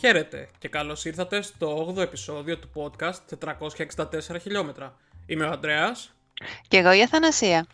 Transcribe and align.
Χαίρετε 0.00 0.48
και 0.58 0.68
καλώς 0.68 1.04
ήρθατε 1.04 1.42
στο 1.42 1.94
8ο 1.96 2.00
επεισόδιο 2.00 2.58
του 2.58 2.70
podcast 2.74 3.48
464 3.96 4.40
χιλιόμετρα. 4.40 4.96
Είμαι 5.26 5.44
ο 5.44 5.50
Ανδρέας. 5.50 6.12
Και 6.68 6.76
εγώ 6.76 6.92
η 6.92 7.02
Αθανασία. 7.02 7.66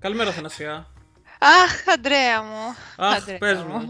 Καλημέρα 0.00 0.30
Αθανασία. 0.30 0.86
Αχ, 1.38 1.88
Αντρέα 1.88 2.42
μου. 2.42 2.76
Αχ, 2.96 3.16
Αντρέα 3.16 3.38
πες 3.38 3.62
μου. 3.62 3.88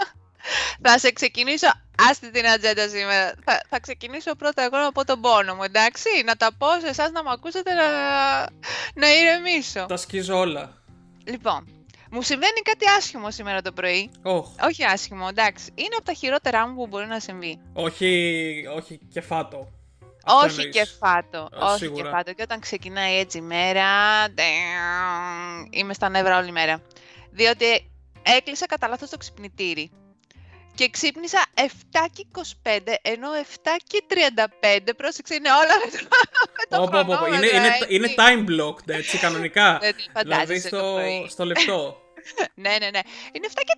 θα 0.82 0.98
σε 0.98 1.12
ξεκινήσω, 1.12 1.66
άστη 2.10 2.30
την 2.30 2.46
ατζέντα 2.46 2.88
σήμερα. 2.88 3.34
Θα, 3.44 3.62
θα 3.68 3.80
ξεκινήσω 3.80 4.34
πρώτα 4.34 4.62
εγώ 4.62 4.78
να 4.78 4.92
πω 4.92 5.04
τον 5.04 5.20
πόνο 5.20 5.54
μου, 5.54 5.62
εντάξει; 5.62 6.08
Να 6.24 6.36
τα 6.36 6.50
πω 6.58 6.66
σε 6.80 6.88
εσάς 6.88 7.10
να 7.10 7.22
με 7.22 7.30
ακούσετε 7.32 7.72
να, 7.72 7.88
να 8.94 9.12
ηρεμήσω. 9.14 9.86
Τα 9.86 9.96
σκίζω 9.96 10.38
όλα. 10.38 10.82
Λοιπόν, 11.24 11.77
μου 12.10 12.22
συμβαίνει 12.22 12.60
κάτι 12.62 12.84
άσχημο 12.98 13.30
σήμερα 13.30 13.62
το 13.62 13.72
πρωί. 13.72 14.10
Όχ. 14.22 14.48
Όχι 14.66 14.84
άσχημο, 14.84 15.26
εντάξει. 15.30 15.72
Είναι 15.74 15.94
από 15.96 16.04
τα 16.04 16.12
χειρότερά 16.12 16.68
μου 16.68 16.74
που 16.74 16.86
μπορεί 16.86 17.06
να 17.06 17.20
συμβεί. 17.20 17.60
Όχι, 17.72 18.62
όχι 18.76 19.00
κεφάτο. 19.12 19.68
Αυτό 20.24 20.46
όχι 20.46 20.60
εννοείς. 20.60 20.76
και 20.76 20.84
φάτο. 20.84 21.38
Α, 21.38 21.72
όχι 21.72 21.78
σίγουρα. 21.78 22.02
και 22.02 22.08
φάτο. 22.08 22.32
Και 22.32 22.42
όταν 22.42 22.60
ξεκινάει 22.60 23.18
έτσι 23.18 23.38
η 23.38 23.40
μέρα, 23.40 23.86
damn, 24.26 25.66
είμαι 25.70 25.94
στα 25.94 26.08
νεύρα 26.08 26.38
όλη 26.38 26.50
μέρα. 26.50 26.82
Διότι 27.30 27.90
έκλεισα 28.22 28.66
κατά 28.66 28.88
λάθος 28.88 29.10
το 29.10 29.16
ξυπνητήρι. 29.16 29.90
Και 30.78 30.88
ξύπνησα 30.88 31.42
7 31.54 31.60
και 32.12 32.26
25, 32.64 32.78
ενώ 33.02 33.28
7 33.64 33.68
και 33.90 34.00
35, 34.08 34.94
πρόσεξε, 34.96 35.34
είναι 35.34 35.50
όλα 35.60 35.74
με 35.82 35.88
το, 35.90 35.98
με 36.56 36.64
το 36.68 36.76
Όπο, 36.82 36.98
όπο, 36.98 37.12
όπο. 37.12 37.26
Είναι, 37.26 37.46
χρονόμετρο, 37.46 37.56
είναι, 37.56 37.66
έτσι. 37.66 37.94
είναι 37.94 38.08
time 38.22 38.42
blocked, 38.50 38.88
έτσι, 39.00 39.18
κανονικά. 39.18 39.68
Δεν 39.82 39.94
το 39.96 40.20
δηλαδή 40.22 40.34
φαντάζεσαι 40.36 40.68
το 40.68 40.76
στο, 40.76 40.92
πρωί. 40.94 41.26
στο 41.28 41.44
λεπτό. 41.44 41.78
Ναι, 42.64 42.74
ναι, 42.80 42.88
ναι. 42.94 43.02
Είναι 43.32 43.46
7 43.54 43.60
και 43.68 43.76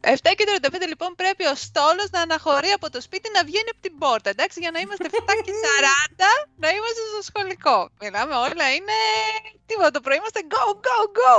36. 0.00 0.12
7 0.14 0.32
και 0.36 0.44
35 0.62 0.88
λοιπόν 0.88 1.14
πρέπει 1.14 1.44
ο 1.46 1.54
στόλος 1.54 2.08
να 2.10 2.20
αναχωρεί 2.20 2.70
από 2.78 2.90
το 2.90 3.00
σπίτι 3.00 3.28
να 3.36 3.44
βγαίνει 3.44 3.70
από 3.74 3.80
την 3.80 3.98
πόρτα, 3.98 4.30
εντάξει, 4.30 4.60
για 4.60 4.70
να 4.70 4.78
είμαστε 4.78 5.04
7 5.10 5.14
και 5.46 5.52
40 5.64 6.48
να 6.56 6.68
είμαστε 6.68 7.02
στο 7.12 7.22
σχολικό. 7.28 7.90
Μιλάμε 8.00 8.34
όλα 8.34 8.66
είναι 8.76 8.96
τίποτα, 9.66 9.90
το 9.90 10.00
πρωί 10.00 10.16
είμαστε 10.16 10.40
go, 10.54 10.64
go, 10.86 10.98
go. 11.20 11.36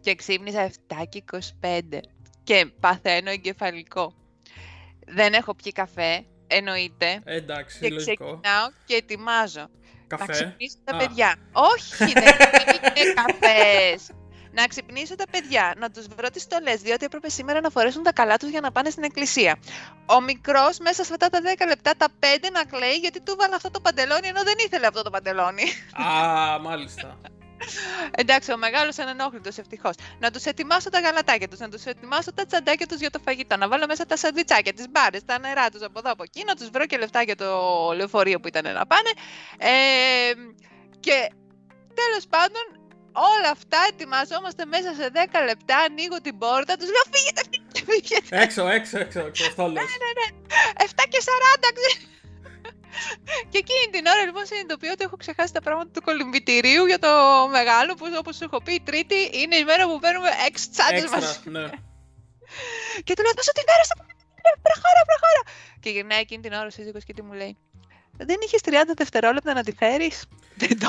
Και 0.00 0.14
ξύπνησα 0.14 0.70
7 0.88 1.02
και 1.08 1.22
25 1.60 1.98
και 2.44 2.66
παθαίνω 2.80 3.30
εγκεφαλικό. 3.30 4.14
Δεν 5.06 5.32
έχω 5.32 5.54
πιει 5.54 5.72
καφέ, 5.72 6.24
εννοείται. 6.46 7.20
Ε, 7.24 7.36
εντάξει, 7.36 7.78
Και 7.80 7.88
λογικό. 7.88 8.24
ξεκινάω 8.24 8.66
και 8.84 8.94
ετοιμάζω. 8.94 9.60
Να 10.08 10.16
Καφέ; 10.18 10.32
ξυπνήσω 10.32 10.76
τα 10.84 10.96
Α. 10.96 10.98
παιδιά. 10.98 11.34
Όχι, 11.52 12.12
δεν 12.12 12.22
είναι 12.94 13.12
καφές. 13.14 14.10
Να 14.54 14.66
ξυπνήσω 14.66 15.14
τα 15.14 15.24
παιδιά, 15.30 15.74
να 15.78 15.90
τους 15.90 16.06
βρω 16.16 16.30
τις 16.30 16.42
στολές, 16.42 16.80
διότι 16.80 17.04
έπρεπε 17.04 17.28
σήμερα 17.28 17.60
να 17.60 17.70
φορέσουν 17.70 18.02
τα 18.02 18.12
καλά 18.12 18.36
τους 18.36 18.48
για 18.50 18.60
να 18.60 18.72
πάνε 18.72 18.90
στην 18.90 19.02
εκκλησία. 19.04 19.58
Ο 20.06 20.20
μικρός 20.20 20.78
μέσα 20.78 21.04
σε 21.04 21.12
αυτά 21.12 21.28
τα 21.28 21.38
10 21.58 21.66
λεπτά, 21.68 21.94
τα 21.96 22.08
5 22.20 22.24
να 22.52 22.64
κλαίει 22.64 22.94
γιατί 22.96 23.20
του 23.20 23.36
βάλα 23.38 23.56
αυτό 23.56 23.70
το 23.70 23.80
παντελόνι, 23.80 24.28
ενώ 24.28 24.42
δεν 24.42 24.54
ήθελε 24.66 24.86
αυτό 24.86 25.02
το 25.02 25.10
παντελόνι. 25.10 25.62
Α, 25.92 26.58
μάλιστα. 26.58 27.18
Εντάξει, 28.10 28.52
ο 28.52 28.56
μεγάλος 28.56 28.96
είναι 28.96 29.10
ενόχλητος, 29.10 29.58
ευτυχώς. 29.58 29.94
Να 30.18 30.30
τους 30.30 30.44
ετοιμάσω 30.44 30.90
τα 30.90 31.00
γαλατάκια 31.00 31.48
τους, 31.48 31.58
να 31.58 31.68
τους 31.68 31.84
ετοιμάσω 31.84 32.32
τα 32.32 32.46
τσαντάκια 32.46 32.86
τους 32.86 32.98
για 32.98 33.10
το 33.10 33.18
φαγητό, 33.24 33.56
να 33.56 33.68
βάλω 33.68 33.86
μέσα 33.86 34.06
τα 34.06 34.16
σαντουιτσάκια, 34.16 34.72
τις 34.72 34.86
μπάρες, 34.90 35.24
τα 35.24 35.38
νερά 35.38 35.70
τους 35.70 35.82
από 35.82 35.98
εδώ 35.98 36.10
από 36.12 36.22
εκεί, 36.22 36.44
να 36.46 36.54
τους 36.54 36.68
βρω 36.70 36.86
και 36.86 36.96
λεφτά 36.96 37.22
για 37.22 37.36
το 37.36 37.46
λεωφορείο 37.96 38.40
που 38.40 38.48
ήταν 38.48 38.74
να 38.74 38.86
πάνε. 38.86 39.10
Ε, 39.58 39.70
και 41.00 41.30
τέλος 41.94 42.24
πάντων, 42.28 42.64
όλα 43.12 43.50
αυτά 43.50 43.78
ετοιμαζόμαστε 43.90 44.64
μέσα 44.64 44.94
σε 44.94 45.10
10 45.12 45.44
λεπτά, 45.44 45.76
ανοίγω 45.78 46.20
την 46.20 46.38
πόρτα, 46.38 46.76
τους 46.76 46.88
λέω 46.94 47.04
φύγετε, 47.14 47.42
φύγετε, 47.50 47.80
φύγετε. 47.92 48.42
έξω, 48.42 48.68
έξω, 48.68 48.98
έξω, 48.98 49.20
έξω, 49.20 49.44
στόλος. 49.44 49.84
7 50.78 51.04
και 51.08 51.20
40, 51.20 51.68
ξέρεις. 51.74 52.06
Και 53.50 53.58
εκείνη 53.64 53.86
την 53.90 54.06
ώρα 54.06 54.22
λοιπόν 54.24 54.46
συνειδητοποιώ 54.46 54.90
ότι 54.92 55.04
έχω 55.04 55.16
ξεχάσει 55.16 55.52
τα 55.52 55.60
πράγματα 55.60 55.90
του 55.94 56.02
κολυμβητηρίου 56.02 56.84
για 56.86 56.98
το 56.98 57.12
μεγάλο 57.50 57.94
που 57.94 58.06
όπως 58.18 58.36
σου 58.36 58.44
έχω 58.44 58.62
πει 58.62 58.72
η 58.74 58.80
τρίτη 58.80 59.30
είναι 59.32 59.56
η 59.56 59.64
μέρα 59.64 59.86
που 59.88 59.98
παίρνουμε 59.98 60.28
6 60.28 60.56
τσάντες 60.72 61.02
Έξτρα, 61.02 61.20
μαζί. 61.20 61.38
ναι. 61.44 61.66
Και 63.04 63.14
του 63.14 63.22
λέω 63.22 63.32
δώσε 63.36 63.52
τη 63.52 63.62
μέρα 63.70 63.82
στο 63.88 63.94
κολυμβητήριο, 63.98 64.54
προχώρα, 64.66 65.00
προχώρα. 65.10 65.42
Και 65.80 65.90
γυρνάει 65.90 66.20
εκείνη 66.20 66.42
την 66.42 66.52
ώρα 66.52 66.66
ο 66.66 66.70
σύζυγος 66.70 67.04
και 67.04 67.12
τι 67.12 67.22
μου 67.22 67.32
λέει. 67.32 67.56
Δεν 68.16 68.36
είχες 68.44 68.60
30 68.64 68.70
δευτερόλεπτα 68.96 69.54
να 69.54 69.62
τη 69.62 69.72
φέρεις; 69.72 70.24
Ντοινγκ. 70.58 70.80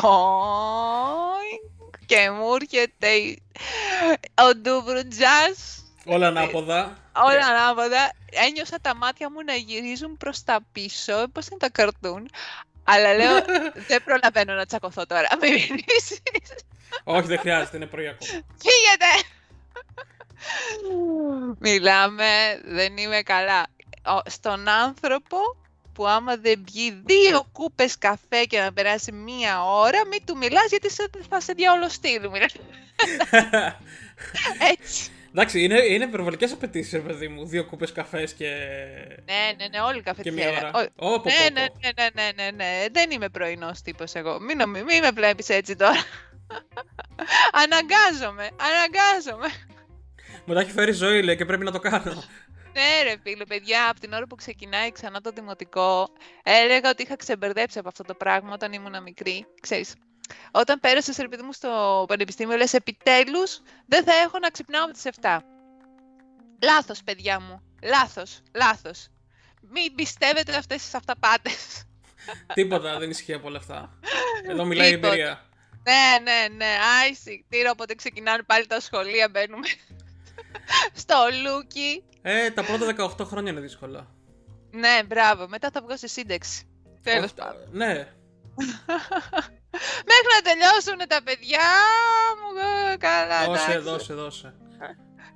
Και 2.05 2.29
μου 2.29 2.53
έρχεται 2.53 3.07
η- 3.09 3.43
ο 4.47 4.55
ντουβρουτζάς 4.55 5.82
Όλα 6.05 6.27
ανάποδα. 6.27 6.97
Όλα 7.15 7.45
ανάποδα. 7.45 8.11
Ένιωσα 8.31 8.79
τα 8.81 8.95
μάτια 8.95 9.31
μου 9.31 9.43
να 9.43 9.53
γυρίζουν 9.53 10.17
προς 10.17 10.43
τα 10.43 10.59
πίσω, 10.71 11.27
πώς 11.31 11.47
είναι 11.47 11.59
τα 11.59 11.69
καρτούν. 11.69 12.29
Αλλά 12.83 13.13
λέω, 13.13 13.35
δεν 13.89 14.03
προλαβαίνω 14.03 14.53
να 14.53 14.65
τσακωθώ 14.65 15.05
τώρα. 15.05 15.27
Μην 15.41 15.51
μιλήσεις. 15.51 16.21
Όχι, 17.03 17.27
δεν 17.27 17.39
χρειάζεται, 17.39 17.77
είναι 17.77 17.85
πρωί 17.85 18.07
ακόμα. 18.07 18.31
Φύγετε! 18.31 19.27
Μιλάμε, 21.59 22.61
δεν 22.65 22.97
είμαι 22.97 23.21
καλά. 23.21 23.65
Ο- 24.05 24.29
Στον 24.29 24.67
άνθρωπο 24.69 25.37
που 25.93 26.07
άμα 26.07 26.35
δεν 26.37 26.63
πιει 26.71 27.01
δύο 27.05 27.47
κούπες 27.51 27.97
καφέ 27.97 28.43
και 28.43 28.59
να 28.59 28.73
περάσει 28.73 29.11
μία 29.11 29.63
ώρα, 29.65 30.05
μην 30.05 30.25
του 30.25 30.37
μιλάς 30.37 30.69
γιατί 30.69 30.91
σε- 30.91 31.09
θα 31.29 31.39
σε 31.41 31.53
διαολοστείλουν. 31.53 32.33
Έτσι. 34.71 35.11
Εντάξει, 35.35 35.63
είναι, 35.63 35.79
είναι 35.83 36.03
υπερβολικές 36.03 36.51
απαιτήσεις, 36.51 37.01
παιδί 37.01 37.27
μου. 37.27 37.45
Δύο 37.45 37.65
κούπες 37.65 37.91
καφές 37.91 38.33
και. 38.33 38.47
Ναι, 39.25 39.53
ναι, 39.57 39.67
ναι, 39.71 39.79
όλοι 39.81 40.01
και 40.01 40.31
μία 40.31 40.43
καφετιέρα. 40.43 40.71
ώρα. 40.75 40.89
Ό- 40.95 41.07
Ω, 41.13 41.21
πω, 41.21 41.29
Ναι, 41.29 41.47
πω, 41.47 41.59
ναι, 41.59 41.67
πω. 41.67 41.73
ναι, 41.81 41.91
ναι, 42.13 42.31
ναι, 42.33 42.43
ναι, 42.43 42.51
ναι. 42.51 42.85
Δεν 42.91 43.11
είμαι 43.11 43.29
πρωινός 43.29 43.81
τύπος 43.81 44.13
εγώ. 44.13 44.39
Μην, 44.39 44.57
νομι- 44.57 44.83
μην 44.83 44.99
με 45.03 45.11
βλέπεις 45.11 45.49
έτσι 45.49 45.75
τώρα. 45.75 46.03
αναγκάζομαι, 47.63 48.49
αναγκάζομαι. 48.69 49.47
Μου 50.45 50.53
τα 50.53 50.59
έχει 50.59 50.71
φέρει 50.71 50.89
η 50.91 50.93
ζωή, 50.93 51.23
λέει, 51.23 51.35
και 51.35 51.45
πρέπει 51.45 51.63
να 51.63 51.71
το 51.71 51.79
κάνω. 51.79 52.23
Ναι, 52.73 53.03
ρε 53.11 53.15
φίλε, 53.23 53.45
παιδιά, 53.45 53.89
από 53.89 53.99
την 53.99 54.13
ώρα 54.13 54.27
που 54.27 54.35
ξεκινάει 54.35 54.91
ξανά 54.91 55.21
το 55.21 55.31
δημοτικό, 55.35 56.07
έλεγα 56.43 56.89
ότι 56.89 57.03
είχα 57.03 57.15
ξεμπερδέψει 57.15 57.79
από 57.79 57.87
αυτό 57.87 58.03
το 58.03 58.13
πράγμα 58.13 58.53
όταν 58.53 58.73
ήμουν 58.73 59.01
μικρή. 59.03 59.45
Ξέρεις, 59.61 59.93
όταν 60.51 60.79
πέρασες 60.79 61.17
ρε 61.17 61.27
παιδί 61.27 61.43
μου 61.43 61.53
στο 61.53 62.05
πανεπιστήμιο, 62.07 62.57
λες 62.57 62.73
επιτέλους 62.73 63.61
δεν 63.85 64.03
θα 64.03 64.13
έχω 64.13 64.39
να 64.39 64.49
ξυπνάω 64.49 64.83
από 64.83 64.93
τις 64.93 65.05
7. 65.21 65.39
Λάθος, 66.63 67.03
παιδιά 67.03 67.39
μου. 67.39 67.61
Λάθος, 67.83 68.41
λάθος. 68.55 69.07
Μην 69.61 69.95
πιστεύετε 69.95 70.55
αυτές 70.55 70.81
τις 70.83 70.93
αυταπάτες. 70.93 71.83
Τίποτα 72.53 72.97
δεν 72.99 73.09
ισχύει 73.09 73.33
από 73.33 73.47
όλα 73.47 73.57
αυτά. 73.57 73.99
Εδώ 74.49 74.65
μιλάει 74.65 74.87
η 74.87 74.91
Τίποτα. 74.91 75.07
εμπειρία. 75.13 75.47
Ναι, 75.83 76.31
ναι, 76.31 76.55
ναι. 76.55 76.75
Άισι. 77.01 77.45
Τύρο, 77.49 77.69
όποτε 77.73 77.95
ξεκινάνε 77.95 78.43
πάλι 78.43 78.67
τα 78.67 78.79
σχολεία, 78.79 79.29
μπαίνουμε 79.29 79.67
στο 81.03 81.15
Λούκι. 81.43 82.03
Ε, 82.21 82.51
τα 82.51 82.63
πρώτα 82.63 83.13
18 83.19 83.25
χρόνια 83.25 83.51
είναι 83.51 83.61
δύσκολα. 83.61 84.07
Ναι, 84.71 85.03
μπράβο. 85.07 85.47
Μετά 85.47 85.69
θα 85.73 85.81
βγω 85.81 85.97
σε 85.97 86.07
σύνταξη. 86.07 86.67
Τέλος 87.03 87.23
Όχι, 87.23 87.33
πάντων. 87.33 87.67
Ναι. 87.71 88.07
Μέχρι 90.11 90.29
να 90.35 90.41
τελειώσουν 90.49 91.07
τα 91.07 91.19
παιδιά 91.23 91.67
μου. 92.39 92.49
ε, 92.91 92.97
Καλά, 92.97 93.45
Δώσε, 93.45 93.71
εντάξει. 93.71 93.89
δώσε, 93.89 94.13
δώσε. 94.13 94.55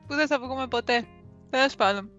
Που 0.07 0.15
δεν 0.15 0.27
θα 0.27 0.39
βγούμε 0.39 0.67
ποτέ. 0.67 1.05
Τέλος 1.49 1.75
πάντων. 1.75 2.09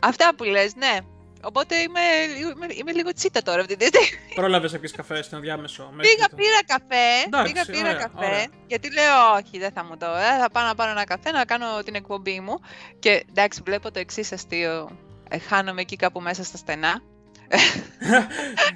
Αυτά 0.00 0.34
που 0.36 0.44
λες, 0.44 0.74
ναι. 0.74 0.96
Οπότε 1.42 1.76
είμαι, 1.76 2.00
λίγο- 2.36 2.50
είμαι, 2.50 2.66
είμαι 2.74 2.92
λίγο 2.92 3.12
τσίτα 3.12 3.42
τώρα 3.42 3.60
αυτή 3.60 3.76
τη 3.76 3.84
στιγμή. 3.86 4.34
Πρόλαβες 4.34 4.72
να 4.72 4.78
πιεις 4.78 4.92
καφέ 4.92 5.22
στο 5.22 5.36
ενδιάμεσο. 5.36 5.90
μέχρι 5.94 6.14
Πήγα, 6.14 6.28
το- 6.28 6.36
πήρα 6.36 6.64
καφέ. 6.66 7.22
Εντάξει, 7.26 7.52
πήγα, 7.52 7.64
πήρα 7.64 7.88
ωραία, 7.88 8.02
καφέ. 8.08 8.26
ωραία. 8.26 8.46
Γιατί 8.66 8.92
λέω, 8.92 9.32
όχι, 9.36 9.58
δεν 9.58 9.72
θα 9.72 9.84
μου 9.84 9.96
το. 9.96 10.06
Ε, 10.06 10.38
θα 10.40 10.50
πάω 10.52 10.64
να 10.64 10.74
πάρω 10.74 10.90
ένα 10.90 11.04
καφέ 11.04 11.30
να 11.30 11.44
κάνω 11.44 11.82
την 11.82 11.94
εκπομπή 11.94 12.40
μου. 12.40 12.58
Και 12.98 13.24
εντάξει, 13.28 13.60
βλέπω 13.64 13.90
το 13.90 13.98
εξής 13.98 14.32
αστείο. 14.32 14.98
Ε, 15.28 15.38
χάνομαι 15.38 15.80
εκεί 15.80 15.96
κάπου 15.96 16.20
μέσα 16.20 16.44
στα 16.44 16.56
στενά. 16.56 17.00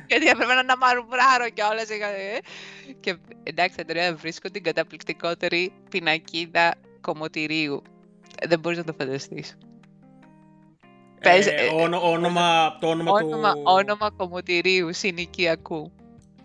Γιατί 0.07 0.27
έπρεπε 0.29 0.55
να 0.63 0.77
μαρουβράρω 0.77 1.49
κιόλας. 1.55 1.87
Και 3.01 3.17
εντάξει, 3.43 3.77
Αντρέα, 3.81 4.15
βρίσκω 4.15 4.51
την 4.51 4.63
καταπληκτικότερη 4.63 5.73
πινακίδα 5.91 6.75
κομμωτηρίου. 7.01 7.83
Ε, 8.41 8.47
Δεν 8.49 8.59
μπορείς 8.59 8.79
να 8.79 8.85
το 8.85 8.95
φανταστείς. 8.99 9.59
Πες, 11.21 11.47
Ε, 11.47 11.51
ε, 11.51 11.69
όνο- 11.75 12.03
όνομα, 12.13 12.77
το 12.81 12.89
όνομα, 12.89 13.11
Όνομα, 13.13 13.53
του... 13.53 13.63
όνομα 13.65 14.11
κομμωτηρίου, 14.11 14.93
συνοικιακού. 14.93 15.93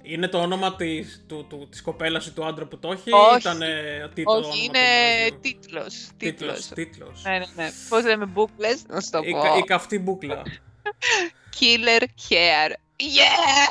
Είναι 0.06 0.28
το 0.28 0.38
όνομα 0.42 0.76
της, 0.76 1.26
του, 1.28 1.46
του, 1.50 1.68
της 1.70 1.82
κοπέλας 1.82 2.26
ή 2.28 2.32
του 2.34 2.46
άντρα 2.46 2.66
που 2.66 2.80
το 2.80 2.92
έχει 2.92 3.12
Όχι. 3.12 3.34
ή 3.34 3.38
ήταν 3.40 3.62
ε, 3.62 4.10
τίτλο 4.14 4.32
όνομα 4.34 4.48
Όχι, 4.48 4.58
του 4.60 4.64
είναι 4.66 4.80
μαγαζιού; 4.80 5.40
τίτλος. 5.42 6.10
Τίτλος, 6.18 6.68
Τίτλος. 6.68 6.68
τίτλος. 6.68 7.24
Ναι, 7.24 7.32
ναι, 7.38 7.46
ναι. 7.56 7.70
Πώς 7.90 8.04
λέμε 8.06 8.26
μπουκλες, 8.26 8.84
να 8.88 9.02
σου 9.02 9.10
το 9.10 9.20
Η, 9.24 9.32
πω. 9.32 9.42
κα- 9.42 9.58
η 9.58 9.62
καυτή 9.64 10.00
μπουκλα. 10.00 10.42
Killer 11.56 12.04
hair. 12.30 12.70
Yeah! 13.18 13.68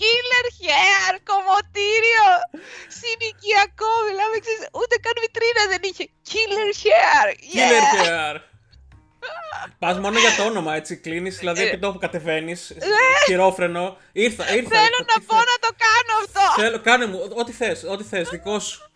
Killer 0.00 0.46
hair, 0.62 1.12
κομμωτήριο, 1.30 2.28
συνοικιακό 2.98 3.70
Παναγιακό, 3.80 4.04
μιλάμε 4.08 4.36
ξέρεις, 4.44 4.62
ούτε 4.72 4.96
καν 5.04 5.12
βιτρίνα 5.24 5.62
δεν 5.72 5.82
είχε. 5.88 6.04
Killer 6.30 6.70
hair. 6.82 7.26
Killer 7.52 7.84
Yeah. 7.84 8.04
hair. 8.04 8.36
Πας 9.78 9.98
μόνο 9.98 10.18
για 10.18 10.36
το 10.36 10.44
όνομα, 10.44 10.74
έτσι, 10.74 10.96
κλείνεις, 10.96 11.36
δηλαδή 11.38 11.62
Ε. 11.62 11.66
επί 11.68 11.78
τόπου 11.78 11.98
κατεβαίνεις, 11.98 12.72
χειρόφρενο, 13.26 13.96
ήρθα, 14.12 14.54
ήρθα. 14.54 14.68
Θέλω 14.68 14.84
ήρθα, 14.98 15.04
να 15.06 15.14
τι 15.14 15.20
πω 15.26 15.36
θες; 15.36 15.44
να 15.44 15.68
το 15.68 15.76
κάνω 15.84 16.24
αυτό. 16.24 16.62
Θέλω, 16.62 16.80
κάνε 16.80 17.06
μου, 17.06 17.30
ό,τι 17.34 17.52
θες, 17.52 17.84
ό,τι 17.84 18.04
θες, 18.04 18.28
δικό 18.28 18.58
σου. 18.58 18.89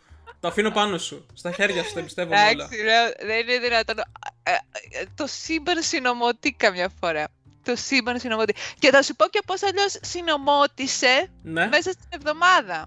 Το 0.44 0.50
αφήνω 0.50 0.70
πάνω 0.70 0.98
σου, 0.98 1.26
στα 1.34 1.52
χέρια 1.52 1.84
σου, 1.84 1.92
τα 1.94 2.02
πιστεύω 2.02 2.28
όλα. 2.32 2.48
Εντάξει, 2.50 2.76
λέω, 2.82 3.12
δεν 3.26 3.40
είναι 3.40 3.58
δυνατόν. 3.58 3.98
Ε, 4.42 4.50
ε, 4.50 5.04
Το 5.14 5.26
σύμπαν 5.26 5.82
συνομωτεί 5.82 6.52
καμιά 6.52 6.90
φορά. 7.00 7.26
Το 7.62 7.76
σύμπαν 7.76 8.18
συνομωτεί. 8.20 8.54
Και 8.78 8.90
θα 8.90 9.02
σου 9.02 9.16
πω 9.16 9.26
και 9.28 9.40
πώς 9.46 9.62
αλλιώς 9.62 9.98
συνομώτησε 10.00 11.30
Ναι, 11.42 11.66
μέσα 11.66 11.90
στην 11.90 12.08
εβδομάδα. 12.08 12.86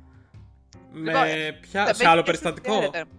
με 0.92 1.00
λοιπόν, 1.12 1.24
ποια, 1.62 1.86
Θα 1.86 1.94
σε 1.94 1.98
μπαίνει 1.98 2.10
άλλο 2.12 2.20
και 2.22 2.26
περιστατικό; 2.26 2.72
συνδυάζεται. 2.74 3.10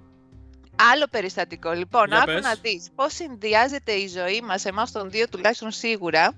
Άλλο 0.92 1.06
περιστατικό. 1.10 1.70
Λοιπόν, 1.72 2.06
Για 2.06 2.16
άκου 2.16 2.26
πες. 2.26 2.42
να 2.42 2.54
δεις 2.54 2.88
πώς 2.94 3.14
συνδυάζεται 3.14 3.92
η 3.92 4.08
ζωή 4.08 4.40
μας, 4.40 4.64
εμάς 4.64 4.92
των 4.92 5.10
δύο 5.10 5.28
τουλάχιστον 5.28 5.70
σίγουρα, 5.70 6.36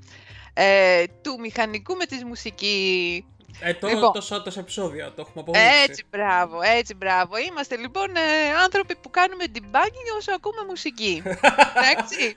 ε, 0.55 1.05
του 1.23 1.37
μηχανικού 1.41 1.95
με 1.97 2.05
της 2.05 2.25
μουσική. 2.25 3.25
Ε, 3.63 3.75
το, 3.75 3.89
Λοιπόν. 3.89 4.13
τόσα, 4.13 4.43
τόσα 4.43 4.61
επεισόδια, 4.61 5.05
το 5.13 5.21
έχουμε 5.21 5.41
αποδείξει. 5.41 5.69
Έτσι, 5.89 6.05
μπράβο, 6.11 6.61
έτσι, 6.63 6.95
μπράβο. 6.95 7.39
Είμαστε 7.39 7.77
λοιπόν 7.77 8.17
ε, 8.17 8.21
άνθρωποι 8.65 8.97
που 8.97 9.11
κάνουμε 9.11 9.45
debugging 9.55 10.17
όσο 10.17 10.33
ακούμε 10.33 10.65
μουσική. 10.69 11.23
Εντάξει. 11.27 12.35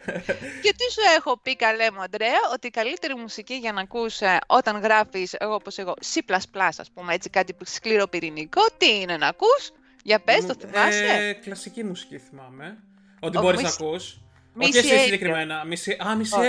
και 0.61 0.73
τι 0.77 0.91
σου 0.91 1.01
έχω 1.17 1.37
πει, 1.39 1.55
καλέ 1.55 1.91
μου, 1.91 2.01
Αντρέα, 2.01 2.39
ότι 2.53 2.67
η 2.67 2.69
καλύτερη 2.69 3.15
μουσική 3.15 3.53
για 3.53 3.71
να 3.71 3.81
ακούς 3.81 4.21
ε, 4.21 4.37
όταν 4.47 4.81
γράφεις, 4.81 5.33
εγώ 5.33 5.53
όπως 5.53 5.77
εγώ, 5.77 5.93
C++, 6.13 6.19
ας 6.77 6.91
πούμε, 6.93 7.13
έτσι 7.13 7.29
κάτι 7.29 7.53
που 7.53 7.63
σκληροπυρηνικό, 7.65 8.61
τι 8.77 8.99
είναι 8.99 9.17
να 9.17 9.27
ακούς, 9.27 9.71
για 10.03 10.19
πες, 10.19 10.45
το 10.45 10.55
Μου- 10.61 10.71
θυμάσαι; 10.71 11.05
Ε, 11.05 11.33
κλασική 11.33 11.83
μουσική 11.83 12.17
θυμάμαι. 12.17 12.77
Ότι 13.19 13.37
Ο, 13.37 13.41
μπορείς 13.41 13.59
Missy- 13.59 13.63
να 13.63 13.69
ακούς. 13.87 14.17
Missy 14.59 14.61
Όχι 14.67 14.77
εσύ 14.77 14.89
Elliott. 14.93 15.03
συγκεκριμένα. 15.03 15.63
Μισή, 15.65 15.97
α, 16.07 16.15
Μισή 16.15 16.39
Όχι. 16.39 16.47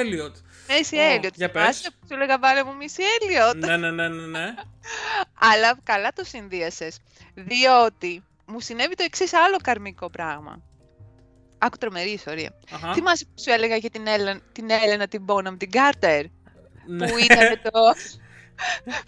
Έλιοτ. 0.69 0.79
Μέση 0.79 0.97
Ω, 0.97 1.01
Έλιοτ, 1.01 1.35
για 1.37 1.49
θυμάσαι 1.49 1.83
πες. 1.83 1.91
που 2.01 2.07
σου 2.09 2.15
έλεγα 2.15 2.39
βάλε 2.39 2.65
μου 2.65 2.75
Μέση 2.75 3.03
Έλιοτ. 3.21 3.55
ναι, 3.57 3.77
ναι, 3.77 3.91
ναι, 3.91 4.09
ναι, 4.09 4.27
ναι. 4.27 4.55
Αλλά 5.53 5.79
καλά 5.83 6.13
το 6.13 6.25
συνδύασες, 6.25 6.99
διότι 7.35 8.23
μου 8.47 8.61
συνέβη 8.61 8.95
το 8.95 9.03
εξής 9.07 9.33
άλλο 9.35 9.57
καρμικό 9.63 10.11
πράγμα. 10.11 10.63
Άκου 11.59 11.77
τρομερή 11.77 12.11
ιστορία. 12.11 12.55
Αχα. 12.73 12.93
Θυμάσαι 12.93 13.25
που 13.25 13.43
σου 13.43 13.51
έλεγα 13.51 13.77
για 13.77 13.91
την 13.91 14.07
Έλενα 14.07 14.41
την, 14.53 14.71
Έλενα, 14.71 15.07
την 15.09 15.25
Bonham, 15.29 15.55
την 15.59 15.71
Carter, 15.73 16.25
Ναι. 16.87 17.09
που 17.11 17.19
ήταν 17.19 17.61
το... 17.71 17.81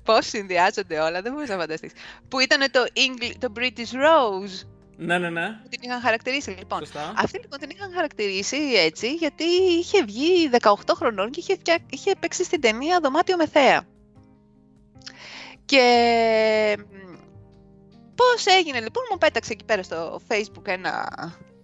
Πώς 0.03 0.27
συνδυάζονται 0.27 0.99
όλα, 0.99 1.23
δεν 1.23 1.33
μπορείς 1.33 1.49
να 1.49 1.57
φανταστείς. 1.57 1.93
Που 2.29 2.39
ήταν 2.41 2.71
το, 2.71 2.85
Engli... 2.93 3.33
το 3.39 3.53
British 3.57 3.93
Rose, 3.95 4.67
ναι, 4.97 5.19
ναι, 5.19 5.31
ναι. 5.31 5.49
που 5.63 5.69
την 5.69 5.81
είχαν 5.83 6.01
χαρακτηρίσει 6.01 6.51
λοιπόν. 6.51 6.79
Σωστά. 6.79 7.13
Αυτή 7.17 7.39
λοιπόν 7.41 7.59
την 7.59 7.71
είχαν 7.71 7.93
χαρακτηρίσει 7.95 8.57
έτσι, 8.77 9.15
γιατί 9.15 9.45
είχε 9.79 10.05
βγει 10.05 10.51
18 10.61 10.73
χρονών 10.95 11.31
και 11.31 11.41
είχε, 11.41 11.57
φτια... 11.57 11.79
είχε 11.91 12.15
παίξει 12.21 12.45
στην 12.45 12.61
ταινία 12.61 13.01
Δωμάτιο 13.03 13.37
με 13.37 13.47
θέα. 13.47 13.83
Και 15.65 16.77
μ, 16.79 17.15
πώς 18.15 18.47
έγινε 18.47 18.81
λοιπόν, 18.81 19.03
μου 19.11 19.19
πέταξε 19.19 19.53
εκεί 19.53 19.65
πέρα 19.65 19.83
στο 19.83 20.21
facebook 20.29 20.67
ένα 20.67 21.09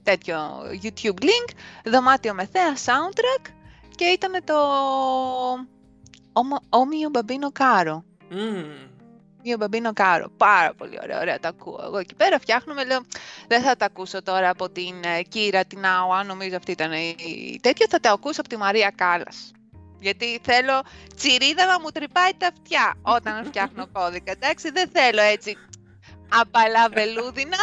τέτοιο 0.02 0.36
YouTube 0.82 1.22
link, 1.22 1.50
Δωμάτιο 1.84 2.34
με 2.34 2.46
θέα 2.46 2.74
soundtrack 2.76 3.46
και 3.94 4.04
ήταν 4.04 4.44
το 4.44 4.54
O 6.32 6.62
mio- 6.68 7.08
O 7.10 7.14
mio 7.14 7.25
babbino 7.25 7.52
caro. 7.52 8.04
Μμμ. 8.30 8.64
Mio 9.44 9.56
babbino 9.56 9.92
caro. 9.92 10.28
Πάρα 10.36 10.74
πολύ 10.74 10.98
ωραία, 11.02 11.20
ωραία, 11.20 11.38
τα 11.38 11.48
ακούω. 11.48 11.80
Εγώ 11.84 11.98
εκεί 11.98 12.14
πέρα 12.14 12.38
φτιάχνουμε, 12.38 12.84
λέω, 12.84 13.00
δεν 13.48 13.62
θα 13.62 13.76
τα 13.76 13.84
ακούσω 13.84 14.22
τώρα 14.22 14.48
από 14.50 14.70
την 14.70 14.94
ε, 15.04 15.22
Kiri 15.22 15.64
Te 15.64 15.86
Kanawa, 15.86 16.24
νομίζω 16.24 16.56
αυτή 16.56 16.70
ήταν 16.70 16.92
η 16.92 17.14
η 17.18 17.58
τέτοια, 17.62 17.86
θα 17.90 18.00
τα 18.00 18.10
ακούσω 18.12 18.40
από 18.40 18.48
τη 18.48 18.56
Μαρία 18.56 18.92
Κάλλας. 18.96 19.50
Γιατί 20.00 20.40
θέλω 20.42 20.82
τσιρίδα 21.16 21.66
να 21.66 21.80
μου 21.80 21.90
τρυπάει 21.90 22.30
τα 22.38 22.46
αυτιά 22.46 22.94
όταν 23.02 23.44
φτιάχνω 23.44 23.86
κώδικα, 23.92 24.32
εντάξει, 24.32 24.70
δεν 24.70 24.90
θέλω 24.92 25.20
έτσι 25.22 25.56
απαλά 26.40 26.88
βελούδινα, 26.88 27.56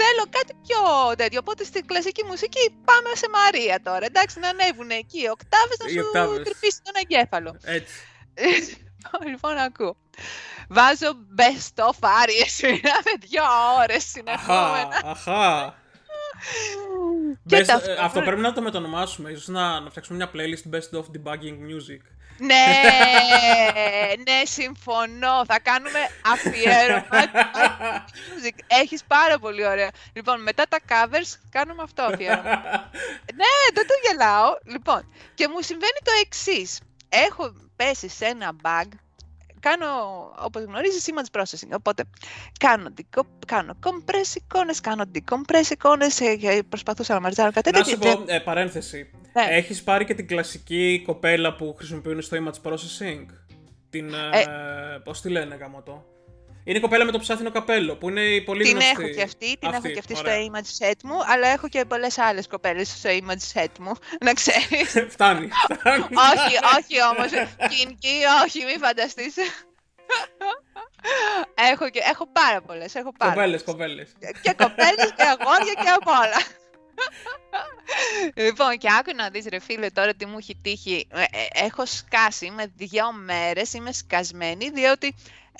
θέλω 0.00 0.24
κάτι 0.30 0.52
πιο 0.66 0.78
τέτοιο. 1.16 1.38
Οπότε 1.38 1.64
στην 1.64 1.86
κλασική 1.86 2.24
μουσική 2.24 2.80
πάμε 2.84 3.10
σε 3.14 3.26
Μαρία 3.30 3.80
τώρα, 3.82 4.04
εντάξει, 4.04 4.38
να 4.38 4.48
ανέβουν 4.48 4.90
εκεί 4.90 5.20
οι 5.20 5.28
οκτάβες 5.30 5.76
να 5.78 5.86
Οι 5.88 5.92
σου 5.92 6.04
οκτάβες. 6.06 6.44
τρυπήσει 6.44 6.80
τον 6.82 6.94
εγκέφαλο. 7.02 7.56
Έτσι. 7.64 7.94
λοιπόν, 9.30 9.56
ακούω. 9.58 9.96
Βάζω 10.68 11.10
best 11.36 11.84
of 11.84 11.96
άριες, 12.22 12.60
μιλάμε 12.62 13.12
δύο 13.20 13.42
ώρες 13.82 14.04
συνεχόμενα. 14.10 15.00
Αχα, 15.04 15.10
αχα. 15.10 15.74
Και 17.46 17.56
Best- 17.56 17.60
ε, 17.60 17.64
ταυτόχρονα- 17.64 18.02
αυτό 18.02 18.20
πρέπει 18.20 18.40
να 18.40 18.52
το 18.52 18.60
μετονομάσουμε. 18.62 19.30
Ίσως 19.30 19.46
να, 19.48 19.80
να 19.80 19.90
φτιάξουμε 19.90 20.16
μια 20.16 20.30
playlist 20.34 20.74
Best 20.74 20.98
of 20.98 21.04
Debugging 21.04 21.58
Music. 21.70 22.00
ναι, 22.38 22.64
ναι, 24.28 24.40
συμφωνώ. 24.44 25.44
Θα 25.46 25.58
κάνουμε 25.60 25.98
αφιέρωμα. 26.32 27.04
music. 28.30 28.58
Έχεις 28.66 29.04
πάρα 29.04 29.38
πολύ 29.38 29.66
ωραία. 29.66 29.90
Λοιπόν, 30.12 30.42
μετά 30.42 30.64
τα 30.68 30.78
covers 30.88 31.38
κάνουμε 31.50 31.82
αυτό 31.82 32.02
αφιέρωμα. 32.02 32.50
ναι, 33.40 33.52
δεν 33.74 33.86
το 33.86 33.94
γελάω. 34.08 34.54
Λοιπόν, 34.64 35.12
και 35.34 35.48
μου 35.48 35.60
συμβαίνει 35.62 35.98
το 36.04 36.10
εξής. 36.24 36.78
Έχω 37.12 37.52
πέσει 37.76 38.08
σε 38.08 38.24
ένα 38.24 38.52
bug. 38.62 38.88
Κάνω, 39.60 39.86
όπως 40.38 40.62
γνωρίζεις, 40.62 41.08
image 41.10 41.40
processing. 41.40 41.68
Οπότε, 41.76 42.02
κάνω, 42.58 42.92
deco- 42.96 43.26
κάνω 43.46 43.76
compress 43.82 44.34
εικόνες, 44.36 44.80
κάνω 44.80 45.04
decompress 45.14 45.70
εικόνες, 45.70 46.20
ε, 46.20 46.36
και 46.36 46.62
προσπαθούσα 46.68 47.14
να 47.14 47.20
μαρτζάρω 47.20 47.52
κάτι 47.52 47.70
να 47.70 47.78
τέτοιο. 47.82 47.92
σου 48.10 48.16
πω, 48.16 48.24
ε, 48.32 48.38
παρένθεση. 48.38 49.10
Ναι. 49.32 49.46
Έχεις 49.56 49.82
πάρει 49.82 50.04
και 50.04 50.14
την 50.14 50.26
κλασική 50.26 51.02
κοπέλα 51.06 51.56
που 51.56 51.74
χρησιμοποιούν 51.78 52.22
στο 52.22 52.36
image 52.36 52.70
processing; 52.70 53.26
Την, 53.90 54.14
ε, 54.14 54.44
πώς 55.04 55.20
τη 55.20 55.28
λένε 55.30 55.54
γάμο 55.54 55.82
το. 55.82 56.04
Είναι 56.64 56.78
η 56.78 56.80
κοπέλα 56.80 57.04
με 57.04 57.10
το 57.12 57.18
ψάθινο 57.18 57.50
καπέλο 57.50 57.96
που 57.96 58.08
είναι 58.08 58.20
η 58.20 58.40
πολύ 58.42 58.62
Την 58.62 58.72
γνωστή. 58.72 58.90
έχω 58.90 59.08
και 59.08 59.22
αυτή, 59.22 59.46
την 59.58 59.68
έχω 59.68 59.76
Αυτή, 59.76 59.92
και 59.92 59.98
αυτή 59.98 60.14
ωραία. 60.18 60.42
στο 60.42 60.50
image 60.52 60.84
set 60.86 60.94
μου, 61.04 61.16
αλλά 61.26 61.48
έχω 61.48 61.68
και 61.68 61.84
πολλές 61.84 62.18
άλλες 62.18 62.46
κοπέλες 62.46 62.88
στο 62.88 63.10
image 63.10 63.60
set 63.60 63.78
μου, 63.80 63.92
να 64.26 64.32
ξέρεις. 64.32 64.90
φτάνει, 65.14 65.48
φτάνει. 65.78 66.02
όχι, 66.02 66.54
όχι 66.78 66.96
όμως, 67.12 67.30
κινκί, 67.68 68.18
όχι, 68.44 68.64
μην 68.64 68.78
φανταστείς. 68.78 69.34
έχω, 71.54 71.90
και, 71.90 72.00
έχω 72.10 72.26
πάρα 72.32 72.60
πολλές, 72.62 72.94
έχω 72.94 73.12
πάρα 73.18 73.32
Κοπέλες, 73.32 73.62
κοπέλες. 73.62 74.08
και 74.42 74.54
κοπέλες 74.56 75.12
και 75.16 75.22
αγόρια 75.22 75.72
και 75.82 75.88
απ' 75.96 76.06
όλα. 76.08 76.40
λοιπόν, 78.34 78.78
και 78.78 78.88
άκου 78.98 79.14
να 79.16 79.28
δεις 79.30 79.46
ρε 79.50 79.58
φίλε 79.60 79.90
τώρα 79.90 80.14
τι 80.14 80.26
μου 80.26 80.38
έχει 80.38 80.56
τύχει. 80.62 81.06
Ε, 81.12 81.20
ε, 81.22 81.64
έχω 81.64 81.86
σκάσει 81.86 82.50
με 82.50 82.72
δύο 82.76 83.12
μέρες, 83.12 83.72
είμαι 83.72 83.92
σκασμένη, 83.92 84.70
διότι 84.70 85.14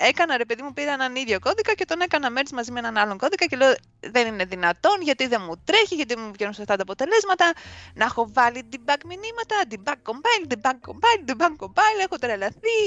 έκανα 0.09 0.37
ρε 0.37 0.45
παιδί 0.45 0.61
μου 0.61 0.73
πήρα 0.73 0.93
έναν 0.93 1.15
ίδιο 1.15 1.39
κώδικα 1.39 1.73
και 1.73 1.85
τον 1.85 2.01
έκανα 2.01 2.29
merge 2.35 2.51
μαζί 2.53 2.71
με 2.71 2.79
έναν 2.79 2.97
άλλον 2.97 3.17
κώδικα 3.17 3.45
και 3.45 3.55
λέω 3.55 3.73
δεν 3.99 4.27
είναι 4.27 4.45
δυνατόν 4.45 5.01
γιατί 5.01 5.27
δεν 5.27 5.41
μου 5.45 5.61
τρέχει, 5.65 5.95
γιατί 5.95 6.13
δεν 6.13 6.23
μου 6.25 6.31
βγαίνουν 6.33 6.53
σωστά 6.53 6.75
τα 6.75 6.81
αποτελέσματα. 6.81 7.53
Να 7.93 8.05
έχω 8.05 8.29
βάλει 8.33 8.69
debug 8.71 9.01
μηνύματα, 9.05 9.55
debug 9.71 10.11
compile, 10.11 10.45
debug 10.53 10.77
compile, 10.89 11.23
debug 11.29 11.65
compile, 11.65 11.99
έχω 12.05 12.17
τρελαθεί. 12.17 12.79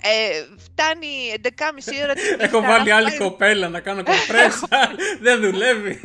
Ε, 0.00 0.44
φτάνει 0.58 1.34
11.30 1.42 1.48
ώρα 2.02 2.14
της 2.14 2.30
νύχτα, 2.30 2.44
Έχω 2.46 2.60
να 2.60 2.68
βάλει 2.68 2.88
έχω 2.88 2.98
άλλη 2.98 3.16
κοπέλα 3.16 3.68
να 3.68 3.80
κάνω 3.80 4.02
compress. 4.06 4.68
Δεν 5.24 5.40
δουλεύει. 5.40 6.00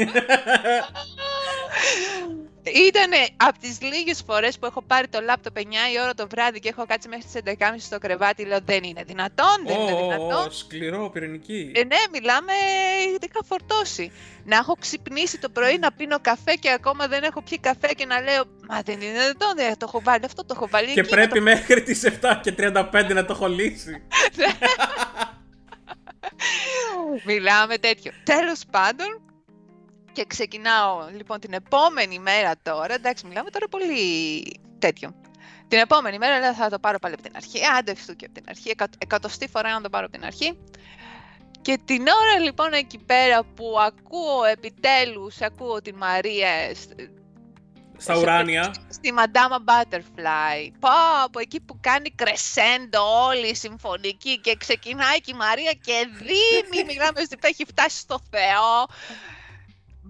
Ήταν 2.63 3.11
από 3.37 3.59
τις 3.59 3.81
λίγες 3.81 4.23
φορές 4.25 4.59
που 4.59 4.65
έχω 4.65 4.81
πάρει 4.81 5.07
το 5.07 5.19
λάπτοπ 5.21 5.57
9 5.57 5.61
η 5.61 6.01
ώρα 6.03 6.13
το 6.13 6.27
βράδυ 6.27 6.59
και 6.59 6.69
έχω 6.69 6.85
κάτσει 6.85 7.07
μέχρι 7.07 7.23
τις 7.23 7.55
11.30 7.59 7.63
στο 7.77 7.97
κρεβάτι. 7.97 8.45
Λέω 8.45 8.59
δεν 8.65 8.83
είναι 8.83 9.03
δυνατόν, 9.03 9.57
δεν 9.65 9.79
είναι 9.79 9.91
Ω, 9.91 9.95
ω, 9.97 10.01
δυνατόν. 10.01 10.47
ω, 10.47 10.51
Σκληρό, 10.51 11.09
πυρηνική. 11.09 11.71
Ε, 11.75 11.83
ναι, 11.83 11.97
μιλάμε, 12.11 12.53
είχα 13.21 13.43
φορτώσει. 13.45 14.11
Να 14.45 14.57
έχω 14.57 14.75
ξυπνήσει 14.79 15.37
το 15.39 15.49
πρωί 15.49 15.77
να 15.77 15.91
πίνω 15.91 16.19
καφέ 16.21 16.53
και 16.53 16.71
ακόμα 16.71 17.07
δεν 17.07 17.23
έχω 17.23 17.41
πιει 17.41 17.59
καφέ 17.59 17.87
και 17.95 18.05
να 18.05 18.21
λέω 18.21 18.43
Μα 18.69 18.81
δεν 18.81 19.01
είναι 19.01 19.11
δυνατόν, 19.11 19.55
δεν 19.55 19.77
το 19.77 19.85
έχω 19.87 20.01
βάλει 20.01 20.25
αυτό, 20.25 20.45
το 20.45 20.53
έχω 20.57 20.67
βάλει 20.67 20.93
Και 20.93 20.99
εκεί, 20.99 21.09
πρέπει 21.09 21.39
μέχρι 21.39 21.83
τις 21.83 22.03
7 22.21 22.39
και 22.41 22.53
35 22.57 23.11
να 23.13 23.25
το 23.25 23.33
έχω 23.33 23.47
λύσει. 23.47 24.01
Μιλάμε 27.25 27.77
τέτοιο. 27.77 28.11
Τέλος 28.23 28.61
πάντων, 28.71 29.21
και 30.13 30.25
ξεκινάω 30.27 31.07
λοιπόν 31.15 31.39
την 31.39 31.53
επόμενη 31.53 32.19
μέρα 32.19 32.51
τώρα. 32.61 32.93
Εντάξει, 32.93 33.25
μιλάμε 33.25 33.49
τώρα 33.49 33.67
πολύ 33.67 34.01
τέτοιο. 34.79 35.15
Την 35.67 35.79
επόμενη 35.79 36.17
μέρα 36.17 36.39
λέω 36.39 36.53
θα 36.53 36.69
το 36.69 36.79
πάρω 36.79 36.99
πάλι 36.99 37.13
από 37.13 37.23
την 37.23 37.31
αρχή. 37.35 37.59
Άντε 37.77 37.95
φυστού 37.95 38.15
και 38.15 38.25
από 38.25 38.33
την 38.33 38.43
αρχή. 38.49 38.69
Εκα, 38.69 38.87
εκατοστή 38.97 39.47
φορά 39.47 39.73
να 39.73 39.81
το 39.81 39.89
πάρω 39.89 40.05
από 40.05 40.15
την 40.15 40.25
αρχή. 40.25 40.57
Και 41.61 41.79
την 41.85 42.01
ώρα 42.07 42.39
λοιπόν 42.43 42.73
εκεί 42.73 42.97
πέρα 42.97 43.43
που 43.43 43.65
ακούω 43.79 44.43
επιτέλους, 44.51 45.41
ακούω 45.41 45.81
την 45.81 45.95
Μαρία. 45.95 46.75
σ- 46.75 47.09
Στα 47.97 48.17
ουράνια. 48.17 48.73
Στη 48.89 49.13
Madama 49.17 49.57
Butterfly. 49.69 50.71
Πω, 50.79 50.89
από 51.23 51.39
εκεί 51.39 51.61
που 51.61 51.77
κάνει 51.81 52.09
κρεσέντο 52.11 53.25
όλη 53.27 53.47
η 53.47 53.55
συμφωνική 53.55 54.39
και 54.39 54.55
ξεκινάει 54.55 55.21
και 55.21 55.31
η 55.31 55.37
Μαρία 55.37 55.71
και 55.71 56.07
δίνει, 56.11 56.83
μιλάμε 56.85 57.21
ότι 57.21 57.37
έχει 57.51 57.65
φτάσει 57.65 57.97
στο 57.99 58.19
Θεό. 58.29 58.85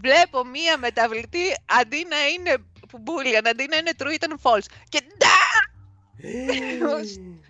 Βλέπω 0.01 0.45
μία 0.45 0.77
μεταβλητή 0.77 1.55
αντί 1.65 2.05
να 2.09 2.27
είναι 2.27 2.57
μπουλια, 2.99 3.41
αντί 3.45 3.67
να 3.69 3.77
είναι 3.77 3.91
true 3.97 4.13
ήταν 4.13 4.39
false. 4.43 4.65
Και 4.89 4.99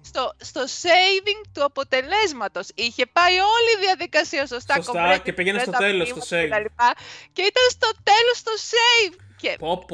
στο, 0.01 0.33
στο 0.37 0.61
saving 0.61 1.41
του 1.53 1.63
αποτελέσματος. 1.63 2.67
Είχε 2.75 3.05
πάει 3.05 3.33
όλη 3.33 3.71
η 3.77 3.79
διαδικασία 3.85 4.47
σωστά. 4.47 4.73
Σωστά 4.75 5.17
και 5.17 5.33
πήγαινε 5.33 5.59
στο 5.59 5.71
τέλος 5.71 6.09
το 6.09 6.21
save. 6.29 6.49
Και, 6.49 6.71
και 7.33 7.41
ήταν 7.41 7.63
στο 7.69 7.91
τέλος 8.03 8.43
το 8.43 8.51
save. 8.71 9.15
Και, 9.37 9.55
πω, 9.59 9.85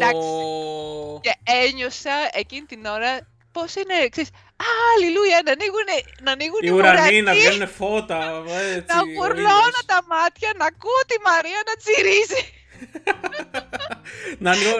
και 1.21 1.35
ένιωσα 1.43 2.29
εκείνη 2.31 2.65
την 2.65 2.85
ώρα 2.85 3.27
πώς 3.51 3.75
είναι, 3.75 3.93
εξής, 3.93 4.29
Αλληλούια, 4.67 5.39
να 5.45 5.51
ανοίγουν, 5.55 5.89
να 6.25 6.31
ανοίγουν 6.31 6.61
οι 6.63 6.69
ουρανοί, 6.69 7.21
να 7.21 7.33
βγαίνουν 7.33 7.67
φώτα. 7.79 8.43
Έτσι, 8.75 8.95
να 8.95 9.01
γουρλώνω 9.15 9.81
τα 9.91 9.99
μάτια, 10.11 10.49
να 10.59 10.65
ακούω 10.71 11.01
τη 11.11 11.17
Μαρία 11.27 11.59
να 11.69 11.73
τσιρίζει. 11.81 12.43
να 14.43 14.49
ανοίγω. 14.51 14.77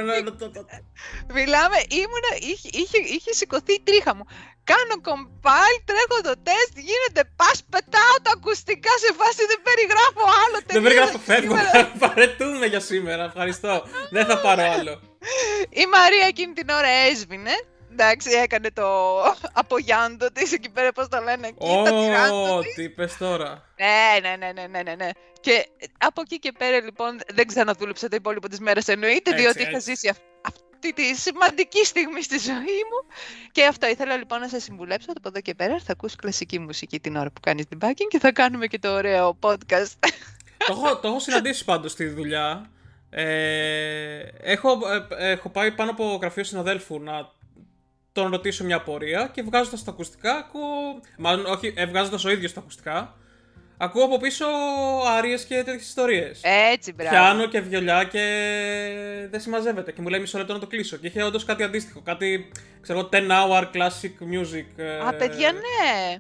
Μιλάμε, 1.38 1.78
ήμουνα, 2.02 2.32
είχε, 2.50 2.70
είχε, 2.82 2.98
είχε 3.16 3.32
σηκωθεί 3.34 3.74
η 3.74 3.82
τρίχα 3.88 4.16
μου. 4.16 4.26
Κάνω 4.72 4.96
compile, 5.08 5.78
τρέχω 5.90 6.18
το 6.28 6.34
τεστ, 6.48 6.74
γίνεται 6.90 7.22
πας, 7.40 7.58
πετάω 7.70 8.16
τα 8.22 8.32
ακουστικά 8.38 8.94
σε 9.04 9.10
φάση, 9.20 9.42
δεν 9.52 9.60
περιγράφω 9.68 10.24
άλλο. 10.44 10.58
Δεν 10.66 10.82
περιγράφω, 10.82 11.18
φεύγω, 11.30 11.56
παρετούμε 12.04 12.66
για 12.66 12.80
σήμερα, 12.80 13.24
ευχαριστώ. 13.24 13.84
δεν 14.10 14.26
θα 14.26 14.40
πάρω 14.40 14.64
άλλο. 14.78 14.94
Η 15.70 15.86
Μαρία 15.96 16.26
εκείνη 16.28 16.54
την 16.54 16.70
ώρα 16.70 16.88
έσβηνε 16.88 17.56
εντάξει, 18.00 18.30
έκανε 18.32 18.72
το 18.72 18.88
απογιάντο 19.54 20.32
της 20.32 20.54
εκεί 20.54 20.70
πέρα, 20.70 20.92
πώς 20.92 21.08
το 21.08 21.20
λένε 21.20 21.48
εκεί. 21.48 21.68
Ω, 22.32 22.60
τι 22.76 22.84
είπες 22.84 23.18
τώρα. 23.18 23.66
Ναι, 23.78 24.30
ναι, 24.30 24.52
ναι, 24.52 24.68
ναι, 24.68 24.82
ναι, 24.82 24.96
ναι. 24.96 25.10
Και 25.40 25.68
από 25.98 26.22
εκεί 26.22 26.40
και 26.40 26.52
πέρα, 26.58 26.82
λοιπόν, 26.82 27.20
δεν 27.34 27.48
ξαναδούλεψα 27.48 28.08
τα 28.08 28.16
υπόλοιπα 28.16 28.48
της 28.48 28.60
μέρας, 28.60 28.88
εννοείται, 28.88 29.32
διότι 29.32 29.62
είχα 29.62 29.80
ζήσει 29.80 30.10
αυτή 30.42 30.94
τη 30.94 31.16
σημαντική 31.16 31.86
στιγμή 31.86 32.24
στη 32.24 32.38
ζωή 32.38 32.82
μου. 32.90 33.16
Και 33.52 33.66
αυτό 33.66 33.88
ήθελα 33.88 34.18
λοιπόν 34.18 34.40
να 34.40 34.48
σας 34.48 34.64
συμβουλέψω 34.64 35.08
από 35.10 35.28
εδώ 35.28 35.42
και 35.42 35.56
πέρα. 35.56 35.80
Θα 35.80 35.92
ακούς 35.92 36.16
κλασική 36.16 36.60
μουσική 36.60 37.00
την 37.00 37.16
ώρα 37.16 37.30
που 37.30 37.40
κάνεις 37.42 37.68
την 37.68 37.78
backing 37.82 38.08
και 38.10 38.20
θα 38.20 38.32
κάνουμε 38.32 38.68
και 38.68 38.80
το 38.80 38.94
ωραίο 38.94 39.38
podcast. 39.42 39.94
το, 40.58 40.68
έχω, 40.70 40.98
το 40.98 41.08
έχω 41.08 41.20
συναντήσει 41.20 41.66
πάντως 41.66 41.92
στη 41.92 42.08
δουλειά. 42.08 42.70
Ε, 43.10 44.20
έχω, 44.42 44.80
ε, 45.18 45.32
έχω 45.32 45.50
πάει 45.50 45.72
πάνω 45.72 45.92
από 45.92 46.20
γραφείο 46.22 46.44
συναδέλφου 46.44 47.00
να 47.00 47.38
τον 48.12 48.32
ρωτήσω 48.32 48.64
μια 48.64 48.82
πορεία 48.82 49.30
και 49.34 49.42
βγάζοντας 49.42 49.84
τα 49.84 49.92
ακουστικά, 49.92 50.36
ακούω. 50.36 51.00
Μάλλον 51.18 51.46
όχι, 51.46 51.74
ε, 51.76 51.86
βγάζοντας 51.86 52.26
ο 52.26 52.30
ίδιος 52.30 52.54
τα 52.54 52.60
ακουστικά, 52.60 53.16
ακούω 53.78 54.04
από 54.04 54.18
πίσω 54.18 54.46
άριε 55.18 55.38
και 55.38 55.56
τέτοιες 55.56 55.88
ιστορίες. 55.88 56.40
Έτσι, 56.44 56.94
μπράβο. 56.94 57.10
Πιάνω 57.10 57.48
και 57.48 57.60
βιολιά 57.60 58.04
και 58.04 58.24
δεν 59.30 59.40
συμμαζεύεται. 59.40 59.92
Και 59.92 60.02
μου 60.02 60.08
λέει 60.08 60.20
μισό 60.20 60.38
λεπτό 60.38 60.54
να 60.54 60.60
το 60.60 60.68
κλείσω. 60.68 60.98
Και 60.98 61.08
είχε 61.08 61.24
όντως 61.24 61.46
κάτι 61.46 61.64
αντίστοιχο. 61.64 62.02
Κάτι, 62.02 62.52
ξέρω 62.82 63.10
10 63.12 63.16
hour 63.16 63.64
classic 63.64 64.34
music. 64.34 64.66
Ε, 64.76 65.00
Α, 65.00 65.14
παιδιά, 65.14 65.52
ναι. 65.52 66.16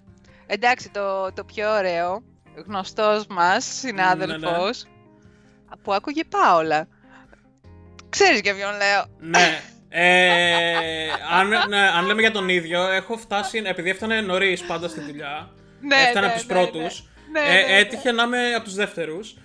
Εντάξει, 0.47 0.89
το, 0.89 1.33
το 1.33 1.43
πιο 1.43 1.71
ωραίο, 1.71 2.23
γνωστός 2.65 3.25
μας 3.27 3.65
συνάδελφος, 3.65 4.83
ναι, 4.83 4.89
ναι. 5.69 5.75
που 5.83 5.93
άκουγε 5.93 6.23
Πάολα. 6.23 6.87
Ξέρεις 8.09 8.39
για 8.39 8.55
ποιον 8.55 8.71
λέω; 8.77 9.05
Ναι. 9.19 9.61
Ε, 9.89 11.09
αν, 11.31 11.47
ναι, 11.69 11.77
αν 11.77 12.05
λέμε 12.05 12.21
για 12.21 12.31
τον 12.31 12.49
ίδιο, 12.49 12.87
έχω 12.87 13.17
φτάσει, 13.17 13.61
επειδή 13.65 13.89
έφτανε 13.89 14.21
νωρίς 14.21 14.63
πάντα 14.63 14.87
στη 14.87 14.99
δουλειά, 14.99 15.49
ναι, 15.81 15.95
έφτανε 15.95 16.19
ναι, 16.19 16.25
από 16.25 16.35
τους 16.35 16.47
ναι, 16.47 16.53
πρώτους, 16.53 17.09
ναι. 17.31 17.39
ναι, 17.41 17.73
ε, 17.73 17.79
έτυχε 17.79 18.11
να 18.11 18.23
είμαι 18.23 18.53
από 18.55 18.63
τους 18.63 18.73
δεύτερους. 18.73 19.35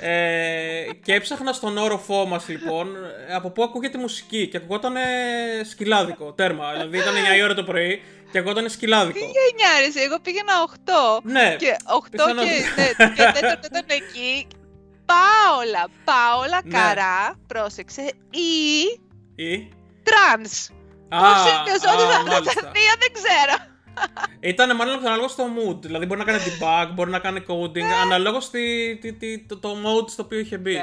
Ε, 0.00 0.84
και 1.02 1.14
έψαχνα 1.14 1.52
στον 1.52 1.78
όροφό 1.78 2.26
μας 2.26 2.48
λοιπόν 2.48 2.96
από 3.34 3.50
πού 3.50 3.62
ακούγεται 3.62 3.98
μουσική 3.98 4.48
και 4.48 4.56
ακουγόταν 4.56 4.94
σκυλάδικο, 5.70 6.32
τέρμα. 6.32 6.72
Δηλαδή 6.72 6.96
ήταν 6.96 7.14
9 7.34 7.36
η 7.38 7.42
ώρα 7.42 7.54
το 7.54 7.64
πρωί 7.64 8.02
και 8.32 8.38
ακουγόταν 8.38 8.68
σκυλάδικο. 8.68 9.18
Τι 9.18 9.24
γενιάρι, 9.24 10.06
εγώ 10.06 10.20
πήγαινα 10.20 10.52
8. 11.18 11.22
Ναι, 11.22 11.56
και 11.58 11.76
8 12.04 12.08
πιθανώς. 12.10 12.44
και, 12.44 13.04
ναι, 13.04 13.08
και 13.08 13.40
τέταρτο 13.40 13.66
ήταν 13.70 13.84
εκεί. 13.88 14.46
Πάολα, 15.06 15.88
Πάολα 16.04 16.60
ναι. 16.64 16.78
Καρά, 16.78 17.38
πρόσεξε, 17.46 18.02
ή... 18.30 19.00
Ή 19.34 19.68
trance. 20.08 20.68
Πώς 21.08 21.38
συνδυαζόταν 21.46 22.10
αυτά 22.10 22.52
τα 22.60 22.70
δύο 22.70 22.92
δεν 22.98 23.12
ξέρω. 23.12 23.76
Ήταν 24.40 24.76
μάλλον 24.76 24.94
ανάλογα 24.94 25.28
στο 25.28 25.44
mood. 25.56 25.80
Δηλαδή 25.80 26.06
μπορεί 26.06 26.20
να 26.20 26.26
κάνει 26.26 26.42
debug, 26.44 26.90
μπορεί 26.94 27.10
να 27.10 27.18
κάνει 27.18 27.44
coding, 27.48 27.90
αναλόγως 28.02 28.50
το, 29.48 29.58
το 29.58 29.70
mode 29.70 30.10
στο 30.10 30.22
οποίο 30.22 30.38
είχε 30.38 30.58
μπει. 30.58 30.80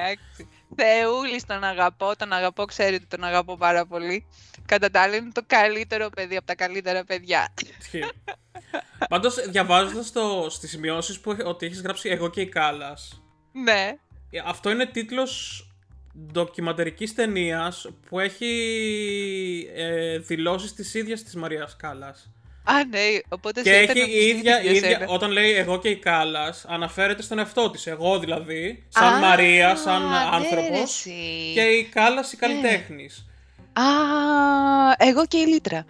Θεούλης 0.76 1.46
τον 1.46 1.64
αγαπώ, 1.64 2.16
τον 2.16 2.34
αγαπώ, 2.34 2.66
ξέρει 2.66 2.96
ότι 2.96 3.06
τον 3.06 3.24
αγαπώ 3.24 3.58
πάρα 3.58 3.86
πολύ. 3.86 4.28
Κατά 4.66 4.90
τα 4.90 5.02
άλλα 5.02 5.16
είναι 5.16 5.32
το 5.32 5.42
καλύτερο 5.48 6.10
παιδί 6.10 6.36
από 6.36 6.46
τα 6.46 6.56
καλύτερα 6.56 7.04
παιδιά. 7.04 7.54
Πάντως, 9.10 9.36
διαβάζοντας 9.50 10.12
στις 10.48 10.70
σημειώσεις 10.70 11.20
που 11.20 11.38
ότι 11.46 11.66
έχεις 11.66 11.82
γράψει 11.82 12.10
Εγώ 12.10 12.30
και 12.30 12.42
η 12.42 12.50
Κάλλας. 12.50 13.22
Ναι. 13.52 13.92
Αυτό 14.46 14.70
είναι 14.70 14.86
τίτλος 14.86 15.65
ντοκιμαντερικής 16.32 17.14
ταινίας 17.14 17.90
που 18.10 18.20
έχει 18.20 18.48
ε, 19.76 20.18
δηλώσεις 20.18 20.74
της 20.74 20.94
ίδιας 20.94 21.24
της 21.24 21.36
Μαρίας 21.36 21.76
Κάλλας. 21.76 22.30
Α, 22.64 22.86
ναι, 22.86 23.00
οπότε 23.30 23.62
και 23.62 23.74
έχει 23.74 24.00
η 24.00 24.28
ίδια, 24.28 24.62
η 24.62 24.76
ίδια 24.76 25.06
όταν 25.08 25.32
λέει 25.32 25.52
εγώ 25.54 25.80
και 25.80 25.90
η 25.90 25.98
Κάλλας, 25.98 26.66
αναφέρεται 26.68 27.22
στον 27.22 27.40
εαυτό 27.40 27.70
της. 27.70 27.88
Εγώ 27.88 28.20
δηλαδή, 28.20 28.84
σαν 28.88 29.20
Μαρία, 29.20 29.76
σαν 29.76 30.02
ναι, 30.02 30.16
άνθρωπος 30.32 31.02
και 31.54 31.62
η 31.62 31.84
Κάλλας 31.84 32.32
η 32.32 32.38
καλλιτέχνης. 32.38 33.26
Α, 33.74 33.84
εγώ 34.98 35.26
και 35.26 35.38
η 35.38 35.46
Λίτρα. 35.46 35.86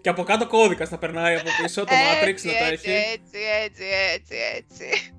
και 0.00 0.08
από 0.08 0.22
κάτω 0.22 0.46
κώδικας 0.46 0.88
θα 0.88 0.98
περνάει 0.98 1.34
από 1.34 1.48
πίσω, 1.62 1.84
το 1.84 1.92
Matrix 1.92 2.42
να 2.42 2.52
τα 2.52 2.64
έχει. 2.64 2.90
Έτσι, 2.90 3.38
έτσι, 3.64 3.84
έτσι, 4.14 4.36
έτσι 4.56 5.14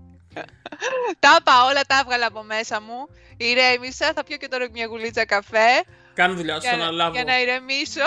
τα 1.19 1.37
είπα 1.39 1.65
όλα, 1.69 1.81
τα 1.87 1.99
έβγαλα 1.99 2.25
από 2.25 2.43
μέσα 2.43 2.81
μου. 2.81 3.07
Ηρέμησα, 3.37 4.13
θα 4.15 4.23
πιω 4.23 4.37
και 4.37 4.47
τώρα 4.47 4.67
μια 4.71 4.85
γουλίτσα 4.85 5.25
καφέ. 5.25 5.83
Κάνε 6.13 6.33
δουλειά 6.33 6.59
σου, 6.59 6.67
θα 6.67 6.73
αναλάβω. 6.73 7.13
Για 7.13 7.23
να 7.23 7.41
ηρεμήσω. 7.41 8.01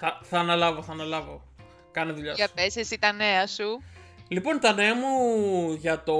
θα, 0.00 0.20
θα 0.22 0.38
αναλάβω, 0.38 0.82
θα 0.82 0.92
αναλάβω. 0.92 1.42
Κάνε 1.90 2.12
δουλειά 2.12 2.30
σου. 2.30 2.36
Για 2.36 2.48
πες 2.54 2.76
εσύ 2.76 2.98
τα 2.98 3.12
νέα 3.12 3.46
σου. 3.46 3.82
Λοιπόν, 4.28 4.60
τα 4.60 4.72
νέα 4.72 4.94
μου 4.94 5.72
για 5.72 6.02
το... 6.02 6.16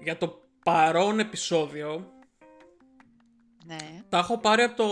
Για 0.00 0.16
το 0.16 0.40
παρόν 0.64 1.18
επεισόδιο 1.18 2.12
ναι. 3.68 4.02
Τα 4.08 4.18
έχω 4.18 4.38
πάρει 4.38 4.62
από 4.62 4.76
το 4.76 4.88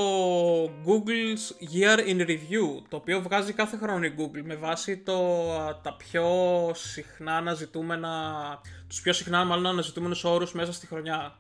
Google's 0.65 1.75
Year 1.75 1.99
in 2.09 2.21
Review, 2.21 2.83
το 2.89 2.97
οποίο 2.97 3.23
βγάζει 3.23 3.53
κάθε 3.53 3.77
χρόνο 3.77 4.05
η 4.05 4.15
Google 4.19 4.43
με 4.45 4.55
βάση 4.55 4.99
το, 4.99 5.47
τα 5.83 5.97
πιο 5.97 6.27
συχνά 6.75 7.37
αναζητούμενα, 7.37 8.35
τους 8.89 9.01
πιο 9.01 9.13
συχνά 9.13 9.45
μάλλον 9.45 9.67
αναζητούμενους 9.67 10.25
όρους 10.25 10.53
μέσα 10.53 10.73
στη 10.73 10.87
χρονιά. 10.87 11.37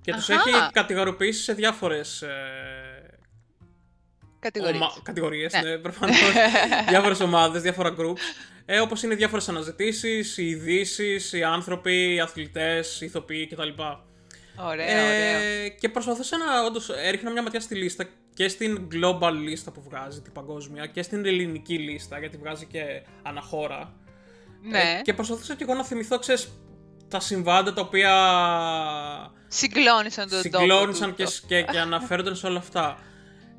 Και 0.00 0.12
τους 0.12 0.28
έχει 0.28 0.50
κατηγοροποιήσει 0.72 1.42
σε 1.42 1.52
διάφορες 1.52 2.22
ε, 2.22 3.18
κατηγορίες, 4.38 4.80
ομα... 4.80 4.92
κατηγορίες 5.02 5.52
ναι. 5.52 5.60
ναι, 5.60 5.78
προφανώς, 5.78 6.16
διάφορες 6.88 7.20
ομάδες, 7.20 7.62
διάφορα 7.62 7.94
groups. 7.98 8.50
Ε, 8.64 8.80
όπως 8.80 9.02
είναι 9.02 9.14
διάφορες 9.14 9.48
αναζητήσεις, 9.48 10.36
οι 10.36 10.48
ειδήσεις, 10.48 11.32
οι 11.32 11.42
άνθρωποι, 11.42 12.14
οι 12.14 12.20
αθλητές, 12.20 13.00
οι 13.00 13.04
ηθοποιοί 13.04 13.46
κτλ. 13.46 13.68
Ωραία, 14.56 14.86
ε, 14.86 15.68
Και 15.68 15.88
προσπαθούσα 15.88 16.36
να 16.38 16.64
όντως 16.66 16.88
έριχνα 16.88 17.30
μια 17.30 17.42
ματιά 17.42 17.60
στη 17.60 17.74
λίστα 17.74 18.08
και 18.34 18.48
στην 18.48 18.88
global 18.92 19.32
λίστα 19.32 19.70
που 19.70 19.82
βγάζει, 19.88 20.20
την 20.20 20.32
παγκόσμια, 20.32 20.86
και 20.86 21.02
στην 21.02 21.26
ελληνική 21.26 21.78
λίστα, 21.78 22.18
γιατί 22.18 22.36
βγάζει 22.36 22.66
και 22.66 23.02
αναχώρα. 23.22 23.92
Ναι. 24.62 24.78
Ε, 24.78 25.02
και 25.02 25.14
προσπαθούσα 25.14 25.54
και 25.54 25.62
εγώ 25.62 25.74
να 25.74 25.84
θυμηθώ, 25.84 26.18
ξέρεις, 26.18 26.48
τα 27.08 27.20
συμβάντα 27.20 27.72
τα 27.72 27.80
οποία... 27.80 28.12
Συγκλώνησαν 29.48 30.28
τον 30.28 30.40
Συγκλώνησαν 30.40 31.14
και, 31.14 31.24
και, 31.46 31.62
και 31.62 31.78
αναφέρονταν 31.78 32.36
σε 32.36 32.46
όλα 32.46 32.58
αυτά. 32.58 32.98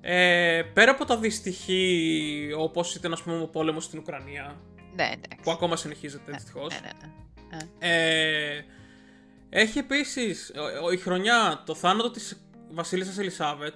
Ε, 0.02 0.62
πέρα 0.74 0.92
από 0.92 1.06
τα 1.06 1.18
δυστυχή, 1.18 2.50
όπως 2.58 2.96
ήταν 2.96 3.14
ας 3.14 3.22
πούμε 3.22 3.42
ο 3.42 3.48
πόλεμος 3.48 3.84
στην 3.84 4.00
Ουκρανία, 4.00 4.56
ναι, 4.96 5.04
εντάξει. 5.04 5.40
που 5.44 5.52
ακόμα 5.52 5.76
συνεχίζεται 5.76 6.32
ναι, 6.32 6.38
δυστυχώς, 6.38 6.74
ναι, 6.82 6.90
ναι, 7.50 7.58
ναι. 7.58 7.70
Ε, 7.80 8.66
έχει 9.54 9.78
επίσης 9.78 10.52
η 10.94 10.98
χρονιά 10.98 11.64
το 11.66 11.76
θάνατο 11.76 12.12
της 12.12 12.46
Βασίλισσας 12.70 13.18
Ελισάβετ. 13.18 13.74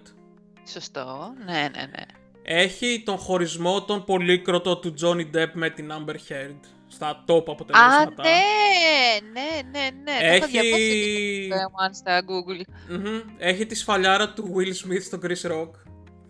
Σωστό, 0.68 1.34
ναι, 1.46 1.54
ναι, 1.54 1.86
ναι. 1.86 2.04
Έχει 2.44 3.04
τον 3.06 3.18
χωρισμό 3.18 3.84
τον 3.84 4.04
πολύκροτο 4.04 4.78
του 4.78 4.94
Johnny 5.02 5.36
Depp 5.36 5.50
με 5.54 5.70
την 5.70 5.92
Amber 5.92 6.16
Heard 6.32 6.60
στα 6.88 7.24
top 7.28 7.44
αποτελέσματα. 7.48 8.24
Α, 8.24 8.26
ναι, 8.26 9.20
ναι, 9.32 9.80
ναι, 9.80 9.90
ναι. 10.04 10.18
Έχει... 10.22 11.48
Το 11.50 11.56
έχω 11.56 11.94
στα 11.94 12.22
Google. 12.22 12.92
Mm-hmm. 12.94 13.24
Έχει 13.38 13.66
τη 13.66 13.76
σφαλιάρα 13.76 14.34
του 14.34 14.56
Will 14.56 14.68
Smith 14.68 15.02
στο 15.02 15.20
Chris 15.24 15.52
Rock. 15.52 15.70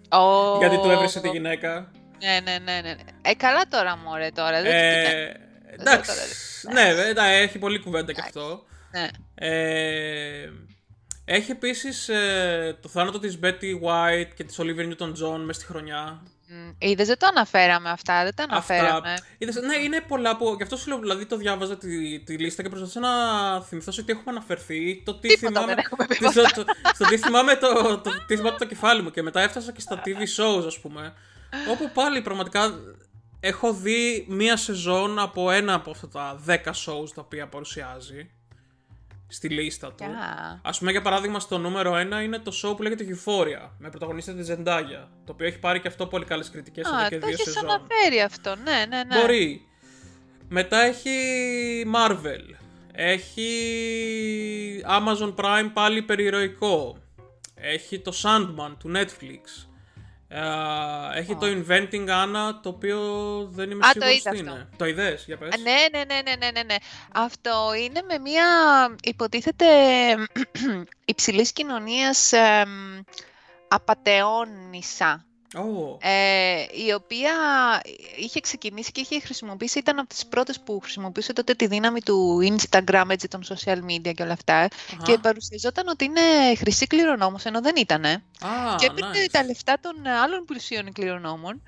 Oh. 0.09 0.57
Γιατί 0.59 0.77
του 0.77 0.89
έβρισε 0.89 1.19
τη 1.19 1.29
γυναίκα. 1.29 1.91
Ναι, 2.21 2.39
ναι, 2.43 2.57
ναι, 2.57 2.81
ναι. 2.81 2.95
Ε, 3.21 3.33
καλά 3.33 3.67
τώρα, 3.69 3.97
μωρέ, 3.97 4.29
τώρα. 4.29 4.61
Δεν 4.61 4.71
ε, 4.71 5.39
εντάξει, 5.67 6.11
ναι, 6.71 7.11
ναι, 7.13 7.37
έχει 7.41 7.57
πολύ 7.57 7.79
κουβέντα 7.79 8.13
κι 8.13 8.21
αυτό. 8.21 8.63
Ναι. 8.95 9.07
Ε, 9.35 10.51
έχει 11.25 11.51
επίσης 11.51 12.09
ε, 12.09 12.77
το 12.81 12.89
θάνατο 12.89 13.19
της 13.19 13.39
Betty 13.43 13.79
White 13.83 14.29
και 14.35 14.43
της 14.43 14.59
Olivia 14.59 14.93
Newton-John 14.93 15.39
μέσα 15.45 15.59
στη 15.59 15.65
χρονιά. 15.65 16.21
Είδες, 16.77 17.07
δεν 17.07 17.17
το 17.17 17.27
αναφέραμε 17.27 17.89
αυτά, 17.89 18.23
δεν 18.23 18.35
τα 18.35 18.43
αναφέραμε. 18.43 19.11
Αυτά. 19.13 19.25
Είδες, 19.37 19.55
ναι, 19.55 19.75
είναι 19.75 20.01
πολλά 20.01 20.37
που. 20.37 20.53
Γι' 20.57 20.63
αυτό 20.63 20.77
σου 20.77 20.89
λέω, 20.89 20.99
δηλαδή 20.99 21.25
το 21.25 21.37
διάβαζα 21.37 21.77
τη, 21.77 22.19
τη 22.19 22.37
λίστα 22.37 22.61
και 22.61 22.69
προσπαθούσα 22.69 22.99
να 22.99 23.09
θυμηθώ 23.61 23.91
σε 23.91 24.03
τι 24.03 24.11
έχουμε 24.11 24.31
αναφερθεί. 24.31 25.01
Το 25.05 25.15
τι 25.15 25.27
Τίποτα 25.27 25.47
θυμάμαι. 25.47 25.73
Δεν 25.73 25.77
έχουμε 25.77 26.05
πει 26.05 26.17
το, 26.17 26.63
το, 26.63 26.73
στο 26.93 27.05
τι 27.05 27.17
θυμάμαι 27.17 27.55
το, 27.55 27.73
το, 27.73 27.97
το, 27.97 28.25
τι 28.27 28.35
θυμάμαι 28.35 28.57
το 28.57 28.65
κεφάλι 28.65 29.01
μου. 29.01 29.11
Και 29.11 29.21
μετά 29.21 29.41
έφτασα 29.41 29.71
και 29.71 29.81
στα 29.81 30.01
TV 30.05 30.19
shows, 30.37 30.65
ας 30.65 30.79
πούμε. 30.79 31.13
Όπου 31.71 31.91
πάλι 31.93 32.21
πραγματικά 32.21 32.79
έχω 33.39 33.73
δει 33.73 34.25
μία 34.29 34.57
σεζόν 34.57 35.19
από 35.19 35.51
ένα 35.51 35.73
από 35.73 35.91
αυτά 35.91 36.07
τα 36.07 36.39
10 36.47 36.55
shows 36.55 37.09
τα 37.15 37.21
οποία 37.21 37.47
παρουσιάζει 37.47 38.29
στη 39.27 39.49
λίστα 39.49 39.87
του. 39.87 40.03
Yeah. 40.03 40.59
Α 40.61 40.71
πούμε, 40.77 40.91
για 40.91 41.01
παράδειγμα, 41.01 41.39
στο 41.39 41.57
νούμερο 41.57 41.93
1 41.93 42.23
είναι 42.23 42.39
το 42.39 42.51
show 42.63 42.75
που 42.75 42.83
λέγεται 42.83 43.05
Euphoria 43.09 43.69
με 43.77 43.89
πρωταγωνίστρια 43.89 44.37
τη 44.37 44.43
Ζεντάγια. 44.43 45.09
Το 45.25 45.31
οποίο 45.31 45.47
έχει 45.47 45.59
πάρει 45.59 45.79
και 45.79 45.87
αυτό 45.87 46.07
πολύ 46.07 46.25
καλές 46.25 46.49
κριτικές 46.49 46.87
εδώ 46.87 47.09
και 47.09 47.17
δύο 47.17 47.37
σεζόν. 47.37 47.65
Το 47.65 47.71
αναφέρει 47.71 48.21
αυτό, 48.21 48.55
ναι, 48.55 48.85
ναι, 48.89 49.03
ναι. 49.03 49.21
Μπορεί. 49.21 49.67
Μετά 50.49 50.77
έχει 50.77 51.11
Marvel. 51.95 52.55
Έχει 52.91 53.51
Amazon 54.87 55.35
Prime 55.35 55.69
πάλι 55.73 56.01
περιηρωικό. 56.01 56.97
Έχει 57.55 57.99
το 57.99 58.11
Sandman 58.23 58.75
του 58.79 58.91
Netflix 58.95 59.67
έχει 61.15 61.35
το 61.35 61.47
Inventing 61.47 62.07
Anna, 62.09 62.53
το 62.61 62.69
οποίο 62.69 62.99
δεν 63.51 63.71
είμαι 63.71 63.85
σίγουρος 63.85 64.21
τι 64.21 64.37
είναι. 64.37 64.69
Το 64.77 64.85
είδες, 64.85 65.23
για 65.25 65.37
πες. 65.37 65.49
Ναι, 65.57 65.71
ναι, 65.91 66.03
ναι, 66.13 66.21
ναι, 66.21 66.35
ναι, 66.35 66.51
ναι, 66.51 66.63
ναι. 66.63 66.75
Αυτό 67.13 67.73
είναι 67.83 68.01
με 68.01 68.17
μια, 68.17 68.45
υποτίθεται, 69.03 69.65
υψηλής 71.05 71.51
κοινωνίας 71.51 72.31
ε, 72.31 72.65
απατεώνισσα. 75.55 75.97
Ε, 76.01 76.65
η 76.85 76.93
οποία 76.93 77.31
είχε 78.17 78.39
ξεκινήσει 78.39 78.91
και 78.91 79.01
είχε 79.01 79.19
χρησιμοποιήσει, 79.19 79.79
ήταν 79.79 79.99
από 79.99 80.09
τις 80.09 80.25
πρώτες 80.25 80.59
που 80.59 80.79
χρησιμοποιούσε 80.79 81.33
τότε 81.33 81.53
τη 81.53 81.67
δύναμη 81.67 82.01
του 82.01 82.39
Instagram, 82.41 83.05
έτσι, 83.09 83.27
των 83.27 83.43
social 83.47 83.79
media 83.91 84.13
και 84.15 84.23
όλα 84.23 84.33
αυτά. 84.33 84.67
Και 85.03 85.17
παρουσιαζόταν 85.17 85.87
ότι 85.87 86.05
είναι 86.05 86.55
χρυσή 86.57 86.87
κληρονόμος, 86.87 87.45
ενώ 87.45 87.61
δεν 87.61 87.75
ήτανε. 87.75 88.23
και 88.77 88.85
έπαιρνε 88.85 89.25
nice. 89.25 89.29
τα 89.31 89.43
λεφτά 89.43 89.77
των 89.81 90.07
άλλων 90.07 90.45
πλουσίων 90.45 90.93
κληρονόμων 90.93 91.61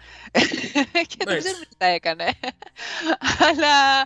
και 1.10 1.18
δεν 1.26 1.40
ξέρουμε 1.40 1.66
τι 1.70 1.78
τα 1.78 1.86
έκανε. 1.86 2.26
Αλλά 3.50 4.02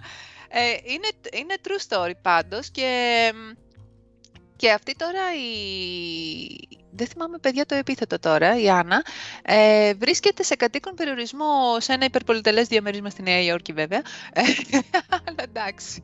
ε, 0.54 0.70
είναι, 0.84 1.08
είναι 1.32 1.56
true 1.64 1.96
story 1.96 2.14
πάντως 2.22 2.70
και 2.70 3.32
και 4.62 4.72
αυτή 4.72 4.96
τώρα 4.96 5.36
η... 5.36 6.81
Δεν 6.92 7.08
θυμάμαι 7.08 7.38
παιδιά 7.38 7.66
το 7.66 7.76
επίθετο 7.76 8.20
τώρα, 8.20 8.62
η 8.62 8.70
Άννα, 8.70 9.06
ε, 9.42 9.94
βρίσκεται 9.94 10.44
σε 10.44 10.56
κατοίκον 10.56 10.94
περιορισμό 10.96 11.80
σε 11.80 11.94
ένα 11.94 12.06
υπερπολιτελές 12.06 12.68
διαμέρισμα 12.68 13.10
στη 13.10 13.22
Νέα 13.22 13.42
Υόρκη 13.42 13.74
βέβαια. 13.74 14.02
Ε, 14.34 14.42
αλλά 15.26 15.44
εντάξει. 15.44 16.04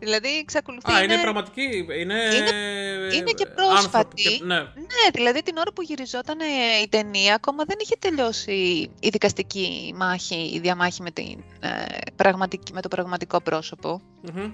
Δηλαδή 0.00 0.28
εξακολουθεί... 0.28 0.92
Α, 0.92 1.02
είναι, 1.02 1.12
είναι 1.12 1.22
πραγματική, 1.22 1.86
είναι... 2.00 2.14
Είναι, 2.34 2.50
είναι 3.14 3.30
και 3.30 3.46
πρόσφατη. 3.46 4.22
Και... 4.22 4.44
Ναι. 4.44 4.58
ναι, 4.60 5.10
δηλαδή 5.12 5.42
την 5.42 5.56
ώρα 5.56 5.72
που 5.72 5.82
γυριζόταν 5.82 6.38
η 6.82 6.88
ταινία 6.88 7.34
ακόμα 7.34 7.64
δεν 7.64 7.76
είχε 7.80 7.96
τελειώσει 7.98 8.90
η 9.00 9.08
δικαστική 9.08 9.94
μάχη, 9.96 10.50
η 10.54 10.58
διαμάχη 10.58 11.02
με, 11.02 11.10
την, 11.10 11.44
ε, 11.60 11.68
πραγματική, 12.16 12.72
με 12.72 12.80
το 12.80 12.88
πραγματικό 12.88 13.40
πρόσωπο. 13.40 14.00
Mm-hmm. 14.26 14.52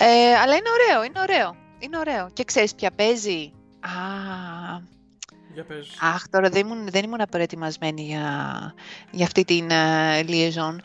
Ε, 0.00 0.34
αλλά 0.34 0.56
είναι 0.56 0.70
ωραίο, 0.70 1.04
είναι 1.04 1.20
ωραίο. 1.20 1.56
Είναι 1.78 1.98
ωραίο. 1.98 2.30
Και 2.32 2.44
ξέρεις 2.44 2.74
ποια 2.74 2.90
παίζει; 2.90 3.52
Α, 3.88 4.80
για 5.52 5.64
πες. 5.64 5.96
Αχ, 6.00 6.28
τώρα 6.28 6.48
δεν 6.48 6.66
ήμουν, 6.66 6.88
δεν 6.90 7.04
ήμουν 7.04 7.20
προετοιμασμένη 7.30 8.02
για, 8.02 8.74
για 9.10 9.24
αυτή 9.24 9.44
την 9.44 9.68
uh, 9.70 10.28
liaison. 10.28 10.76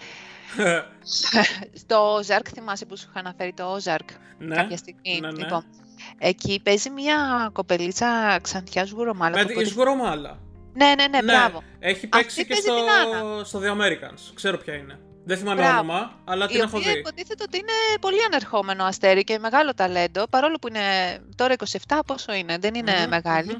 Στο 1.82 2.20
Ozark, 2.20 2.48
θυμάσαι 2.54 2.86
που 2.86 2.98
σου 2.98 3.08
είχα 3.10 3.20
αναφέρει 3.20 3.54
το 3.54 3.76
Ozark 3.76 4.10
ναι, 4.38 4.56
κάποια 4.56 4.78
στιγμή; 4.78 5.20
Ναι, 5.20 5.32
ναι. 5.32 5.38
Λοιπόν, 5.38 5.64
εκεί 6.18 6.62
παίζει 6.64 6.90
μια 6.90 7.50
κοπελίτσα 7.54 8.40
ξανθιάς 8.42 8.90
σγουρομάλα. 8.90 9.38
Με 9.38 9.46
τη 9.46 9.66
σγουρομάλα. 9.66 10.40
Ναι, 10.74 10.86
ναι, 10.86 11.08
ναι, 11.08 11.08
ναι, 11.08 11.24
μπράβο. 11.24 11.64
Έχει 11.80 12.08
παίξει 12.08 12.42
Αυτή 12.42 12.54
και 12.54 12.62
στο, 12.62 13.42
στο 13.44 13.60
The 13.60 13.82
Americans. 13.82 14.32
Ξέρω 14.34 14.58
ποια 14.58 14.74
είναι. 14.74 15.00
Δεν 15.26 15.38
θυμάμαι 15.38 15.62
Μπράβο. 15.62 15.80
όνομα, 15.80 16.22
αλλά 16.24 16.48
την 16.48 16.62
έχω 16.62 16.80
δει. 16.80 16.90
Η 16.90 16.98
υποτίθεται 17.00 17.44
ότι 17.48 17.58
είναι 17.58 18.00
πολύ 18.02 18.24
ανερχόμενο 18.24 18.84
αστέρι 18.84 19.24
και 19.24 19.40
μεγάλο 19.40 19.74
ταλέντο, 19.74 20.28
παρόλο 20.30 20.56
που 20.56 20.68
είναι 20.68 20.80
τώρα 21.36 21.56
27, 21.88 22.00
πόσο 22.06 22.34
είναι, 22.34 22.58
δεν 22.58 22.74
ειναι 22.76 23.08
μεγάλη. 23.08 23.58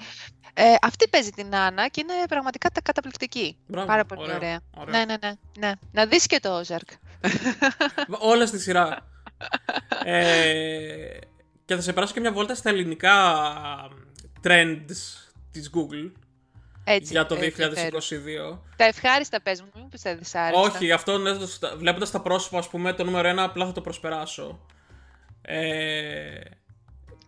Ε, 0.54 0.64
αυτή 0.82 1.08
παίζει 1.08 1.30
την 1.30 1.56
Άννα 1.56 1.88
και 1.88 2.02
είναι 2.02 2.14
πραγματικά 2.30 2.70
καταπληκτική. 2.84 3.58
Μπράβο, 3.68 3.88
Πάρα 3.88 4.06
πολύ 4.06 4.34
ωραία. 4.34 4.60
Ναι, 4.90 5.06
ναι, 5.06 5.16
ναι, 5.22 5.32
ναι. 5.60 5.72
Να 5.92 6.06
δεις 6.06 6.26
και 6.26 6.40
το 6.40 6.58
Όζαρκ. 6.58 6.88
Όλα 8.20 8.46
στη 8.46 8.60
σειρά. 8.60 8.98
ε, 10.04 11.18
και 11.66 11.76
θα 11.76 11.82
σε 11.82 11.94
περάσω 11.94 12.14
και 12.14 12.20
μια 12.20 12.32
βόλτα 12.32 12.56
στα 12.56 12.70
ελληνικά 12.70 13.14
trends 14.44 14.96
της 15.52 15.70
Google. 15.76 16.12
Έτσι, 16.84 17.12
για 17.12 17.26
το 17.26 17.36
2022. 17.36 18.60
Τα 18.76 18.86
ευχάριστα 18.86 19.42
πες 19.42 19.62
μου, 19.62 19.70
μην 19.76 19.90
πεις 19.90 20.02
τα 20.02 20.16
δυσάριστα. 20.16 20.62
Όχι, 20.62 20.92
αυτό 20.92 21.18
ναι, 21.18 21.32
βλέποντας 21.78 22.12
τα 22.12 22.22
πρόσωπα, 22.22 22.58
ας 22.58 22.70
πούμε, 22.70 22.94
το 22.94 23.04
νούμερο 23.04 23.30
1 23.30 23.38
απλά 23.38 23.66
θα 23.66 23.72
το 23.72 23.82
προσπεράσω. 23.82 24.66
Ε, 25.42 26.42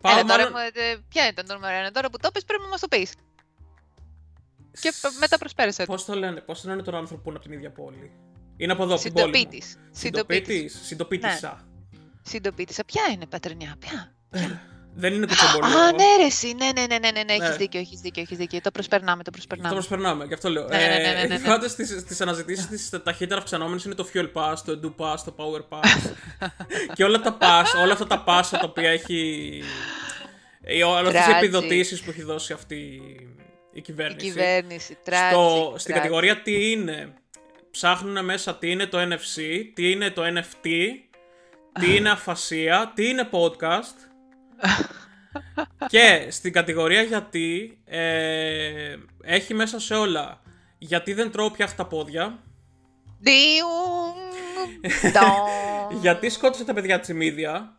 Έλα, 0.02 0.24
τώρα, 0.24 0.42
ε, 0.42 0.96
ποια 1.08 1.24
είναι 1.24 1.42
το 1.46 1.54
νούμερο 1.54 1.86
1, 1.88 1.90
τώρα 1.92 2.10
που 2.10 2.18
το 2.18 2.30
πεις 2.30 2.44
πρέπει 2.44 2.62
να 2.62 2.68
μας 2.68 2.80
το 2.80 2.88
πεις. 2.88 3.12
Και 4.80 4.92
μετά 5.20 5.38
προσπέρασε. 5.38 5.84
Πώς 5.84 6.04
το 6.04 6.14
λένε, 6.14 6.40
πώς 6.40 6.60
το 6.60 6.68
λένε 6.68 6.82
τον 6.82 6.94
άνθρωπο 6.94 7.22
που 7.22 7.28
είναι 7.28 7.38
από 7.38 7.48
την 7.48 7.56
ίδια 7.56 7.70
πόλη; 7.70 8.12
Είναι 8.56 8.72
από 8.72 8.82
εδώ, 8.82 8.94
από 8.94 9.02
την 9.02 9.12
πόλη 9.12 9.26
μου. 9.26 9.32
Συντοπίτης. 9.90 10.78
Συντοπίτησα. 10.82 11.66
Ναι. 11.92 11.98
Συντοπίτησα. 12.22 12.84
Ποια 12.84 13.02
είναι 13.12 13.26
πατρινιά, 13.26 13.76
ποια; 13.78 14.14
Δεν 14.98 15.14
είναι 15.14 15.26
κουτσομπολιό. 15.26 15.78
Α, 15.78 15.92
ναι, 15.92 16.16
ρε, 16.18 16.26
εσύ. 16.26 16.54
Ναι, 16.54 16.70
ναι, 16.74 16.86
ναι, 16.86 16.98
ναι, 16.98 17.10
ναι, 17.10 17.22
ναι. 17.22 17.32
έχεις 17.32 17.48
ναι. 17.48 17.56
δίκιο, 17.56 17.80
έχεις 17.80 18.00
δίκιο, 18.00 18.22
έχεις 18.22 18.36
δίκιο. 18.36 18.60
Το 18.60 18.70
προσπερνάμε, 18.70 19.22
το 19.22 19.30
προσπερνάμε. 19.30 19.68
Το 19.68 19.74
προσπερνάμε, 19.74 20.24
γι' 20.24 20.34
αυτό 20.34 20.48
λέω. 20.48 20.66
Ναι, 20.68 20.76
ναι, 20.76 20.86
ναι, 20.86 20.98
ναι, 20.98 21.38
ναι. 21.38 21.56
ναι. 21.56 21.68
στι 21.98 22.22
αναζητήσεις 22.22 22.66
της 22.66 22.90
ταχύτερα 23.04 23.40
αυξανόμενες 23.40 23.84
είναι 23.84 23.94
το 23.94 24.08
Fuel 24.14 24.30
Pass, 24.32 24.54
το 24.64 24.80
Edu 24.82 25.04
Pass, 25.04 25.16
το 25.24 25.34
Power 25.36 25.76
Pass. 25.76 26.10
και 26.94 27.04
όλα 27.04 27.20
τα 27.20 27.38
pass, 27.40 27.82
όλα 27.82 27.92
αυτά 27.92 28.06
τα 28.06 28.24
pass 28.26 28.46
τα 28.50 28.60
οποία 28.64 28.90
έχει. 28.90 29.62
Όλες 30.86 31.14
αυτέ 31.14 31.32
οι 31.32 31.36
επιδοτήσεις 31.36 32.02
που 32.02 32.10
έχει 32.10 32.22
δώσει 32.22 32.52
αυτή 32.52 33.00
η 33.72 33.80
κυβέρνηση. 33.80 34.26
Η 34.26 34.30
κυβέρνηση, 34.30 34.96
Στο, 35.30 35.74
Στην 35.76 35.94
κατηγορία 35.94 36.42
τι 36.42 36.70
είναι. 36.70 37.14
Ψάχνουν 37.70 38.24
μέσα 38.24 38.56
τι 38.56 38.70
είναι 38.70 38.86
το 38.86 38.98
NFC, 38.98 39.40
τι 39.74 39.90
είναι 39.90 40.10
το 40.10 40.22
NFT, 40.22 40.68
τι 41.80 41.96
είναι 41.96 42.10
αφασία, 42.10 42.92
τι 42.94 43.08
είναι 43.08 43.28
podcast 43.30 44.06
και 45.86 46.26
στην 46.30 46.52
κατηγορία 46.52 47.02
γιατί 47.02 47.78
ε, 47.84 48.96
έχει 49.22 49.54
μέσα 49.54 49.80
σε 49.80 49.94
όλα 49.94 50.40
γιατί 50.78 51.12
δεν 51.12 51.30
τρώω 51.30 51.50
πια 51.50 51.68
τα 51.76 51.86
πόδια. 51.86 52.38
γιατί 56.02 56.28
σκότωσε 56.28 56.64
τα 56.64 56.74
παιδιά 56.74 57.00
της 57.00 57.08
ημίδια. 57.08 57.76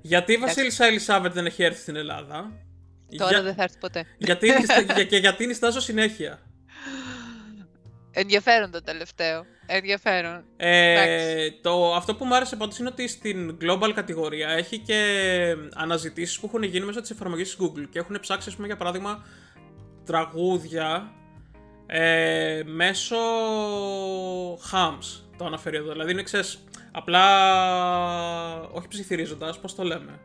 Γιατί 0.00 0.32
η 0.32 0.36
Βασίλισσα 0.36 0.84
Ελισάβετ 0.84 1.32
δεν 1.32 1.46
έχει 1.46 1.62
έρθει 1.62 1.80
στην 1.80 1.96
Ελλάδα. 1.96 2.52
Τώρα 3.16 3.30
για... 3.30 3.42
δεν 3.42 3.54
θα 3.54 3.62
έρθει 3.62 3.78
ποτέ. 3.78 4.06
Γιατί, 4.18 4.52
και 5.10 5.16
γιατί 5.16 5.46
νιστάζω 5.46 5.80
συνέχεια. 5.80 6.40
Ενδιαφέρον 8.14 8.70
το 8.70 8.82
τελευταίο. 8.82 9.44
Ενδιαφέρον. 9.66 10.44
Ε, 10.56 11.50
το, 11.62 11.94
αυτό 11.94 12.14
που 12.14 12.24
μου 12.24 12.34
άρεσε 12.34 12.56
πάντως 12.56 12.78
είναι 12.78 12.88
ότι 12.88 13.08
στην 13.08 13.58
global 13.60 13.92
κατηγορία 13.94 14.48
έχει 14.48 14.78
και 14.78 15.00
αναζητήσεις 15.74 16.38
που 16.40 16.46
έχουν 16.46 16.62
γίνει 16.62 16.86
μέσα 16.86 17.00
της 17.00 17.10
εφαρμογής 17.10 17.56
της 17.56 17.66
Google 17.66 17.84
και 17.90 17.98
έχουν 17.98 18.20
ψάξει, 18.20 18.48
ας 18.48 18.54
πούμε, 18.54 18.66
για 18.66 18.76
παράδειγμα, 18.76 19.24
τραγούδια 20.04 21.12
ε, 21.86 22.62
μέσω 22.64 23.16
hams 24.54 25.22
το 25.36 25.44
αναφέρει 25.44 25.76
εδώ. 25.76 25.92
Δηλαδή 25.92 26.12
είναι, 26.12 26.22
ξέρεις, 26.22 26.64
απλά 26.92 27.24
όχι 28.60 28.88
ψιθυρίζοντας, 28.88 29.60
πώς 29.60 29.74
το 29.74 29.82
λέμε. 29.82 30.20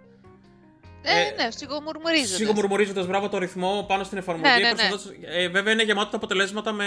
Ε, 1.01 1.21
ε, 1.21 1.43
ναι, 1.43 1.51
σιγομουρμουρίζοντας. 1.51 2.35
Σιγομουρμουρίζοντας, 2.35 3.07
μπράβο 3.07 3.29
το 3.29 3.37
ρυθμό 3.37 3.85
πάνω 3.87 4.03
στην 4.03 4.17
εφαρμογή. 4.17 4.53
Ναι, 4.53 4.59
ναι, 4.59 4.71
ναι. 4.71 5.43
Ε, 5.43 5.47
βέβαια 5.47 5.73
είναι 5.73 5.83
γεμάτο 5.83 6.09
τα 6.09 6.17
αποτελέσματα 6.17 6.71
με 6.71 6.85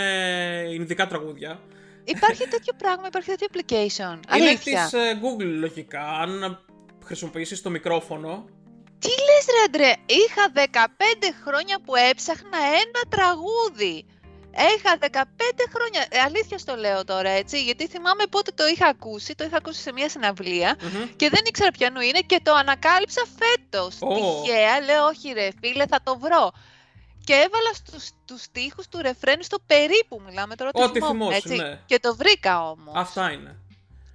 ειδικά 0.71 1.07
τραγούδια. 1.07 1.61
Υπάρχει 2.05 2.49
τέτοιο 2.49 2.73
πράγμα, 2.77 3.07
υπάρχει 3.07 3.31
τέτοιο 3.31 3.47
application. 3.53 4.35
Είναι 4.35 4.49
Αλήθεια. 4.49 4.89
της 4.91 4.93
ε, 4.93 5.21
Google 5.23 5.59
λογικά. 5.59 6.19
Αν 6.19 6.61
χρησιμοποιήσεις 7.05 7.63
το 7.63 7.71
μικρόφωνο. 7.71 8.45
Τι 8.99 9.09
λες 9.09 9.47
ρε 9.55 9.65
Αντρέ, 9.67 9.93
είχα 10.07 10.53
15 10.55 10.89
χρόνια 11.45 11.81
που 11.85 11.93
έψαχνα 12.11 12.59
ένα 12.59 13.03
τραγούδι. 13.09 14.05
Έχα 14.55 14.99
15 15.01 15.07
χρόνια, 15.75 16.07
ε, 16.09 16.19
αλήθειας 16.19 16.61
στο 16.61 16.75
λέω 16.77 17.05
τώρα 17.05 17.29
έτσι, 17.31 17.63
γιατί 17.63 17.87
θυμάμαι 17.87 18.25
πότε 18.31 18.51
το 18.55 18.67
είχα 18.67 18.87
ακούσει, 18.87 19.35
το 19.35 19.45
είχα 19.45 19.57
ακούσει 19.57 19.81
σε 19.81 19.93
μια 19.93 20.09
συναυλια 20.09 20.77
και 21.17 21.29
δεν 21.29 21.41
ήξερα 21.47 21.71
ποιανού 21.71 22.01
είναι 22.01 22.21
και 22.21 22.41
το 22.43 22.55
ανακάλυψα 22.55 23.23
φέτος. 23.39 23.99
Oh. 24.01 24.15
Τυχαία, 24.15 24.81
λέω 24.81 25.05
όχι 25.05 25.33
ρε 25.33 25.49
φίλε 25.61 25.87
θα 25.87 26.01
το 26.03 26.19
βρω. 26.19 26.53
Και 27.25 27.33
έβαλα 27.33 27.73
στους, 27.75 28.11
τους 28.25 28.43
στίχους 28.43 28.89
του 28.89 28.99
ρεφρένου 29.03 29.43
στο 29.43 29.59
περίπου, 29.67 30.23
μιλάμε 30.27 30.55
τώρα. 30.55 30.71
Ό,τι 30.73 31.01
θυμόσαι, 31.01 31.37
έτσι. 31.37 31.57
Ναι. 31.57 31.81
Και 31.87 31.99
το 31.99 32.17
βρήκα 32.17 32.71
όμως. 32.71 32.95
Αυτά 32.95 33.31
είναι. 33.31 33.57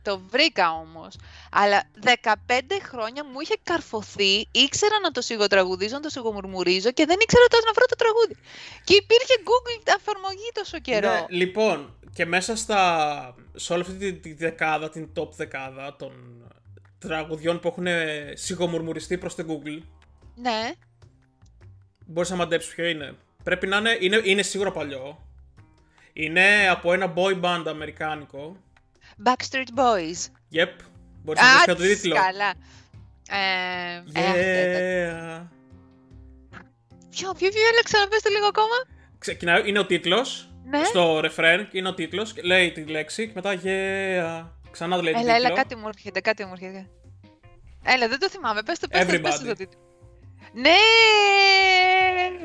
Το 0.08 0.22
βρήκα 0.30 0.72
όμως. 0.72 1.15
Αλλά 1.52 1.84
15 2.04 2.62
χρόνια 2.89 3.24
μου 3.26 3.39
είχε 3.39 3.56
καρφωθεί, 3.63 4.48
ήξερα 4.52 5.00
να 5.04 5.12
το 5.12 5.22
σιγοτραγουδίζω, 5.22 5.93
να 5.93 6.00
το 6.00 6.10
σιγομουρμουρίζω 6.10 6.91
και 6.91 7.06
δεν 7.06 7.17
ήξερα 7.22 7.46
τόσο 7.50 7.63
να 7.65 7.72
βρω 7.72 7.86
το 7.86 7.96
τραγούδι. 7.96 8.36
Και 8.84 8.96
υπήρχε 8.96 9.34
Google 9.50 9.93
εφαρμογή 10.00 10.50
τόσο 10.54 10.80
καιρό. 10.80 11.12
Ναι, 11.12 11.26
λοιπόν, 11.30 12.00
και 12.13 12.26
μέσα 12.26 12.56
στα, 12.56 13.36
σε 13.56 13.74
όλη 13.74 13.82
αυτή 13.82 14.13
τη, 14.13 14.34
δεκάδα, 14.34 14.89
την 14.89 15.10
top 15.15 15.30
δεκάδα 15.32 15.96
των 15.96 16.12
τραγουδιών 17.00 17.60
που 17.60 17.67
έχουν 17.67 17.88
σιγομουρμουριστεί 18.34 19.17
προς 19.17 19.36
την 19.36 19.48
Google. 19.50 19.82
Ναι. 20.36 20.72
Μπορείς 22.06 22.30
να 22.30 22.36
μαντέψεις 22.36 22.74
ποιο 22.74 22.86
είναι. 22.86 23.15
Πρέπει 23.43 23.67
να 23.67 23.78
είναι, 23.78 23.98
είναι, 24.00 24.22
είναι 24.24 24.41
σίγουρα 24.41 24.72
παλιό. 24.72 25.28
Είναι 26.13 26.70
από 26.70 26.93
ένα 26.93 27.13
boy 27.15 27.41
band 27.41 27.63
αμερικάνικο. 27.67 28.58
Backstreet 29.25 29.71
Boys. 29.75 30.19
Yep. 30.51 30.73
Μπορείς 31.23 31.41
να 31.41 31.53
δεις 31.53 31.65
το 31.65 31.75
τίτλο. 31.75 32.15
Καλά. 32.15 32.53
Ε, 33.30 34.03
yeah. 34.13 35.47
Ποιο, 37.10 37.34
ποιο, 37.34 37.49
ποιο, 37.49 37.67
έλεξα 37.71 37.99
να 37.99 38.08
πες 38.08 38.21
το 38.21 38.30
λίγο 38.30 38.45
ακόμα. 38.45 38.75
Ξεκινάει, 39.17 39.62
είναι 39.65 39.80
ο 39.80 39.86
τίτλος. 39.86 40.51
Ναι. 40.65 40.84
Στο 40.84 41.19
refrain 41.19 41.65
είναι 41.71 41.88
ο 41.88 41.93
τίτλος. 41.93 42.34
Λέει 42.43 42.71
τη 42.71 42.86
λέξη 42.86 43.27
και 43.27 43.32
μετά 43.36 43.53
yeah. 43.63 44.47
Ξανά 44.71 45.01
λέει 45.01 45.13
έλα, 45.13 45.21
τίτλο. 45.21 45.36
Έλα, 45.36 45.51
κάτι 45.51 45.75
μου 45.75 45.88
έρχεται, 45.88 46.21
κάτι 46.21 46.45
μου 46.45 46.51
έρχεται. 46.51 46.89
Έλα, 47.84 48.08
δεν 48.08 48.19
το 48.19 48.30
θυμάμαι. 48.30 48.63
Πες 48.63 48.80
το, 48.80 48.88
πες 48.88 49.06
το, 49.06 49.19
πες 49.19 49.39
το 49.39 49.53
τίτλο. 49.53 49.80
Ναι! 50.53 50.69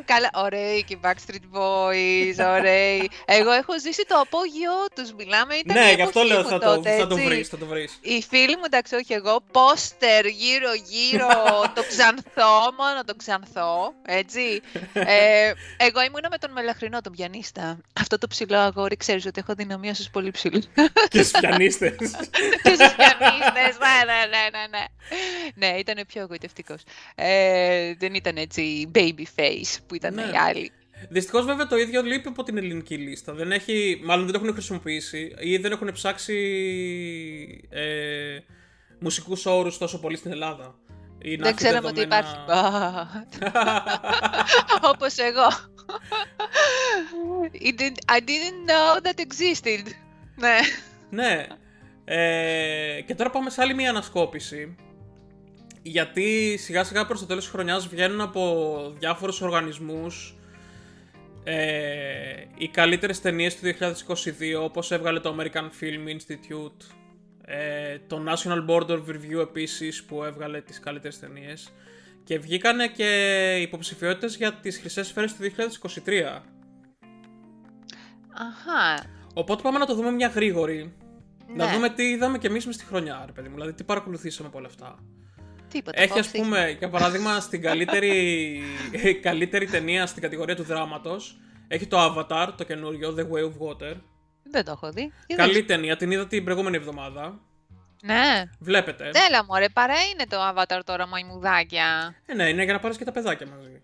Καλά, 0.05 0.31
ωραίοι 0.35 0.85
και 0.85 0.95
οι 0.95 1.01
Backstreet 1.05 1.57
Boys, 1.57 2.57
ωραίοι. 2.59 3.11
Εγώ 3.25 3.51
έχω 3.51 3.81
ζήσει 3.81 4.05
το 4.09 4.17
απόγειό 4.19 4.79
τους, 4.95 5.13
μιλάμε, 5.13 5.55
ήταν 5.55 5.77
Ναι, 5.77 5.93
γι' 5.93 6.03
αυτό 6.03 6.23
λέω 6.23 6.45
θα, 6.45 6.59
τότε, 6.59 6.91
το, 6.91 6.97
θα 6.97 7.07
το 7.07 7.17
βρεις, 7.17 7.49
θα 7.49 7.59
το 7.59 7.67
βρεις. 7.67 7.99
Οι 8.01 8.23
φίλοι 8.29 8.57
μου, 8.57 8.63
εντάξει, 8.65 8.95
όχι 8.95 9.13
εγώ, 9.13 9.41
πόστερ 9.51 10.27
γύρω-γύρω, 10.27 11.29
το 11.77 11.83
ξανθό, 11.89 12.73
μόνο 12.79 13.05
το 13.05 13.15
ξανθό, 13.17 13.95
έτσι. 14.07 14.61
Ε, 14.93 15.53
εγώ 15.77 16.03
ήμουνα 16.03 16.29
με 16.31 16.39
τον 16.39 16.53
Μελαχρινό, 16.53 17.01
τον 17.01 17.13
πιανίστα. 17.13 17.79
Αυτό 18.01 18.19
το 18.19 18.27
ψηλό 18.27 18.59
αγόρι, 18.59 18.97
ξέρεις 18.97 19.27
ότι 19.27 19.41
έχω 19.41 19.55
δυναμία 19.55 19.95
στους 19.95 20.11
πολύ 20.11 20.31
ψηλούς. 20.31 20.65
και 21.09 21.23
στους 21.23 21.41
πιανίστες. 21.41 21.97
και 22.63 22.75
στους 22.75 22.95
πιανίστες, 22.95 23.79
ναι, 23.79 23.97
ναι, 24.07 24.21
ναι, 24.31 24.49
ναι. 24.53 24.85
Ναι, 25.55 25.67
ναι 25.67 25.79
ήταν 25.79 26.05
πιο 26.07 26.21
εγωιτευτικός. 26.21 26.83
Ε, 27.15 27.95
δεν 27.95 28.15
ήταν 28.15 28.37
έτσι 28.37 28.91
baby 28.95 29.25
face 29.37 29.62
που 29.87 29.95
ήταν 29.95 30.15
ναι. 30.15 30.23
οι 30.23 30.37
άλλοι. 30.37 30.73
Δυστυχώς, 31.09 31.45
βέβαια, 31.45 31.67
το 31.67 31.77
ίδιο 31.77 32.03
λείπει 32.03 32.29
από 32.29 32.43
την 32.43 32.57
ελληνική 32.57 32.97
λίστα. 32.97 33.33
Δεν 33.33 33.53
έχει, 33.53 34.01
μάλλον 34.05 34.25
δεν 34.25 34.33
το 34.33 34.41
έχουν 34.43 34.53
χρησιμοποιήσει 34.53 35.35
ή 35.39 35.57
δεν 35.57 35.73
έχουν 35.73 35.93
ψάξει 35.93 36.37
ε, 37.71 38.39
μουσικούς 38.99 39.47
όρους 39.47 39.79
τόσο 39.79 40.01
πολύ 40.01 40.17
στην 40.17 40.31
Ελλάδα. 40.31 40.75
Ή 41.19 41.37
δεν 41.37 41.55
ξέραμε 41.55 41.89
ότι 41.89 42.01
υπάρχει. 42.01 42.35
Όπως 44.93 45.17
εγώ. 45.17 45.47
I 48.07 48.21
didn't 48.21 48.63
know 48.71 49.01
that 49.07 49.19
existed. 49.21 49.87
Ναι. 50.37 50.59
Ναι. 51.11 51.47
Ε, 52.05 53.01
και 53.01 53.15
τώρα 53.15 53.31
πάμε 53.31 53.51
σε 53.51 53.63
άλλη 53.63 53.75
μια 53.75 53.91
ανασκόπηση 53.91 54.77
γιατί 55.83 56.57
σιγά 56.59 56.85
σιγά 56.85 57.07
προς 57.07 57.21
το 57.21 57.27
τέλος 57.27 57.43
της 57.43 57.53
χρονιάς 57.53 57.89
βγαίνουν 57.89 58.21
από 58.21 58.93
διάφορους 58.99 59.41
οργανισμούς 59.41 60.37
ε, 61.45 62.45
οι 62.57 62.69
καλύτερες 62.69 63.21
ταινίες 63.21 63.57
του 63.57 63.67
2022 63.67 64.63
όπως 64.63 64.91
έβγαλε 64.91 65.21
το 65.21 65.37
American 65.39 65.65
Film 65.81 66.09
Institute 66.17 66.95
ε, 67.45 67.99
το 68.07 68.23
National 68.27 68.71
Board 68.71 68.87
of 68.87 69.01
Review 69.09 69.41
επίσης 69.41 70.05
που 70.05 70.25
έβγαλε 70.25 70.61
τις 70.61 70.81
καλύτερες 70.81 71.19
ταινίες 71.19 71.73
και 72.25 72.39
βγήκανε 72.39 72.87
και 72.87 73.57
υποψηφιότητες 73.61 74.37
για 74.37 74.53
τις 74.53 74.79
χρυσές 74.79 75.07
σφαίρες 75.07 75.35
του 75.35 75.43
2023 75.43 76.41
Αχα. 78.35 79.05
Οπότε 79.35 79.63
πάμε 79.63 79.79
να 79.79 79.87
το 79.87 79.95
δούμε 79.95 80.11
μια 80.11 80.29
γρήγορη 80.29 80.93
ναι. 81.55 81.65
Να 81.65 81.73
δούμε 81.73 81.91
τι 81.91 82.03
είδαμε 82.03 82.39
και 82.39 82.47
εμείς 82.47 82.67
μες 82.67 82.75
στη 82.75 82.85
χρονιά, 82.85 83.23
ρε 83.27 83.33
παιδί 83.33 83.49
μου. 83.49 83.55
Δηλαδή, 83.55 83.73
τι 83.73 83.85
παρακολουθήσαμε 83.85 84.49
από 84.49 84.59
όλα 84.59 84.67
αυτά. 84.67 84.99
Τίποτα. 85.73 86.01
Έχει, 86.01 86.19
ας 86.19 86.31
πούμε, 86.31 86.77
για 86.79 86.89
παράδειγμα, 86.89 87.41
στην 87.41 87.63
καλύτερη, 87.63 88.63
καλύτερη 89.23 89.67
ταινία 89.67 90.07
στην 90.07 90.23
κατηγορία 90.23 90.57
του 90.57 90.63
δράματος. 90.63 91.37
Έχει 91.69 91.87
το 91.87 91.99
Avatar, 91.99 92.49
το 92.57 92.65
καινούριο, 92.65 93.15
The 93.19 93.23
Way 93.23 93.43
of 93.45 93.53
Water. 93.69 93.97
Δεν 94.43 94.65
το 94.65 94.71
έχω 94.71 94.91
δει. 94.93 95.13
Καλή 95.37 95.65
ταινία, 95.65 95.97
την 95.97 96.11
είδα 96.11 96.27
την 96.27 96.45
προηγούμενη 96.45 96.77
εβδομάδα. 96.77 97.41
Ναι. 98.03 98.45
Βλέπετε. 98.59 99.11
Τέλα 99.11 99.45
μωρέ, 99.45 99.69
παρά 99.69 99.95
είναι 100.13 100.27
το 100.29 100.37
Avatar 100.49 100.81
τώρα, 100.85 101.07
μαϊμουδάκια. 101.07 102.15
Ε, 102.27 102.35
ναι, 102.35 102.49
είναι 102.49 102.65
για 102.65 102.73
να 102.73 102.79
πάρεις 102.81 102.97
και 102.97 103.05
τα 103.05 103.13
παιδάκια 103.13 103.47
μαζί. 103.47 103.83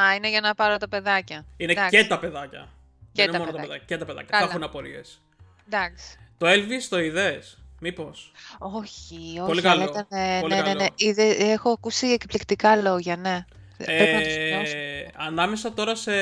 Α, 0.00 0.14
είναι 0.14 0.28
για 0.28 0.40
να 0.40 0.54
πάρω 0.54 0.76
τα 0.76 0.88
παιδάκια. 0.88 1.46
Είναι 1.56 1.72
Εντάξει. 1.72 1.96
και 1.96 2.04
τα 2.06 2.18
παιδάκια. 2.18 2.68
Και 3.12 3.22
Δεν 3.22 3.30
τα 3.30 3.36
είναι 3.36 3.38
μόνο 3.38 3.50
παιδάκια. 3.50 3.60
τα 3.60 3.66
παιδάκια. 3.66 3.86
Και 3.86 3.96
τα 3.96 4.04
παιδάκια. 4.04 4.38
Θα 4.38 4.44
έχουν 4.44 4.62
απορίες. 4.62 5.20
Εντάξει. 5.66 6.18
Το 6.38 6.46
Elvis 6.48 6.86
το 6.88 6.98
είδες; 7.00 7.59
Μήπως. 7.80 8.32
Όχι, 8.58 9.16
όχι. 9.16 9.46
Πολύ 9.46 9.62
καλό. 9.62 9.82
αλλά 9.82 9.90
Ήταν, 9.90 10.40
Πολύ 10.40 10.54
ναι, 10.54 10.60
ναι, 10.60 10.68
ναι. 10.68 10.74
καλό. 10.74 10.88
Είδε, 10.96 11.28
έχω 11.28 11.70
ακούσει 11.70 12.06
εκπληκτικά 12.06 12.76
λόγια, 12.76 13.16
ναι. 13.16 13.44
Πρέπει 13.84 14.14
να 14.14 14.22
τους 14.22 14.32
σημειώσω. 14.32 14.76
Ε, 14.76 15.10
ανάμεσα 15.16 15.72
τώρα 15.72 15.94
σε 15.94 16.12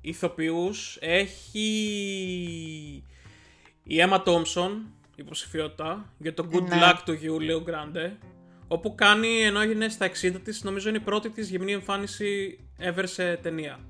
ηθοποιούς 0.00 0.98
έχει 1.00 1.68
η 3.82 3.96
Emma 4.08 4.22
Thompson 4.24 4.70
υποψηφιότητα 5.16 6.12
για 6.18 6.34
το 6.34 6.48
Good 6.52 6.62
Ναι. 6.62 6.78
Luck 6.82 6.96
του 7.04 7.12
γιου 7.12 7.38
Leo 7.40 7.70
Grande 7.70 8.10
όπου 8.68 8.94
κάνει 8.94 9.42
ενώ 9.42 9.60
έγινε 9.60 9.88
στα 9.88 10.06
60 10.06 10.40
της 10.44 10.62
νομίζω 10.62 10.88
είναι 10.88 10.98
η 10.98 11.00
πρώτη 11.00 11.30
της 11.30 11.50
γυμνή 11.50 11.72
εμφάνιση 11.72 12.58
ever 12.80 13.04
σε 13.04 13.36
ταινία. 13.36 13.80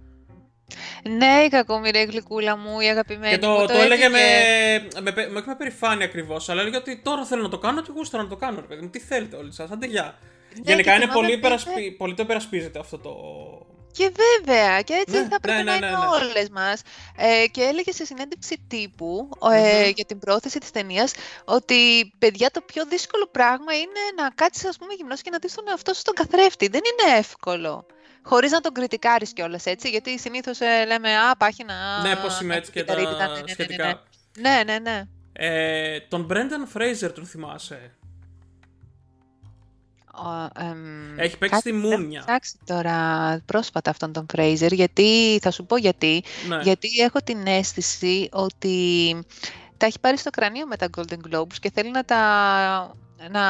Ναι, 1.03 1.43
η 1.47 1.49
κακομοιρή 1.49 2.03
γλυκούλα 2.03 2.57
μου, 2.57 2.81
η 2.81 2.89
αγαπημένη 2.89 3.33
Και 3.33 3.39
το, 3.39 3.51
μου, 3.51 3.67
το, 3.67 3.73
έλεγε 3.73 4.09
με, 4.09 4.19
έφυγε. 4.19 5.01
με, 5.01 5.13
με, 5.31 5.39
όχι 5.39 5.49
με 5.49 5.55
περηφάνεια 5.55 6.05
ακριβώς, 6.05 6.49
αλλά 6.49 6.61
έλεγε 6.61 6.77
ότι 6.77 7.01
τώρα 7.05 7.25
θέλω 7.25 7.43
να 7.43 7.49
το 7.49 7.59
κάνω 7.59 7.83
και 7.83 7.91
εγώ 7.95 8.07
θέλω 8.07 8.23
να 8.23 8.29
το 8.29 8.37
κάνω. 8.37 8.61
Ρε 8.61 8.67
παιδί 8.67 8.83
μου, 8.83 8.89
τι 8.91 8.99
θέλετε 8.99 9.37
όλοι 9.37 9.53
σας, 9.53 9.71
άντε 9.71 9.87
γεια. 9.87 10.19
Γενικά 10.63 10.91
και 10.91 10.91
είναι 10.91 11.01
θυμάμαι 11.01 11.13
πολύ, 11.13 11.27
ότι 11.27 11.37
υπερασπι... 11.37 11.91
πολύ 11.91 12.15
το 12.15 12.23
υπερασπίζεται 12.23 12.79
αυτό 12.79 12.99
το. 12.99 13.15
Και 13.93 14.13
βέβαια, 14.25 14.81
και 14.83 14.93
έτσι 14.93 15.19
Ναι, 15.19 15.29
θα 15.29 15.41
πρέπει 15.41 15.63
ναι, 15.63 15.65
να 15.65 15.79
ναι, 15.79 15.87
είναι 15.87 15.97
ναι, 15.97 16.03
ναι. 16.03 16.07
όλες 16.07 16.49
μας. 16.49 16.83
Ε, 17.17 17.47
και 17.47 17.63
έλεγε 17.63 17.93
σε 17.93 18.05
συνέντευξη 18.05 18.65
τύπου 18.69 19.29
ε, 19.53 19.85
Μμμ. 19.85 19.91
για 19.95 20.05
την 20.05 20.19
πρόθεση 20.19 20.59
της 20.59 20.71
ταινίας 20.71 21.13
ότι 21.45 22.13
παιδιά 22.19 22.51
το 22.51 22.61
πιο 22.61 22.87
δύσκολο 22.87 23.29
πράγμα 23.31 23.75
είναι 23.75 24.03
να 24.17 24.31
κάτσεις 24.31 24.65
ας 24.65 24.77
πούμε 24.77 24.95
γυμνός 24.95 25.23
και 25.23 25.31
να 25.31 25.39
δεις 25.39 25.55
τον 25.55 25.65
εαυτό 25.69 25.95
σου 25.95 26.01
στον 26.01 26.15
καθρέφτη. 26.15 26.69
Δεν 26.69 26.81
είναι 26.85 27.19
εύκολο. 27.19 27.87
Χωρίς 28.29 28.51
να 28.51 28.61
τον 28.61 28.73
κριτικάρεις 28.73 29.33
κιόλας 29.33 29.67
έτσι, 29.67 29.89
γιατί 29.89 30.19
συνήθως 30.19 30.61
ε, 30.61 30.85
λέμε 30.87 31.17
«Α, 31.17 31.37
πάχυνα, 31.37 32.01
Ναι, 32.03 32.17
πώς 32.17 32.41
είμαι 32.41 32.55
έτσι 32.57 32.71
και 32.71 32.85
τα 32.85 32.95
κυταρίτιδα, 32.95 33.27
ναι, 33.27 33.33
ναι, 33.33 33.35
ναι, 33.35 33.41
ναι, 33.47 33.53
σχετικά. 33.53 34.03
Ναι, 34.39 34.63
ναι, 34.67 34.79
ναι. 34.79 35.03
Ε, 35.33 36.01
τον 36.01 36.27
Brendan 36.31 36.77
Fraser 36.77 37.13
τον 37.15 37.27
θυμάσαι; 37.27 37.91
Ο, 40.15 40.61
εμ, 40.63 41.19
Έχει 41.19 41.39
παίξει 41.39 41.55
κάτι 41.55 41.61
στη 41.61 41.71
πρέπει 41.71 41.87
να 41.89 41.99
Μούνια. 41.99 42.21
ψάξει 42.27 42.59
τώρα 42.65 43.41
πρόσφατα 43.47 43.91
αυτόν 43.91 44.13
τον 44.13 44.27
Fraser, 44.37 44.73
γιατί 44.73 45.39
θα 45.43 45.51
σου 45.51 45.67
πω 45.67 45.77
γιατί. 45.77 46.23
Ναι. 46.49 46.61
Γιατί 46.63 46.89
έχω 46.99 47.19
την 47.25 47.47
αίσθηση 47.47 48.29
ότι 48.33 49.17
τα 49.77 49.87
έχει 49.87 50.01
πάρει 50.01 50.17
στο 50.19 50.31
κρανίο 50.31 50.67
με 50.67 50.77
τα 50.77 50.89
Golden 50.97 51.19
Globes 51.31 51.55
και 51.61 51.71
θέλει 51.75 51.91
να 51.91 52.05
τα... 52.05 52.21
Να... 53.31 53.43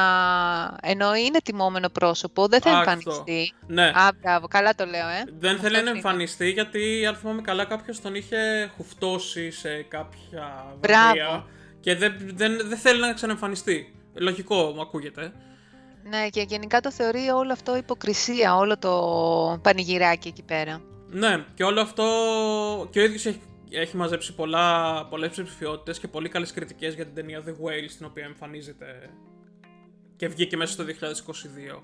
Ενώ 0.81 1.15
είναι 1.15 1.39
τιμόμενο 1.43 1.89
πρόσωπο, 1.89 2.47
δεν 2.47 2.61
θα 2.61 2.71
Α, 2.71 2.77
εμφανιστεί. 2.77 3.53
Ναι. 3.67 3.85
Α, 3.85 4.09
μπράβο, 4.21 4.47
καλά 4.47 4.75
το 4.75 4.85
λέω, 4.85 5.07
ε. 5.07 5.23
Δεν 5.39 5.57
θέλει 5.57 5.65
Αυτό 5.65 5.69
να 5.69 5.79
είναι. 5.79 5.89
εμφανιστεί 5.89 6.49
γιατί, 6.49 7.05
αν 7.05 7.15
θυμάμαι 7.15 7.41
καλά, 7.41 7.65
κάποιος 7.65 8.01
τον 8.01 8.15
είχε 8.15 8.71
χουφτώσει 8.75 9.51
σε 9.51 9.81
κάποια 9.81 10.65
Μπράβο. 10.79 11.13
βραβεία 11.13 11.45
και 11.79 11.95
δεν, 11.95 12.15
δεν, 12.33 12.67
δεν 12.67 12.77
θέλει 12.77 12.99
να 12.99 13.13
ξαναεμφανιστεί. 13.13 13.93
Λογικό 14.13 14.71
μου 14.75 14.81
ακούγεται. 14.81 15.31
Ναι, 16.03 16.27
και 16.29 16.41
γενικά 16.41 16.79
το 16.79 16.91
θεωρεί 16.91 17.29
όλο 17.29 17.51
αυτό 17.51 17.77
υποκρισία, 17.77 18.55
όλο 18.55 18.77
το 18.77 19.59
πανηγυράκι 19.61 20.27
εκεί 20.27 20.43
πέρα. 20.43 20.81
Ναι, 21.09 21.45
και 21.53 21.63
όλο 21.63 21.81
αυτό. 21.81 22.03
και 22.91 22.99
ο 22.99 23.03
ίδιος 23.03 23.25
έχει 23.25 23.41
έχει 23.71 23.95
μαζέψει 23.95 24.33
πολλά, 24.35 25.05
πολλές 25.05 25.29
ψηφιότητες 25.29 25.99
και 25.99 26.07
πολύ 26.07 26.29
καλές 26.29 26.51
κριτικές 26.53 26.93
για 26.93 27.05
την 27.05 27.15
ταινία 27.15 27.43
The 27.45 27.49
Whale 27.49 27.89
στην 27.89 28.05
οποία 28.05 28.25
εμφανίζεται 28.25 29.09
και 30.17 30.27
βγήκε 30.27 30.57
μέσα 30.57 30.71
στο 30.71 30.83
2022. 30.83 31.83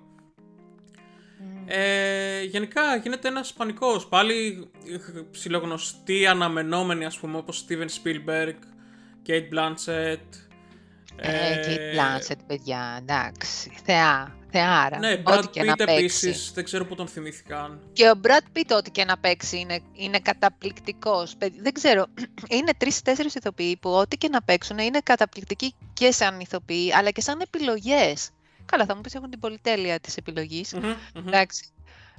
Ε, 1.65 2.43
γενικά 2.43 2.95
γίνεται 2.95 3.27
ένας 3.27 3.53
πανικός. 3.53 4.07
Πάλι 4.07 4.69
ψιλογνωστοί, 5.31 6.25
αναμενόμενοι 6.25 7.05
ας 7.05 7.17
πούμε 7.17 7.37
όπως 7.37 7.65
Steven 7.67 7.87
Spielberg, 7.87 8.53
Kate 9.27 9.49
Blanchett. 9.53 10.17
Ε, 11.15 11.59
Kate 11.65 11.95
Blanchett 11.95 12.39
παιδιά, 12.47 12.97
εντάξει, 13.01 13.71
θεά. 13.83 14.42
Θεάρα. 14.55 14.97
Ναι, 14.97 15.21
Brad 15.25 15.43
Pitt 15.53 15.79
επίσης, 15.79 16.51
δεν 16.53 16.63
ξέρω 16.63 16.85
που 16.85 16.95
τον 16.95 17.07
θυμήθηκαν. 17.07 17.79
Και 17.93 18.09
ο 18.09 18.19
Brad 18.23 18.57
Pitt, 18.57 18.77
ό,τι 18.77 18.91
και 18.91 19.05
να 19.05 19.17
παίξει, 19.17 19.59
είναι, 19.59 19.79
είναι 19.93 20.19
καταπληκτικός. 20.19 21.35
Δεν 21.37 21.73
ξέρω, 21.73 22.05
είναι 22.57 22.71
τρει-τέσσερι 22.77 23.29
ηθοποιοί 23.33 23.77
που 23.77 23.89
ό,τι 23.89 24.17
και 24.17 24.29
να 24.29 24.41
παίξουν 24.41 24.77
είναι 24.77 24.99
καταπληκτικοί 25.03 25.75
και 25.93 26.11
σαν 26.11 26.39
ηθοποιοί, 26.39 26.93
αλλά 26.93 27.09
και 27.09 27.21
σαν 27.21 27.39
επιλογές. 27.39 28.29
Καλά, 28.65 28.85
θα 28.85 28.95
μου 28.95 29.01
πεις 29.01 29.15
έχουν 29.15 29.29
την 29.29 29.39
πολυτέλεια 29.39 29.99
της 29.99 30.17
επιλογής. 30.17 30.75
Εντάξει. 31.13 31.65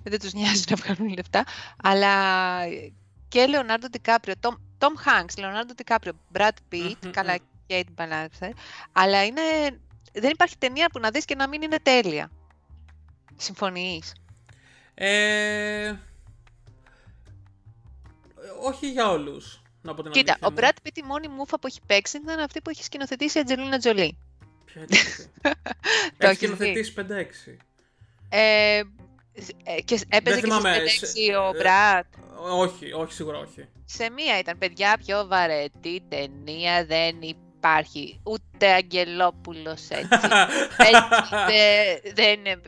Δεν 0.03 0.21
τους 0.21 0.33
νοιάζει 0.33 0.65
να 0.71 0.77
βγάλουν 0.77 1.15
λεφτά. 1.15 1.45
Αλλά 1.83 2.11
και 3.29 3.47
Λεωνάρντο 3.47 3.89
Τικάπριο, 3.89 4.35
Tom 4.79 4.87
Hanks, 4.89 5.39
Λεωνάρντο 5.39 5.75
Τικάπριο, 5.75 6.13
Brad 6.33 6.57
Pitt, 6.73 7.11
καλά, 7.11 7.37
Kate 7.69 7.83
Blanchett, 7.97 8.51
αλλά 8.93 9.25
είναι 9.25 9.41
δεν 10.21 10.31
υπάρχει 10.31 10.59
ταινία 10.59 10.89
που 10.89 10.99
να 10.99 11.11
δεις 11.11 11.25
και 11.25 11.35
να 11.35 11.49
μην 11.49 11.63
είναι 11.63 11.79
τέλεια. 11.83 12.31
Συμφωνείς; 13.37 14.13
Ε... 14.95 15.93
Όχι 18.63 18.91
για 18.91 19.11
όλους. 19.11 19.63
Να 19.83 19.95
πω 19.95 20.03
την 20.03 20.13
Κοίτα, 20.13 20.37
ο 20.41 20.47
Brad 20.57 20.87
Pitt 20.87 20.97
η 20.97 21.03
μόνη 21.03 21.29
μούφα 21.29 21.59
που 21.59 21.67
έχει 21.67 21.81
παίξει 21.87 22.17
ήταν 22.17 22.39
αυτή 22.39 22.61
που 22.61 22.71
έχει 22.71 22.85
σκηνοθετήσει 22.85 23.39
η 23.39 23.41
Ατζελίνα 23.41 23.79
Τζολί. 23.79 24.19
Ποια 24.65 24.81
είναι 24.81 24.99
αυτή; 24.99 25.31
έχει 26.19 26.35
σκηνοθετήσει 26.35 26.95
5-6. 26.97 27.03
Ε, 28.29 28.83
ε, 29.65 29.81
και 29.85 30.01
έπαιζε 30.09 30.41
και 30.41 30.89
στις 30.89 31.13
5-6 31.31 31.49
ο 31.49 31.53
Μπράτ. 31.59 32.07
Όχι, 32.53 32.93
όχι, 32.93 33.13
σίγουρα 33.13 33.39
όχι. 33.39 33.69
Σε 33.85 34.11
μία 34.11 34.39
ήταν, 34.39 34.59
παιδιά, 34.59 34.99
πιο 35.05 35.27
βαρετή 35.27 36.03
ταινία, 36.09 36.87
δεν 36.87 37.17
υπάρχει 37.21 37.54
ούτε 38.23 38.73
Αγγελόπουλος 38.73 39.89
έτσι. 39.89 40.09
έτσι 40.91 42.13
δεν 42.15 42.39
είναι 42.39 42.61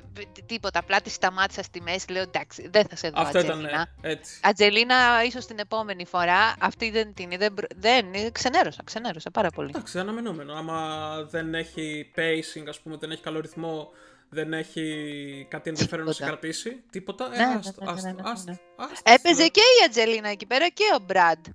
τίποτα. 0.46 0.78
Απλά 0.78 1.00
τη 1.00 1.10
σταμάτησα 1.10 1.62
στη 1.62 1.80
μέση. 1.80 2.10
Λέω 2.10 2.22
εντάξει, 2.22 2.68
δεν 2.72 2.84
θα 2.86 2.96
σε 2.96 3.08
δω 3.08 3.20
Αυτό 3.20 3.38
Ατζελίνα. 3.38 3.68
Ήταν, 3.68 3.88
έτσι. 4.00 4.40
Ατζελίνα 4.42 5.24
ίσως 5.24 5.46
την 5.46 5.58
επόμενη 5.58 6.06
φορά. 6.06 6.54
Αυτή 6.60 6.90
δεν 6.90 7.14
την 7.14 7.30
είδε. 7.30 7.50
Δεν, 7.76 8.32
ξενέρωσα, 8.32 8.82
ξενέρωσα 8.84 9.30
πάρα 9.30 9.50
πολύ. 9.50 9.70
Εντάξει, 9.74 9.98
αναμενόμενο. 9.98 10.54
Άμα 10.54 11.22
δεν 11.30 11.54
έχει 11.54 12.12
pacing, 12.16 12.64
ας 12.68 12.80
πούμε, 12.80 12.96
δεν 12.96 13.10
έχει 13.10 13.22
καλό 13.22 13.40
ρυθμό, 13.40 13.90
δεν 14.28 14.52
έχει 14.52 15.46
κάτι 15.50 15.70
ενδιαφέρον 15.70 16.06
να 16.06 16.12
σε 16.12 16.24
κρατήσει. 16.24 16.82
Τίποτα. 16.90 17.30
Ε, 17.32 17.46
ναι, 17.46 18.56
Έπαιζε 19.02 19.46
και 19.48 19.60
η 19.60 19.84
Ατζελίνα 19.86 20.28
εκεί 20.28 20.46
πέρα 20.46 20.68
και 20.68 20.84
ο 20.94 20.98
Μπραντ. 20.98 21.46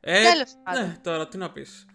Ε, 0.00 0.22
ναι, 0.74 0.96
τώρα 1.02 1.28
τι 1.28 1.36
να 1.36 1.50
πεις. 1.50 1.86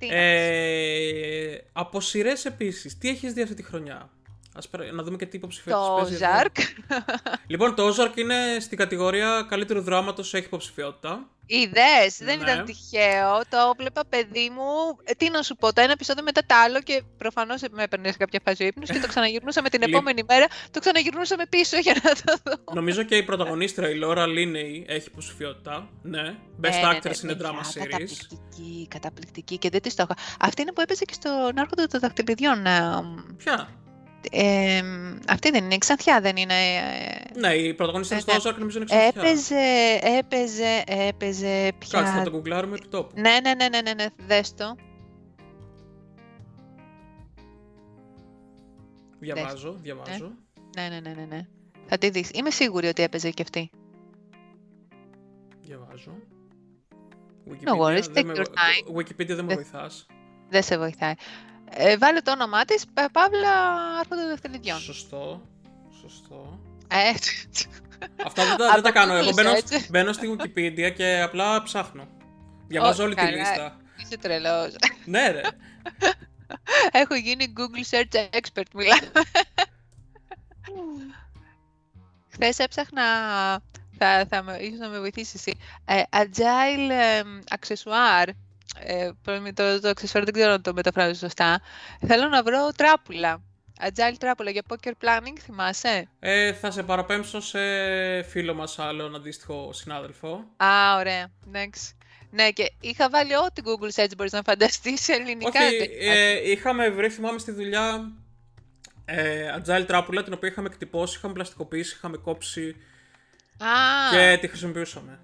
Ε, 0.00 1.58
από 1.72 2.00
σειρές 2.00 2.44
επίσης, 2.44 2.98
τι 2.98 3.08
έχεις 3.08 3.32
δει 3.32 3.42
αυτή 3.42 3.54
τη 3.54 3.62
χρονιά; 3.62 4.10
Ας 4.54 4.70
να 4.92 5.02
δούμε 5.02 5.16
και 5.16 5.26
τι 5.26 5.36
υποψηφιότητα 5.36 5.86
Το 5.86 6.08
Ozark. 6.10 6.58
Λοιπόν, 7.46 7.74
το 7.74 7.88
Ozark 7.88 8.16
είναι 8.16 8.34
στην 8.60 8.78
κατηγορία 8.78 9.46
καλύτερου 9.48 9.80
δράματος, 9.80 10.34
έχει 10.34 10.46
υποψηφιότητα. 10.46 11.28
Είδε, 11.52 11.80
δεν 12.18 12.38
ναι. 12.38 12.50
ήταν 12.50 12.64
τυχαίο. 12.64 13.40
Το 13.48 13.74
βλέπα 13.76 14.02
παιδί 14.08 14.50
μου. 14.54 14.98
Ε, 15.04 15.12
τι 15.12 15.30
να 15.30 15.42
σου 15.42 15.56
πω, 15.56 15.72
το 15.72 15.80
ένα 15.80 15.92
επεισόδιο 15.92 16.22
μετά 16.22 16.40
το 16.46 16.54
άλλο 16.64 16.80
και 16.80 17.02
προφανώς 17.18 17.60
με 17.70 17.82
έπαιρνε 17.82 18.10
σε 18.10 18.16
κάποια 18.16 18.40
φάση 18.44 18.64
ύπνου 18.64 18.82
και 18.82 18.98
το 18.98 19.08
ξαναγυρνούσαμε 19.08 19.68
την 19.68 19.82
επόμενη 19.82 20.22
μέρα. 20.28 20.46
Το 20.70 20.80
ξαναγυρνούσαμε 20.80 21.46
πίσω 21.46 21.78
για 21.78 21.94
να 22.02 22.10
το 22.10 22.40
δω. 22.44 22.74
Νομίζω 22.74 23.02
και 23.02 23.16
η 23.16 23.22
πρωταγωνίστρια, 23.22 23.90
η 23.90 23.94
Λόρα 23.94 24.26
Λίνεϊ, 24.26 24.84
έχει 24.88 25.06
υποψηφιότητα. 25.06 25.88
Ναι. 26.02 26.34
Best 26.62 26.68
ε, 26.68 26.86
ναι, 26.86 26.98
Actress 26.98 27.20
ναι, 27.22 27.32
είναι 27.32 27.36
drama 27.42 27.80
series. 27.80 27.88
Καταπληκτική, 27.88 28.86
καταπληκτική 28.90 29.58
και 29.58 29.70
δεν 29.70 29.82
τη 29.82 29.94
το 29.94 30.02
έχω. 30.02 30.14
Αυτή 30.40 30.62
είναι 30.62 30.72
που 30.72 30.80
έπαιζε 30.80 31.04
και 31.04 31.14
στον 31.14 31.58
Άρχοντα 31.58 31.86
των 31.86 32.00
Δαχτυλιδιών. 32.00 32.62
Ποια; 33.36 33.68
Ε, 34.30 34.82
αυτή 35.28 35.50
δεν 35.50 35.64
είναι, 35.64 35.74
η 35.74 35.78
Ξανθιά 35.78 36.20
δεν 36.20 36.36
είναι. 36.36 36.54
Ε, 36.54 37.38
ναι, 37.38 37.54
η 37.54 37.74
πρωταγωνιστής 37.74 38.18
ε, 38.18 38.20
στο 38.20 38.50
Ozark 38.50 38.54
νομίζω 38.58 38.76
είναι 38.76 38.86
Ξανθιά. 38.86 39.22
Έπαιζε, 39.22 39.98
έπαιζε, 40.18 40.84
έπαιζε 40.86 41.72
πια... 41.78 42.00
Κάτσε, 42.00 42.12
θα 42.12 42.22
το 42.22 42.30
γκουγκλάρουμε 42.30 42.76
επί 42.76 42.88
τόπου. 42.88 43.20
Ναι, 43.20 43.38
ναι, 43.42 43.54
ναι, 43.54 43.68
ναι, 43.68 43.80
ναι, 43.80 43.94
ναι, 43.94 44.06
δες 44.26 44.54
το. 44.54 44.76
Διαβάζω, 49.18 49.76
διαβάζω. 49.80 50.32
Ναι, 50.76 50.88
ναι, 50.88 51.00
ναι, 51.00 51.14
ναι, 51.14 51.26
ναι. 51.28 51.46
Θα 51.86 51.98
τη 51.98 52.10
δεις. 52.10 52.30
Είμαι 52.34 52.50
σίγουρη 52.50 52.86
ότι 52.86 53.02
έπαιζε 53.02 53.30
και 53.30 53.42
αυτή. 53.42 53.70
Διαβάζω. 55.60 56.12
Wikipedia, 57.50 57.68
no 57.68 57.76
worries, 57.76 58.08
take 58.14 58.36
your 58.36 58.44
time. 58.44 58.96
Wikipedia 58.96 59.34
δεν 59.34 59.44
με 59.44 59.54
βοηθάς. 59.54 60.06
Δεν 60.48 60.62
σε 60.62 60.78
βοηθάει. 60.78 61.14
Ε, 61.70 61.96
βάλε 61.96 62.20
το 62.20 62.30
όνομά 62.30 62.64
της, 62.64 62.84
Παύλα 63.12 63.52
Άρχοντα 63.98 64.26
Δευτεριδιών. 64.26 64.78
Σωστό. 64.78 65.42
Σωστό. 66.00 66.60
Έτσι. 66.88 67.48
Αυτά 68.26 68.44
δεν 68.44 68.56
τα, 68.56 68.72
δεν 68.72 68.82
τα 68.82 68.92
κάνω. 68.92 69.14
Εγώ 69.14 69.30
μπαίνω, 69.32 69.52
μπαίνω 69.90 70.12
στη 70.12 70.36
Wikipedia 70.38 70.92
και 70.96 71.20
απλά 71.20 71.62
ψάχνω. 71.62 72.08
Διαβάζω 72.66 73.02
όλη 73.02 73.14
τη 73.14 73.24
λίστα. 73.24 73.76
Είσαι 73.96 74.18
τρελός. 74.18 74.74
ναι 75.04 75.28
ρε. 75.30 75.40
Έχω 76.90 77.14
γίνει 77.14 77.52
Google 77.56 77.96
Search 77.96 78.28
Expert, 78.30 78.70
μιλάμε. 78.74 79.10
Χθες 82.32 82.58
έψαχνα, 82.58 83.02
θα, 83.98 84.26
θα, 84.28 84.58
ίσως 84.60 84.78
να 84.78 84.88
με 84.88 84.98
βοηθήσεις 84.98 85.34
εσύ, 85.34 85.58
ε, 85.84 86.02
agile 86.10 86.90
ε, 86.90 87.22
accessoire 87.58 88.30
ε, 88.78 89.10
το, 89.54 89.80
το 89.80 89.88
αξεσουάρ 89.88 90.24
δεν 90.24 90.32
ξέρω 90.32 90.50
να 90.50 90.60
το 90.60 90.72
μεταφράζω 90.72 91.14
σωστά. 91.14 91.60
Θέλω 92.06 92.28
να 92.28 92.42
βρω 92.42 92.70
τράπουλα. 92.76 93.42
Agile 93.82 94.16
τράπουλα 94.18 94.50
για 94.50 94.62
poker 94.68 94.92
planning, 95.04 95.38
θυμάσαι; 95.40 96.08
Ε, 96.18 96.52
θα 96.52 96.70
σε 96.70 96.82
παραπέμψω 96.82 97.40
σε 97.40 97.58
φίλο 98.22 98.54
μας 98.54 98.78
άλλον 98.78 99.14
αντίστοιχο 99.14 99.72
συνάδελφο. 99.72 100.44
Α, 100.56 100.96
ωραία. 100.98 101.30
Next. 101.52 101.94
Ναι, 102.30 102.50
και 102.50 102.72
είχα 102.80 103.08
βάλει 103.10 103.34
ό,τι 103.34 103.62
Google 103.64 104.00
Search 104.00 104.10
μπορείς 104.16 104.32
να 104.32 104.42
φανταστείς 104.42 105.00
σε 105.00 105.12
ελληνικά. 105.12 105.66
Όχι, 105.66 105.88
ε, 106.00 106.50
είχαμε 106.50 106.88
βρει, 106.88 107.08
θυμάμαι 107.08 107.38
στη 107.38 107.52
δουλειά, 107.52 108.12
ε, 109.04 109.54
Agile 109.56 109.84
τράπουλα, 109.86 110.22
την 110.22 110.32
οποία 110.32 110.48
είχαμε 110.48 110.68
εκτυπώσει, 110.68 111.16
είχαμε 111.16 111.32
πλαστικοποιήσει, 111.32 111.94
είχαμε 111.96 112.16
κόψει 112.16 112.76
Α. 113.58 114.10
και 114.10 114.38
τη 114.40 114.48
χρησιμοποιούσαμε. 114.48 115.18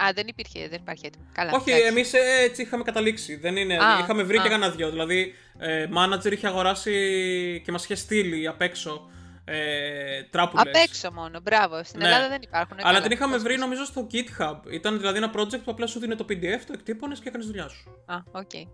Α, 0.00 0.10
δεν 0.14 0.26
υπήρχε, 0.26 0.68
δεν 0.68 0.78
υπάρχει 0.80 1.06
έτοιμο. 1.06 1.24
Καλά, 1.32 1.50
Όχι, 1.54 1.70
εμείς 1.70 2.12
ε, 2.12 2.18
έτσι 2.42 2.62
είχαμε 2.62 2.82
καταλήξει. 2.82 3.36
Δεν 3.36 3.56
είναι, 3.56 3.74
α, 3.74 3.98
είχαμε 4.00 4.22
βρει 4.22 4.38
α. 4.38 4.42
και 4.42 4.48
κανένα 4.48 4.72
δυο. 4.72 4.90
Δηλαδή, 4.90 5.34
ε, 5.58 5.86
manager 5.96 6.32
είχε 6.32 6.46
αγοράσει 6.46 7.62
και 7.64 7.72
μας 7.72 7.84
είχε 7.84 7.94
στείλει 7.94 8.46
απ' 8.46 8.60
έξω 8.60 9.10
ε, 9.48 10.22
τράπουλες. 10.30 10.64
Απ' 10.66 10.82
έξω 10.88 11.12
μόνο, 11.12 11.40
μπράβο. 11.40 11.84
Στην 11.84 12.00
ναι. 12.00 12.06
Ελλάδα 12.06 12.28
δεν 12.28 12.40
υπάρχουν. 12.42 12.76
Αλλά 12.80 13.00
την 13.00 13.10
είχαμε 13.10 13.36
βρει 13.36 13.56
νομίζω 13.56 13.84
στο 13.84 14.06
GitHub. 14.12 14.72
Ήταν 14.72 14.98
δηλαδή 14.98 15.16
ένα 15.16 15.32
project 15.36 15.60
που 15.64 15.70
απλά 15.70 15.86
σου 15.86 15.98
δίνει 15.98 16.14
το 16.16 16.24
PDF, 16.28 16.60
το 16.66 16.72
εκτύπωνες 16.72 17.18
και 17.18 17.28
έκανες 17.28 17.46
δουλειά 17.46 17.68
σου. 17.68 18.02
Α, 18.06 18.16
OK. 18.32 18.50
Okay. 18.52 18.66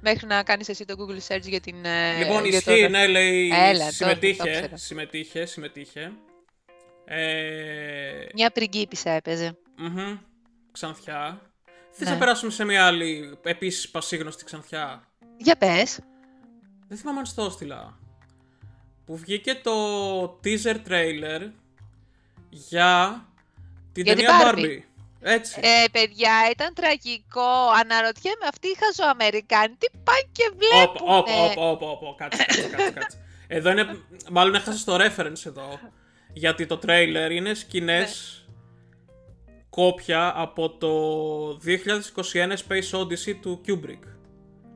Μέχρι 0.00 0.26
να 0.26 0.42
κάνεις 0.42 0.68
εσύ 0.68 0.84
το 0.84 0.94
Google 0.98 1.34
Search 1.34 1.42
για 1.42 1.60
την. 1.60 1.84
Ε, 1.84 2.18
λοιπόν, 2.18 2.44
ισχύει, 2.44 2.82
το... 2.82 2.88
ναι, 2.88 3.06
λέει. 3.06 3.50
Έλα, 3.54 3.90
συμμετείχε, 3.90 4.60
το, 4.62 4.68
το 4.68 4.76
συμμετείχε, 4.76 5.44
συμμετείχε. 5.46 6.12
Ε... 7.04 8.26
Μια 8.34 8.50
πριγκίπισσα 8.50 9.10
έπαιζε. 9.10 9.56
Mm-hmm. 9.78 10.18
Ξανθιά. 10.74 11.40
Θες 11.90 12.06
να 12.06 12.12
ναι. 12.12 12.18
περάσουμε 12.18 12.50
σε 12.50 12.64
μια 12.64 12.86
άλλη 12.86 13.38
επίσης 13.42 13.90
πασίγνωστη 13.90 14.44
Ξανθιά; 14.44 15.08
Για 15.36 15.56
πες. 15.56 15.98
Δεν 16.88 16.98
θυμάμαι 16.98 17.18
αν 17.18 17.26
στο 17.26 17.44
έστειλα. 17.44 17.98
Που 19.06 19.16
βγήκε 19.16 19.54
το 19.54 20.40
teaser 20.44 20.76
trailer 20.88 21.50
για 22.50 23.24
την 23.92 24.04
για 24.04 24.14
ταινία 24.14 24.30
Barbie. 24.42 24.78
Έτσι. 25.20 25.60
Ε, 25.62 25.88
παιδιά, 25.92 26.32
ήταν 26.50 26.74
τραγικό. 26.74 27.50
Αναρωτιέμαι, 27.80 28.46
αυτοί 28.48 28.68
οι 28.68 28.76
χαζοαμερικάνοι 28.78 29.74
τι 29.78 29.98
πάνε 30.04 30.28
και 30.32 30.52
βλέπουν. 30.56 31.08
Όπα, 31.08 31.60
όπα, 31.60 31.90
όπα, 31.90 32.14
κάτσε, 32.16 32.44
κάτσε, 32.44 32.90
κάτσε. 32.90 33.18
Εδώ 33.46 33.70
είναι, 33.70 33.98
μάλλον 34.30 34.54
έχασα 34.54 34.84
το 34.84 35.04
reference 35.04 35.46
εδώ. 35.46 35.80
Γιατί 36.32 36.66
το 36.66 36.78
trailer 36.86 37.30
είναι 37.30 37.54
σκηνές 37.54 38.38
ναι 38.38 38.43
κόπια 39.74 40.32
από 40.36 40.70
το 40.70 40.92
2021 41.50 42.52
Space 42.68 43.00
Odyssey 43.00 43.34
του 43.40 43.60
Kubrick. 43.66 44.08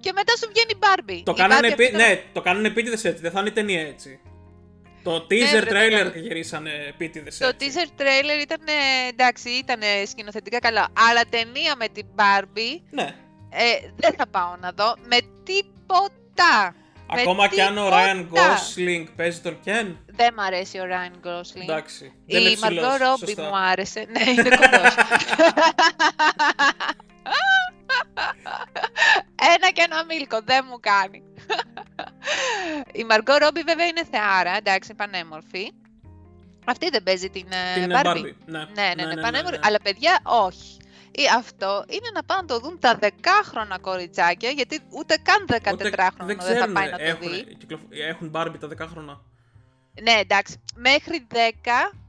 Και 0.00 0.12
μετά 0.14 0.36
σου 0.36 0.48
βγαίνει 0.52 0.78
Barbie. 0.80 1.22
Το 1.24 1.32
κάνανε, 1.32 1.66
επί... 1.66 1.90
ναι, 1.94 2.22
το 2.32 2.40
κάνανε 2.40 2.66
επίτηδες 2.66 3.04
έτσι, 3.04 3.22
δεν 3.22 3.30
θα 3.30 3.40
είναι 3.40 3.50
ταινία 3.50 3.80
έτσι. 3.80 4.20
Το 5.02 5.20
Το 5.20 5.26
teaser 5.30 5.64
ναι, 5.64 5.70
trailer 5.70 6.12
γυρίσανε 6.14 6.70
επίτηδες. 6.88 7.38
Το 7.38 7.52
teaser 7.60 8.00
trailer 8.00 8.42
ήταν, 8.42 8.60
εντάξει, 9.08 9.50
ήταν 9.50 9.80
σκηνοθετικά 10.06 10.58
καλά. 10.58 10.88
Αλλά 11.10 11.20
ταινία 11.28 11.74
με 11.76 11.88
την 11.88 12.06
Barbie. 12.16 12.80
Ναι. 12.90 13.14
Ε, 13.50 13.90
δεν 13.96 14.14
θα 14.16 14.26
πάω 14.26 14.56
να 14.60 14.72
δω 14.72 14.94
με 15.08 15.16
τίποτα. 15.42 16.74
Ακόμα 17.08 17.48
και 17.48 17.62
αν 17.62 17.78
ο 17.78 17.88
Ryan 17.88 18.26
Gosling 18.32 19.04
παίζει 19.16 19.40
τον 19.40 19.58
Ken. 19.64 19.94
Δεν 20.06 20.34
μ' 20.34 20.40
αρέσει 20.40 20.78
ο 20.78 20.84
Ryan 20.84 21.26
Gosling. 21.28 21.62
Εντάξει. 21.62 22.12
Η 22.26 22.58
Margot 22.62 23.00
Robbie 23.02 23.34
μου 23.36 23.56
άρεσε. 23.56 24.06
Ναι, 24.10 24.30
είναι 24.30 24.56
κοντός. 24.56 24.94
ένα 29.54 29.70
και 29.72 29.86
ένα 29.90 30.04
μίλκο, 30.04 30.40
δεν 30.44 30.66
μου 30.70 30.78
κάνει. 30.80 31.22
Η 32.92 33.04
Μαργκό 33.04 33.36
Ρόμπι 33.36 33.62
βέβαια 33.62 33.86
είναι 33.86 34.04
θεάρα, 34.10 34.56
εντάξει, 34.56 34.94
πανέμορφη. 34.94 35.72
Αυτή 36.64 36.88
δεν 36.88 37.02
παίζει 37.02 37.30
την, 37.30 37.46
ε, 37.76 37.80
την 37.80 37.92
Barbie. 37.94 38.32
Ναι. 38.46 38.58
Ναι, 38.58 38.64
ναι, 38.74 38.94
ναι, 38.96 39.04
ναι, 39.04 39.14
ναι, 39.14 39.20
πανέμορφη. 39.20 39.58
Ναι, 39.58 39.66
Αλλά 39.66 39.80
παιδιά, 39.82 40.20
όχι. 40.22 40.76
Ή 41.22 41.24
αυτό 41.36 41.84
είναι 41.88 42.10
να 42.14 42.22
πάνε 42.22 42.40
να 42.40 42.46
το 42.46 42.58
δουν 42.58 42.78
τα 42.78 42.94
δεκάχρονα 42.94 43.78
κοριτσάκια, 43.78 44.50
γιατί 44.50 44.80
ούτε 44.90 45.16
καν 45.22 45.46
14χρονα 45.48 46.24
δεν, 46.26 46.38
δεν 46.40 46.58
θα 46.58 46.72
πάει 46.72 46.90
να 46.90 46.98
το 46.98 47.18
δει. 47.20 47.56
Έχουν 47.88 48.30
Barbie 48.34 48.58
τα 48.60 48.68
δεκάχρονα. 48.68 49.20
Ναι, 50.02 50.12
εντάξει. 50.12 50.60
Μέχρι 50.74 51.26
10, 51.32 51.36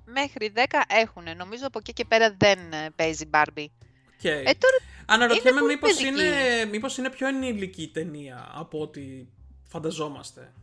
μέχρι 0.05 0.53
10 0.55 0.59
έχουν. 0.87 1.23
Νομίζω 1.37 1.67
από 1.67 1.79
εκεί 1.79 1.93
και 1.93 2.05
πέρα 2.05 2.35
δεν 2.37 2.59
ε, 2.73 2.89
παίζει 2.95 3.29
Barbie. 3.33 3.67
Okay. 4.21 4.43
Ε, 4.45 4.53
τώρα 4.53 4.77
Αναρωτιέμαι 5.05 5.61
μήπως 5.61 6.01
είναι, 6.01 6.23
μήπως 6.71 6.97
είναι 6.97 7.09
πιο 7.09 7.27
ενήλικη 7.27 7.81
η 7.81 7.89
ταινία 7.89 8.51
από 8.53 8.81
ό,τι 8.81 9.01
φανταζόμαστε. 9.67 10.53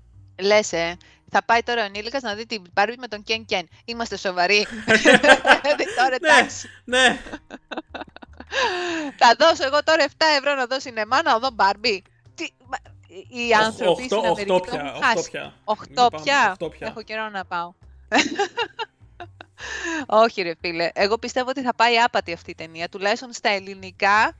Λες, 0.40 0.72
ε. 0.72 0.96
Θα 1.30 1.44
πάει 1.44 1.62
τώρα 1.62 1.82
ο 1.82 1.84
ενήλικας 1.84 2.22
να 2.22 2.34
δει 2.34 2.46
την 2.46 2.62
Barbie 2.74 2.94
με 2.98 3.08
τον 3.08 3.22
Κεν 3.22 3.44
Κεν. 3.44 3.68
Είμαστε 3.84 4.16
σοβαροί. 4.16 4.66
τώρα 5.98 6.16
ναι, 6.20 6.28
εντάξει. 6.28 6.68
Ναι. 6.84 7.20
Θα 9.16 9.34
δώσω 9.38 9.64
εγώ 9.64 9.82
τώρα 9.84 10.04
7 10.06 10.10
ευρώ 10.38 10.54
να 10.54 10.66
δω 10.66 10.80
σινεμά 10.80 11.22
να 11.22 11.38
δω 11.38 11.48
Barbie. 11.56 11.98
Τι... 12.34 12.48
Οι 13.28 13.52
άνθρωποι 13.64 14.02
στην 14.02 14.18
Αμερική 14.18 14.60
8 15.16 15.24
πια. 15.30 15.54
8 15.64 16.08
πια. 16.22 16.56
8 16.58 16.70
πια. 16.70 16.86
Έχω 16.86 17.02
καιρό 17.02 17.28
να 17.28 17.44
πάω. 17.44 17.72
Όχι 20.06 20.42
ρε 20.42 20.52
φίλε, 20.60 20.88
εγώ 20.92 21.18
πιστεύω 21.18 21.48
ότι 21.48 21.62
θα 21.62 21.74
πάει 21.74 21.96
άπατη 21.98 22.32
αυτή 22.32 22.50
η 22.50 22.54
ταινία, 22.54 22.88
τουλάχιστον 22.88 23.32
στα 23.32 23.48
ελληνικά, 23.48 24.36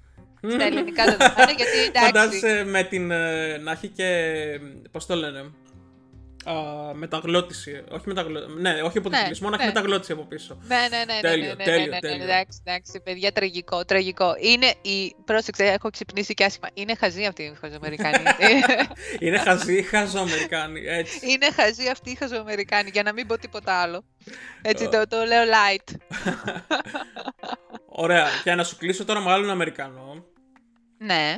στα 0.49 0.65
ελληνικά 0.65 1.05
δεδομένα, 1.11 1.53
γιατί 1.57 1.79
εντάξει... 1.87 2.07
Φαντάζεσαι 2.07 2.65
με 2.65 2.83
την, 2.83 3.11
ε, 3.11 3.57
να 3.57 3.71
έχει 3.71 3.89
και, 3.89 4.11
πώς 4.91 5.07
το 5.07 5.15
λένε, 5.15 5.51
Uh, 6.49 6.95
μεταγλώτηση. 6.95 7.85
Όχι 7.91 8.03
μεταγλώτηση. 8.09 8.61
Ναι, 8.61 8.83
όχι 8.83 8.99
αποτελεσμό, 8.99 9.51
ναι, 9.51 9.57
να 9.57 9.63
έχει 9.63 9.73
ναι. 9.73 9.81
μεταγλώτηση 9.81 10.13
από 10.13 10.23
πίσω. 10.23 10.59
Ναι, 10.67 10.77
ναι, 10.91 11.15
ναι. 11.15 11.21
Τέλειο, 11.21 11.47
ναι, 11.47 11.55
ναι, 11.55 11.65
τέλειο, 11.65 11.87
ναι, 11.87 11.99
τέλειο. 11.99 12.25
Εντάξει, 12.25 12.61
εντάξει, 12.65 13.01
παιδιά, 13.05 13.33
τραγικό, 13.33 13.85
τραγικό. 13.85 14.35
Είναι 14.39 14.67
η. 14.67 15.15
Πρόσεξε, 15.25 15.65
έχω 15.65 15.91
ξυπνήσει 15.91 16.35
και 16.35 16.45
άσχημα. 16.45 16.69
Είναι 16.75 16.95
χαζή 16.95 17.25
αυτή 17.25 17.43
η 17.43 17.57
χαζοαμερικάνη. 17.61 18.23
είναι 19.25 19.39
χαζή 19.39 19.77
η 19.77 19.83
χαζοαμερικάνη. 19.83 20.81
Έτσι. 20.87 21.31
Είναι 21.31 21.51
χαζή 21.51 21.89
αυτή 21.89 22.11
η 22.11 22.15
χαζοαμερικάνη, 22.15 22.91
για 22.93 23.03
να 23.03 23.13
μην 23.13 23.27
πω 23.27 23.39
τίποτα 23.39 23.73
άλλο. 23.73 24.05
Έτσι 24.63 24.89
το, 24.89 25.03
το 25.09 25.25
λέω 25.25 25.43
light. 25.43 25.95
Ωραία. 28.05 28.27
Και 28.45 28.55
να 28.55 28.65
σου 28.65 28.77
κλείσω 28.77 29.05
τώρα 29.05 29.21
με 29.21 29.33
άλλον 29.33 29.51
Αμερικανό. 29.51 30.25
Ναι. 30.99 31.37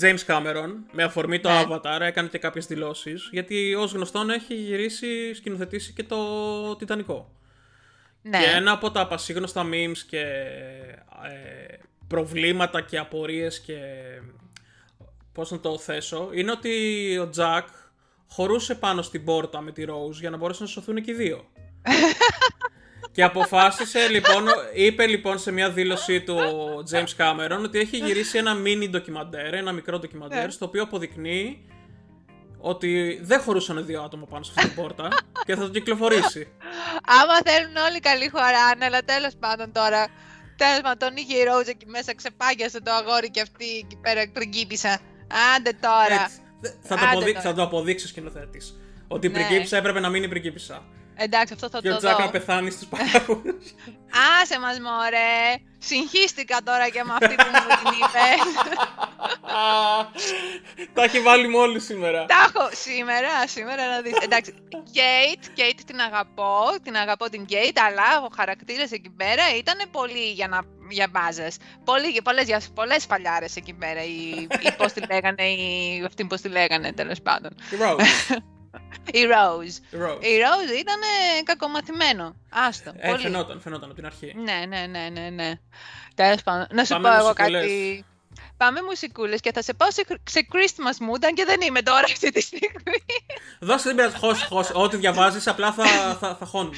James 0.00 0.24
Cameron, 0.26 0.70
με 0.92 1.02
αφορμή 1.02 1.40
το 1.40 1.48
ναι. 1.48 1.64
Avatar, 1.68 2.00
έκανε 2.00 2.28
και 2.28 2.38
κάποιες 2.38 2.66
δηλώσεις, 2.66 3.28
γιατί 3.32 3.74
ως 3.74 3.92
γνωστόν 3.92 4.30
έχει 4.30 4.54
γυρίσει, 4.54 5.34
σκηνοθετήσει 5.34 5.92
και 5.92 6.04
το 6.04 6.76
Τιτανικό. 6.76 7.34
Ναι. 8.22 8.38
Και 8.38 8.44
ένα 8.44 8.72
από 8.72 8.90
τα 8.90 9.06
πασίγνωστα 9.06 9.66
memes 9.72 9.98
και 10.08 10.20
ε, 11.28 11.76
προβλήματα 12.06 12.80
και 12.80 12.98
απορίες 12.98 13.60
και 13.60 13.78
πώς 15.32 15.50
να 15.50 15.60
το 15.60 15.78
θέσω, 15.78 16.30
είναι 16.32 16.50
ότι 16.50 17.18
ο 17.18 17.30
Jack 17.36 17.64
χωρούσε 18.28 18.74
πάνω 18.74 19.02
στην 19.02 19.24
πόρτα 19.24 19.60
με 19.60 19.72
τη 19.72 19.84
Rose 19.88 20.12
για 20.12 20.30
να 20.30 20.36
μπορέσουν 20.36 20.64
να 20.64 20.70
σωθούν 20.70 21.02
και 21.02 21.10
οι 21.10 21.14
δύο. 21.14 21.44
Και 23.12 23.22
αποφάσισε 23.22 24.08
λοιπόν, 24.08 24.44
είπε 24.74 25.06
λοιπόν 25.06 25.38
σε 25.38 25.52
μια 25.52 25.70
δήλωσή 25.70 26.20
του 26.20 26.38
James 26.90 27.16
Cameron 27.16 27.60
ότι 27.64 27.78
έχει 27.78 27.96
γυρίσει 27.96 28.38
ένα 28.38 28.56
mini 28.64 28.88
ντοκιμαντέρ, 28.90 29.54
ένα 29.54 29.72
μικρό 29.72 29.98
ντοκιμαντέρ, 29.98 30.44
ναι. 30.44 30.50
στο 30.50 30.64
οποίο 30.64 30.82
αποδεικνύει 30.82 31.64
ότι 32.58 33.20
δεν 33.22 33.40
χωρούσαν 33.40 33.86
δύο 33.86 34.02
άτομα 34.02 34.26
πάνω 34.26 34.44
σε 34.44 34.52
αυτή 34.56 34.68
την 34.68 34.82
πόρτα 34.82 35.08
και 35.46 35.54
θα 35.54 35.62
το 35.62 35.68
κυκλοφορήσει. 35.68 36.48
Άμα 37.04 37.34
θέλουν 37.44 37.76
όλοι 37.76 38.00
καλή 38.00 38.28
χωράνε, 38.28 38.84
αλλά 38.84 39.02
τέλος 39.02 39.32
πάντων 39.40 39.72
τώρα. 39.72 40.06
Τέλος 40.56 40.80
πάντων, 40.80 40.98
τον 40.98 41.16
είχε 41.16 41.36
η 41.36 41.42
Rose 41.48 41.68
εκεί 41.68 41.86
μέσα, 41.86 42.14
ξεπάγιασε 42.14 42.80
το 42.80 42.90
αγόρι 42.90 43.30
και 43.30 43.40
αυτή 43.40 43.64
εκεί 43.84 43.96
πέρα 43.96 44.30
πριγκίπισσα. 44.32 45.00
Άντε 45.56 45.72
τώρα. 45.80 46.22
Έτσι. 46.24 46.38
Θα, 46.82 46.96
το 46.96 47.06
αποδείξει, 47.10 47.42
θα 47.42 47.54
το 47.54 47.62
αποδείξει 47.62 48.04
ο 48.04 48.08
σκηνοθέτης. 48.08 48.80
Ότι 49.08 49.26
η 49.26 49.30
ναι. 49.30 49.38
πριγκίπισσα 49.38 49.76
έπρεπε 49.76 50.00
να 50.00 50.08
μείνει 50.08 50.28
πριγκίπισσα. 50.28 50.84
Εντάξει, 51.22 51.52
αυτό 51.52 51.68
θα 51.68 51.80
και 51.80 51.88
το 51.88 51.94
δω. 51.94 52.00
Και 52.00 52.06
ο 52.06 52.10
Τζάκ 52.10 52.24
να 52.24 52.30
πεθάνει 52.30 52.70
στους 52.70 52.88
παράγοντες. 52.88 53.74
Άσε 54.40 54.58
μας 54.58 54.80
μωρέ. 54.80 55.62
Συγχύστηκα 55.78 56.58
τώρα 56.64 56.88
και 56.88 57.04
με 57.04 57.12
αυτή 57.12 57.34
που 57.34 57.50
μου 57.52 57.76
την 57.80 57.90
είπε. 58.00 58.26
Τα 60.94 61.02
έχει 61.02 61.20
βάλει 61.20 61.48
μόλις 61.48 61.84
σήμερα. 61.84 62.26
Τα 62.26 62.36
έχω 62.48 62.68
σήμερα, 62.72 63.46
σήμερα 63.46 63.88
να 63.88 64.00
δεις. 64.00 64.12
Εντάξει, 64.20 64.54
Κέιτ, 64.68 65.44
Κέιτ 65.54 65.80
την 65.86 66.00
αγαπώ, 66.00 66.62
την 66.82 66.96
αγαπώ 66.96 67.28
την 67.28 67.44
Κέιτ, 67.44 67.80
αλλά 67.80 68.22
ο 68.24 68.28
χαρακτήρας 68.36 68.90
εκεί 68.90 69.10
πέρα 69.10 69.42
ήταν 69.58 69.76
πολύ 69.90 70.30
για 70.30 70.48
να 70.48 70.60
για 70.90 71.08
μπάζες. 71.10 71.56
Πολύ, 71.84 72.22
πολλές, 72.22 72.70
πολλές 72.74 73.04
φαλιάρες 73.04 73.56
εκεί 73.56 73.72
πέρα. 73.72 74.04
Η, 74.04 74.40
η, 74.40 74.72
πώς 74.76 74.92
τη 74.92 75.00
λέγανε, 75.10 75.42
η, 75.42 76.02
αυτή 76.06 76.24
πώς 76.24 76.40
τη 76.40 76.48
λέγανε 76.48 76.92
τέλος 76.92 77.22
πάντων. 77.22 77.50
Η 79.18 79.22
Rose. 79.32 79.94
Η 80.20 80.34
Rose 80.42 80.78
ήταν 80.78 81.00
κακομαθημένο. 81.44 82.34
Άστο. 82.48 82.92
Ε, 82.96 83.08
πολύ. 83.08 83.22
φαινόταν, 83.22 83.60
φαινόταν 83.60 83.84
από 83.84 83.94
την 83.94 84.06
αρχή. 84.06 84.34
Ναι, 84.36 84.64
ναι, 84.68 84.86
ναι, 84.86 85.08
ναι. 85.08 85.30
ναι. 85.30 85.52
Τέλος 86.14 86.42
πάντων. 86.42 86.66
Να 86.70 86.84
σου 86.84 86.92
Πάμε 86.92 87.08
πω 87.08 87.14
εγώ 87.14 87.32
κάτι. 87.32 88.04
Πάμε 88.56 88.82
μουσικούλες 88.82 89.40
και 89.40 89.52
θα 89.52 89.62
σε 89.62 89.74
πάω 89.74 89.90
σε, 89.90 90.02
σε 90.24 90.46
Christmas 90.52 90.96
mood, 91.06 91.24
αν 91.26 91.34
και 91.34 91.44
δεν 91.44 91.60
είμαι 91.60 91.82
τώρα 91.82 92.04
αυτή 92.04 92.30
τη 92.30 92.40
στιγμή. 92.40 93.04
Δώσε 93.60 93.82
δεν 93.82 93.94
πειράζει, 93.94 94.16
χώσει, 94.16 94.46
χώσει. 94.46 94.72
Ό,τι 94.74 94.96
διαβάζεις, 94.96 95.46
απλά 95.46 95.72
θα, 95.72 95.84
θα, 96.20 96.36
θα 96.36 96.46
χώνουμε. 96.46 96.76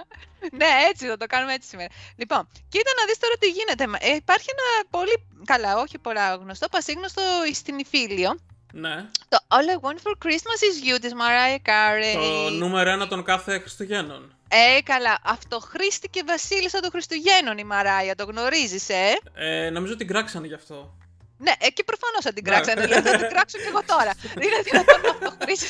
ναι, 0.60 0.66
έτσι 0.88 1.06
θα 1.06 1.16
το 1.16 1.26
κάνουμε 1.26 1.52
έτσι 1.52 1.68
σήμερα. 1.68 1.88
Λοιπόν, 2.16 2.48
κοίτα 2.68 2.90
να 2.98 3.04
δεις 3.06 3.18
τώρα 3.18 3.34
τι 3.38 3.48
γίνεται. 3.48 4.12
Ε, 4.12 4.14
υπάρχει 4.14 4.46
ένα 4.50 4.88
πολύ 4.90 5.26
καλά, 5.44 5.76
όχι 5.76 5.98
πολλά 5.98 6.34
γνωστό, 6.34 6.68
πασίγνωστο 6.68 7.22
στην 7.52 7.78
Ιφίλιο, 7.78 8.38
ναι. 8.72 9.04
Το 9.28 9.38
All 9.48 9.84
I 9.84 9.86
Want 9.86 9.98
for 10.02 10.26
Christmas 10.26 10.60
is 10.68 10.94
You 10.94 11.00
της 11.00 11.12
Mariah 11.12 11.68
Carey. 11.68 12.14
Το 12.14 12.50
νούμερο 12.50 12.90
ένα 12.90 13.06
των 13.06 13.24
κάθε 13.24 13.58
Χριστουγέννων. 13.58 14.34
Ε, 14.48 14.80
καλά. 14.82 15.18
Αυτοχρήστηκε 15.24 16.22
βασίλισσα 16.26 16.80
των 16.80 16.90
Χριστουγέννων 16.90 17.58
η 17.58 17.64
Μαράια. 17.64 18.14
Το 18.14 18.24
γνωρίζεις, 18.24 18.88
ε; 18.88 19.18
ε 19.34 19.70
νομίζω 19.70 19.96
την 19.96 20.06
κράξανε 20.06 20.46
γι' 20.46 20.54
αυτό. 20.54 20.94
Ναι, 21.44 21.52
εκεί 21.68 21.82
προφανώς 21.90 22.22
θα 22.26 22.32
την 22.32 22.44
κράξανε. 22.44 22.80
Δηλαδή 22.86 23.08
θα 23.08 23.16
την 23.22 23.28
κράξω 23.34 23.56
και 23.62 23.68
εγώ 23.72 23.82
τώρα. 23.92 24.12
Είναι 24.44 24.58
δυνατόν 24.68 25.00
να 25.04 25.10
αυτοχρήσει 25.10 25.68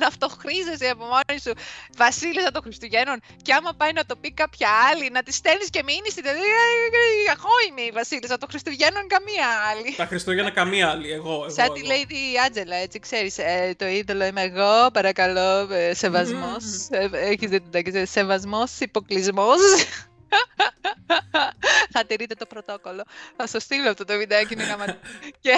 να 0.00 0.06
αυτοχρίζεσαι 0.06 0.88
από 0.94 1.04
μόνη 1.04 1.40
σου 1.44 1.52
Βασίλισσα 1.96 2.50
των 2.50 2.62
Χριστουγέννων 2.62 3.20
και 3.42 3.52
άμα 3.52 3.72
πάει 3.76 3.92
να 3.92 4.04
το 4.04 4.16
πει 4.16 4.32
κάποια 4.32 4.68
άλλη, 4.90 5.10
να 5.10 5.22
της 5.22 5.34
στέλνεις 5.36 5.70
και 5.70 5.82
μείνει 5.82 6.10
στην 6.10 6.22
τελεία. 6.22 6.62
Εγώ 7.34 7.52
είμαι 7.68 7.80
η 7.80 7.90
Βασίλισσα 7.90 8.38
των 8.38 8.48
Χριστουγέννων, 8.48 9.06
καμία 9.06 9.48
άλλη. 9.70 9.94
Τα 9.96 10.06
Χριστούγεννα 10.06 10.50
καμία 10.50 10.90
άλλη, 10.90 11.12
εγώ. 11.12 11.32
εγώ 11.32 11.50
Σαν 11.50 11.72
τη 11.72 11.80
Lady 11.84 12.20
Άντζελα, 12.46 12.76
έτσι 12.76 12.98
ξέρεις. 12.98 13.38
Ε, 13.38 13.74
το 13.78 13.86
είδωλο 13.86 14.24
είμαι 14.24 14.42
εγώ, 14.42 14.90
παρακαλώ, 14.92 15.72
ε, 15.72 15.94
σεβασμός. 15.94 16.64
Ε, 16.90 17.08
Έχεις 17.12 17.48
δει 17.50 17.60
την 17.60 18.06
Σεβασμός, 18.06 18.70
υποκλεισμός. 18.78 19.60
Θα 21.90 22.04
τηρείτε 22.06 22.34
το 22.34 22.46
πρωτόκολλο. 22.46 23.04
Θα 23.36 23.46
σου 23.46 23.60
στείλω 23.60 23.90
αυτό 23.90 24.04
το 24.04 24.16
βιντεάκι, 24.16 24.52
είναι 24.52 24.64
γαμα... 24.64 24.98
και... 25.40 25.54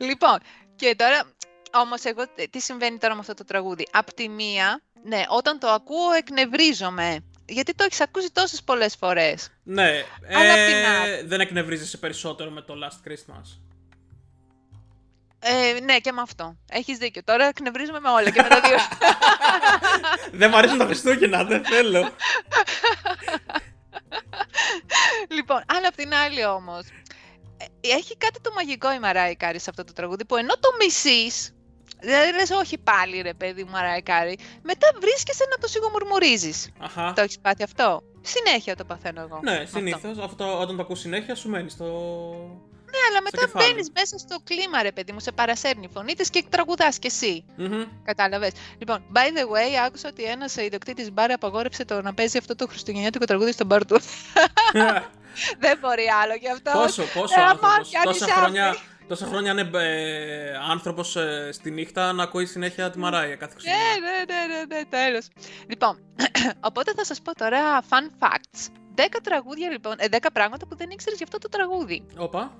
λοιπόν, 0.00 0.38
και 0.76 0.94
τώρα, 0.98 1.24
όμως 1.72 2.04
εγώ, 2.04 2.22
τι 2.50 2.60
συμβαίνει 2.60 2.98
τώρα 2.98 3.14
με 3.14 3.20
αυτό 3.20 3.34
το 3.34 3.44
τραγούδι; 3.44 3.86
Απ' 3.92 4.12
τη 4.12 4.28
μία, 4.28 4.80
ναι, 5.04 5.24
όταν 5.28 5.58
το 5.58 5.68
ακούω 5.68 6.12
εκνευρίζομαι. 6.12 7.24
Γιατί 7.46 7.74
το 7.74 7.84
έχεις 7.84 8.00
ακούσει 8.00 8.32
τόσες 8.32 8.62
πολλές 8.62 8.96
φορές. 8.96 9.48
Ναι. 9.62 10.04
Αλλά 10.28 10.56
ε, 10.56 11.22
δεν 11.24 11.40
εκνευρίζεσαι 11.40 11.98
περισσότερο 11.98 12.50
με 12.50 12.60
το 12.62 12.74
Last 12.82 13.08
Christmas. 13.08 13.58
Ε, 15.44 15.80
ναι, 15.80 15.98
και 15.98 16.12
με 16.12 16.20
αυτό. 16.20 16.56
Έχεις 16.70 16.98
δίκιο. 16.98 17.22
Τώρα 17.24 17.44
εκνευρίζουμε 17.44 18.00
με 18.00 18.08
όλα 18.08 18.30
και 18.30 18.42
με 18.42 18.48
τα 18.48 18.60
δύο. 18.60 18.76
δεν 20.40 20.50
μου 20.50 20.56
αρέσουν 20.56 20.78
τα 20.78 20.84
Χριστούγεννα, 20.84 21.44
δεν 21.44 21.64
θέλω. 21.64 22.10
λοιπόν, 25.36 25.62
αλλά 25.66 25.88
απ' 25.88 25.94
την 25.94 26.14
άλλη 26.14 26.44
όμως. 26.46 26.86
Ε, 27.56 27.88
έχει 27.88 28.16
κάτι 28.16 28.40
το 28.40 28.52
μαγικό 28.52 28.92
η 28.92 28.98
Mariah 28.98 29.36
Carey 29.36 29.60
σε 29.60 29.70
αυτό 29.70 29.84
το 29.84 29.92
τραγούδι 29.92 30.24
που 30.24 30.36
ενώ 30.36 30.54
το 30.54 30.68
μισείς, 30.80 31.54
Δηλαδή 32.00 32.32
λες 32.32 32.50
όχι 32.50 32.78
πάλι 32.78 33.20
ρε 33.20 33.34
παιδί 33.34 33.64
μου 33.64 33.70
Mariah 33.70 34.36
Μετά 34.62 34.92
βρίσκεσαι 35.00 35.44
να 35.50 35.58
το 35.58 35.66
σιγομουρμουρίζεις. 35.66 36.70
Αχα. 36.78 37.12
Το 37.12 37.22
έχεις 37.22 37.38
πάθει 37.38 37.62
αυτό; 37.62 38.02
Συνέχεια 38.20 38.76
το 38.76 38.84
παθαίνω 38.84 39.20
εγώ. 39.20 39.40
Ναι, 39.42 39.64
συνήθως. 39.64 40.08
Αυτό. 40.08 40.24
αυτό. 40.24 40.60
όταν 40.60 40.76
το 40.76 40.82
ακούς 40.82 40.98
συνέχεια 41.00 41.34
σου 41.34 41.48
μένει 41.48 41.70
στο. 41.70 41.90
Ναι, 42.92 42.98
αλλά 43.08 43.22
μετά 43.22 43.50
μπαίνεις 43.54 43.90
μέσα 43.94 44.18
στο 44.18 44.36
κλίμα, 44.44 44.82
ρε 44.82 44.92
παιδί 44.92 45.12
μου, 45.12 45.20
σε 45.20 45.32
παρασέρνει 45.32 45.84
η 45.90 45.92
φωνή 45.94 46.14
της 46.14 46.30
και 46.30 46.44
τραγουδάς 46.48 46.98
κι 46.98 47.06
εσύ. 47.06 47.44
Mm-hmm. 47.58 47.86
Κατάλαβες. 48.04 48.52
Λοιπόν, 48.78 49.04
by 49.14 49.38
the 49.38 49.42
way, 49.42 49.74
άκουσα 49.86 50.08
ότι 50.08 50.22
ένας 50.22 50.56
ιδιοκτήτης 50.56 51.12
μπαρ 51.12 51.30
απαγόρευσε 51.30 51.84
το 51.84 52.02
να 52.02 52.14
παίζει 52.14 52.38
αυτό 52.38 52.54
το 52.54 52.66
χριστουγεννιάτικο 52.66 53.24
τραγούδι 53.24 53.52
στον 53.52 53.66
μπαρ 53.66 53.86
του. 53.86 54.00
Δεν 55.58 55.78
μπορεί 55.80 56.04
άλλο 56.22 56.34
γι' 56.34 56.48
αυτό. 56.48 56.70
Πόσο, 56.72 57.02
πόσο 57.14 57.40
ε, 57.40 57.44
άνθρωπος, 57.44 57.90
τόσα 58.04 58.26
χρόνια, 58.26 58.76
τόσα 59.08 59.26
χρόνια 59.26 59.50
είναι 59.50 59.70
ε, 59.72 60.56
άνθρωπος 60.70 61.16
ε, 61.16 61.50
στη 61.52 61.70
νύχτα 61.70 62.12
να 62.12 62.22
ακούει 62.22 62.46
συνέχεια 62.46 62.90
τη 62.90 62.98
Μαράια 62.98 63.36
κάθε 63.36 63.52
Χριστούγεννα. 63.52 63.84
Ναι, 64.00 64.34
ναι, 64.34 64.54
ναι, 64.54 64.54
ναι, 64.54 64.76
ναι 64.76 64.84
τέλος. 64.84 65.28
Λοιπόν, 65.68 65.98
οπότε 66.68 66.92
θα 66.96 67.04
σας 67.04 67.20
πω 67.22 67.34
τώρα 67.34 67.82
fun 67.82 68.24
facts. 68.26 68.68
10 68.96 69.02
τραγούδια 69.22 69.70
λοιπόν, 69.70 69.94
ε, 69.98 70.06
10 70.10 70.16
πράγματα 70.32 70.66
που 70.66 70.76
δεν 70.76 70.90
ήξερες 70.90 71.18
για 71.18 71.26
αυτό 71.26 71.38
το 71.38 71.48
τραγούδι. 71.48 72.06
Όπα. 72.16 72.52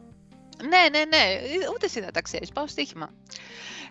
Ναι, 0.60 0.98
ναι, 0.98 1.04
ναι. 1.04 1.40
Ούτε 1.74 1.86
εσύ 1.86 2.00
δεν 2.00 2.12
τα 2.12 2.22
ξέρεις. 2.22 2.52
Πάω 2.52 2.66
στοίχημα. 2.66 3.10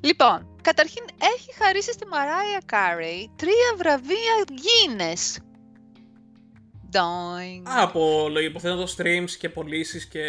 Λοιπόν, 0.01 0.55
καταρχήν 0.61 1.05
έχει 1.17 1.53
χαρίσει 1.63 1.91
στη 1.91 2.07
Μαράια 2.07 2.61
Κάρεϊ 2.65 3.31
τρία 3.35 3.73
βραβεία 3.77 4.43
Guinness. 4.47 5.41
Doing. 6.93 7.69
Α, 7.69 7.81
από 7.83 8.27
υποθέτω 8.43 8.75
το 8.75 8.95
streams 8.97 9.29
και 9.39 9.49
πωλήσεις 9.49 10.05
και. 10.05 10.23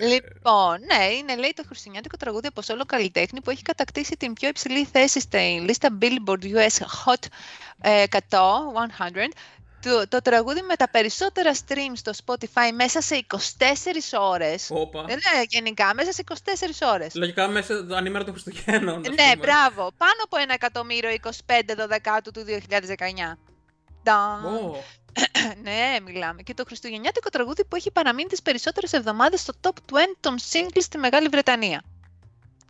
Λοιπόν, 0.00 0.80
ναι, 0.80 1.04
είναι 1.04 1.36
λέει 1.36 1.52
το 1.56 1.62
χριστουγεννιάτικο 1.66 2.16
τραγούδι 2.16 2.46
από 2.46 2.62
όλο 2.70 2.84
καλλιτέχνη 2.84 3.40
που 3.40 3.50
έχει 3.50 3.62
κατακτήσει 3.62 4.16
την 4.16 4.32
πιο 4.32 4.48
υψηλή 4.48 4.84
θέση 4.84 5.20
στη 5.20 5.36
λίστα 5.36 5.98
Billboard 6.00 6.42
US 6.42 6.78
Hot 7.04 7.24
100, 7.82 8.04
100 8.08 9.28
το, 9.84 10.08
το 10.08 10.18
τραγούδι 10.22 10.62
με 10.62 10.76
τα 10.76 10.88
περισσότερα 10.88 11.52
streams 11.54 11.92
στο 11.94 12.12
Spotify 12.24 12.72
μέσα 12.74 13.00
σε 13.00 13.26
24 13.28 13.36
ώρες. 14.18 14.68
Όπα. 14.70 15.02
Ναι, 15.02 15.42
γενικά, 15.48 15.94
μέσα 15.94 16.12
σε 16.12 16.24
24 16.28 16.34
ώρες. 16.92 17.14
Λογικά 17.14 17.48
μέσα 17.48 17.86
ανήμερα 17.90 18.24
των 18.24 18.32
Χριστουγέννων. 18.32 19.00
Ναι, 19.00 19.36
μπράβο. 19.38 19.92
Πάνω 19.96 20.20
από 20.24 20.36
ένα 20.36 20.52
εκατομμύριο 20.52 21.10
25 21.22 21.28
12 21.46 22.18
του 22.22 22.44
2019. 22.46 23.36
Oh. 24.06 24.76
ναι, 25.66 25.96
μιλάμε. 26.04 26.42
Και 26.42 26.54
το 26.54 26.64
χριστουγεννιάτικο 26.66 27.28
τραγούδι 27.28 27.64
που 27.64 27.76
έχει 27.76 27.90
παραμείνει 27.90 28.28
τις 28.28 28.42
περισσότερες 28.42 28.92
εβδομάδες 28.92 29.40
στο 29.40 29.52
top 29.60 29.92
20 29.92 29.96
των 30.20 30.36
singles 30.38 30.80
στη 30.80 30.98
Μεγάλη 30.98 31.28
Βρετανία. 31.28 31.82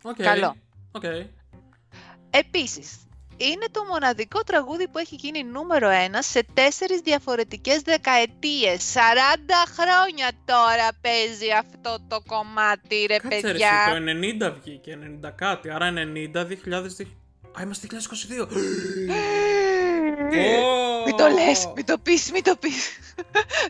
Okay. 0.01 0.23
Καλό. 0.23 0.55
Okay. 0.91 1.25
Επίσης, 2.29 3.07
είναι 3.37 3.65
το 3.71 3.83
μοναδικό 3.83 4.43
τραγούδι 4.43 4.87
που 4.87 4.97
έχει 4.97 5.15
γίνει 5.15 5.43
νούμερο 5.43 5.89
ένα 5.89 6.21
σε 6.21 6.45
τέσσερις 6.53 6.99
διαφορετικές 6.99 7.81
δεκαετίες. 7.81 8.93
40 8.93 8.99
χρόνια 9.79 10.31
τώρα 10.45 10.89
παίζει 11.01 11.51
αυτό 11.51 11.97
το 12.07 12.21
κομμάτι, 12.25 13.05
ρε 13.07 13.17
Κάτσε, 13.17 13.39
παιδιά. 13.41 13.69
Ρε, 13.93 14.39
το 14.39 14.49
90 14.49 14.53
βγήκε, 14.63 14.97
90 15.23 15.31
κάτι, 15.35 15.69
άρα 15.69 15.93
90, 16.33 16.37
2000... 16.37 17.05
Α, 17.59 17.61
είμαστε 17.63 17.87
2022. 17.91 18.47
Μην 21.05 21.15
το 21.15 21.27
λες, 21.27 21.71
μην 21.75 21.85
το 21.85 21.97
πεις, 21.97 22.31
μην 22.31 22.43
το 22.43 22.55
πεις. 22.55 22.99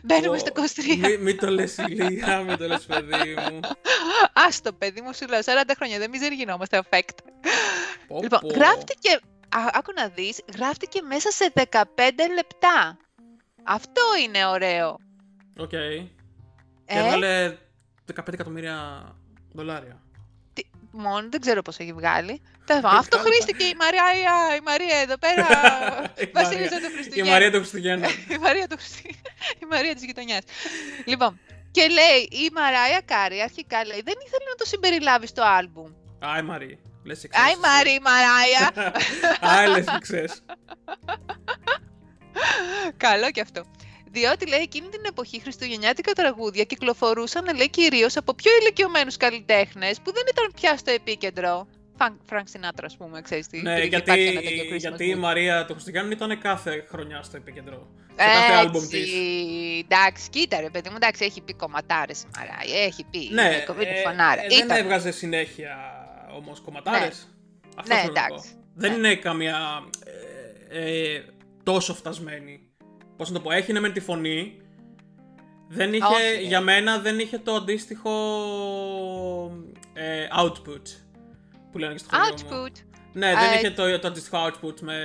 Μπαίνουμε 0.02 0.38
στο 0.38 0.52
23. 0.54 1.18
Μην 1.20 1.38
το 1.38 1.50
λες 1.50 1.76
ηλία, 1.76 2.42
μην 2.46 2.56
το 2.56 2.66
λες 2.66 2.84
παιδί 2.84 3.34
μου. 3.50 3.60
Άστο 4.32 4.72
παιδί 4.72 5.00
μου, 5.00 5.14
σου 5.14 5.26
λέω, 5.28 5.40
40 5.40 5.44
χρόνια, 5.76 5.98
δεν 5.98 6.10
μιζερ 6.10 6.32
γινόμαστε 6.32 6.82
effect. 6.82 7.18
Λοιπόν, 8.22 8.40
γράφτηκε 8.54 9.20
άκου 9.72 9.92
να 9.94 10.08
δεις, 10.08 10.40
γράφτηκε 10.56 11.02
μέσα 11.02 11.30
σε 11.30 11.52
15 11.70 11.82
λεπτά. 12.34 12.98
Αυτό 13.62 14.02
είναι 14.24 14.46
ωραίο. 14.46 14.98
Οκ. 15.56 15.68
Okay. 15.72 16.06
Και 16.86 16.94
ε; 16.94 16.98
έβγαλε 16.98 17.56
15 18.14 18.32
εκατομμύρια 18.32 19.04
δολάρια. 19.52 20.02
Τι, 20.52 20.62
μόνο 20.90 21.28
δεν 21.30 21.40
ξέρω 21.40 21.62
πώς 21.62 21.78
έχει 21.78 21.92
βγάλει. 21.92 22.42
Αυτό 23.00 23.18
χρήστηκε 23.18 23.64
η 23.64 23.74
Μαρία, 23.78 24.02
η 24.56 24.60
Μαρία 24.64 24.96
εδώ 24.96 25.16
πέρα. 25.18 25.46
Βασίλισσα 26.42 26.80
του 26.80 26.90
Χριστουγέννου. 26.92 27.28
Η 27.28 27.32
Μαρία 27.32 27.50
του 27.50 27.58
Χριστουγέννου. 27.58 28.08
η 28.28 28.38
Μαρία 28.40 28.68
του 28.68 28.76
Η 29.62 29.66
Μαρία 29.70 29.94
της 29.94 30.04
γειτονιάς. 30.04 30.42
λοιπόν, 31.04 31.40
και 31.70 31.86
λέει 31.88 32.44
η 32.44 32.50
Mariah 32.52 33.00
Carey 33.04 33.40
αρχικά 33.40 33.84
λέει 33.84 34.02
δεν 34.04 34.14
ήθελε 34.26 34.44
να 34.48 34.54
το 34.54 34.64
συμπεριλάβει 34.64 35.26
στο 35.26 35.42
άλμπουμ. 35.44 35.90
Α, 36.26 36.38
η 36.38 36.42
Μαρία. 36.42 36.78
Άι 37.14 37.54
Μαρή, 37.62 38.00
Mariah. 38.02 38.94
Άι, 39.58 39.66
λες 39.68 39.98
ξέρεις. 40.00 40.42
Καλό 42.96 43.30
και 43.30 43.40
αυτό. 43.40 43.64
Διότι 44.10 44.48
λέει 44.48 44.60
εκείνη 44.60 44.88
την 44.88 45.00
εποχή 45.06 45.40
χριστουγεννιάτικα 45.40 46.12
τραγούδια 46.12 46.64
κυκλοφορούσαν 46.64 47.56
λέει 47.56 47.70
κυρίως 47.70 48.16
από 48.16 48.34
πιο 48.34 48.50
ηλικιωμένους 48.60 49.16
καλλιτέχνες 49.16 50.00
που 50.00 50.12
δεν 50.12 50.22
ήταν 50.30 50.52
πια 50.54 50.76
στο 50.76 50.90
επίκεντρο. 50.90 51.66
Φρανκ 52.24 52.48
Σινάτρα, 52.48 52.86
ας 52.86 52.96
πούμε, 52.96 53.20
ξέρεις 53.20 53.46
τι. 53.46 53.62
Ναι, 53.62 53.78
γιατί, 53.78 54.40
γιατί 54.76 55.08
η 55.08 55.14
Μαρία 55.14 55.64
του 55.64 55.72
Χριστουγέννου 55.72 56.10
ήταν 56.10 56.40
κάθε 56.40 56.86
χρονιά 56.88 57.22
στο 57.22 57.36
επίκεντρο. 57.36 57.88
Σε 58.08 58.24
κάθε 58.24 58.52
άλμπουμ 58.52 58.86
της. 58.86 59.12
Εντάξει, 59.84 60.30
κοίτα 60.30 60.60
ρε 60.60 60.70
παιδί 60.70 60.88
μου, 60.88 60.96
εντάξει, 60.96 61.24
έχει 61.24 61.40
πει 61.40 61.54
κομματάρες 61.54 62.22
η 62.22 62.26
Μαρία. 62.36 62.84
Έχει 62.84 63.04
πει. 63.10 63.28
Ναι, 63.32 63.42
ε, 63.42 63.64
ε, 64.48 64.64
δεν 64.66 64.70
έβγαζε 64.70 65.10
συνέχεια 65.10 65.95
όμω 66.36 66.52
κομματάρε. 66.64 67.04
Ναι. 67.04 67.10
Αυτό 67.76 67.94
ναι, 67.94 68.02
εντάξει. 68.06 68.48
Δεν 68.74 68.90
ναι. 68.90 68.96
είναι 68.96 69.16
καμία 69.16 69.84
ε, 70.70 71.14
ε, 71.14 71.24
τόσο 71.62 71.94
φτασμένη. 71.94 72.60
Πώς 73.16 73.30
να 73.30 73.34
το 73.34 73.40
πω, 73.40 73.50
έχει 73.50 73.72
με 73.72 73.90
τη 73.90 74.00
φωνή. 74.00 74.60
Δεν 75.68 75.92
είχε, 75.92 76.40
για 76.42 76.60
μένα 76.60 76.98
δεν 76.98 77.18
είχε 77.18 77.38
το 77.38 77.54
αντίστοιχο 77.54 78.10
ε, 79.92 80.26
output 80.42 80.82
που 81.72 81.78
λένε 81.78 81.92
και 81.92 81.98
στο 81.98 82.08
Output. 82.10 82.50
Μου. 82.50 82.66
Ναι, 83.12 83.34
δεν 83.34 83.52
είχε 83.54 83.70
το, 83.70 83.98
το 83.98 84.08
αντίστοιχο 84.08 84.46
output 84.46 84.80
με 84.80 84.98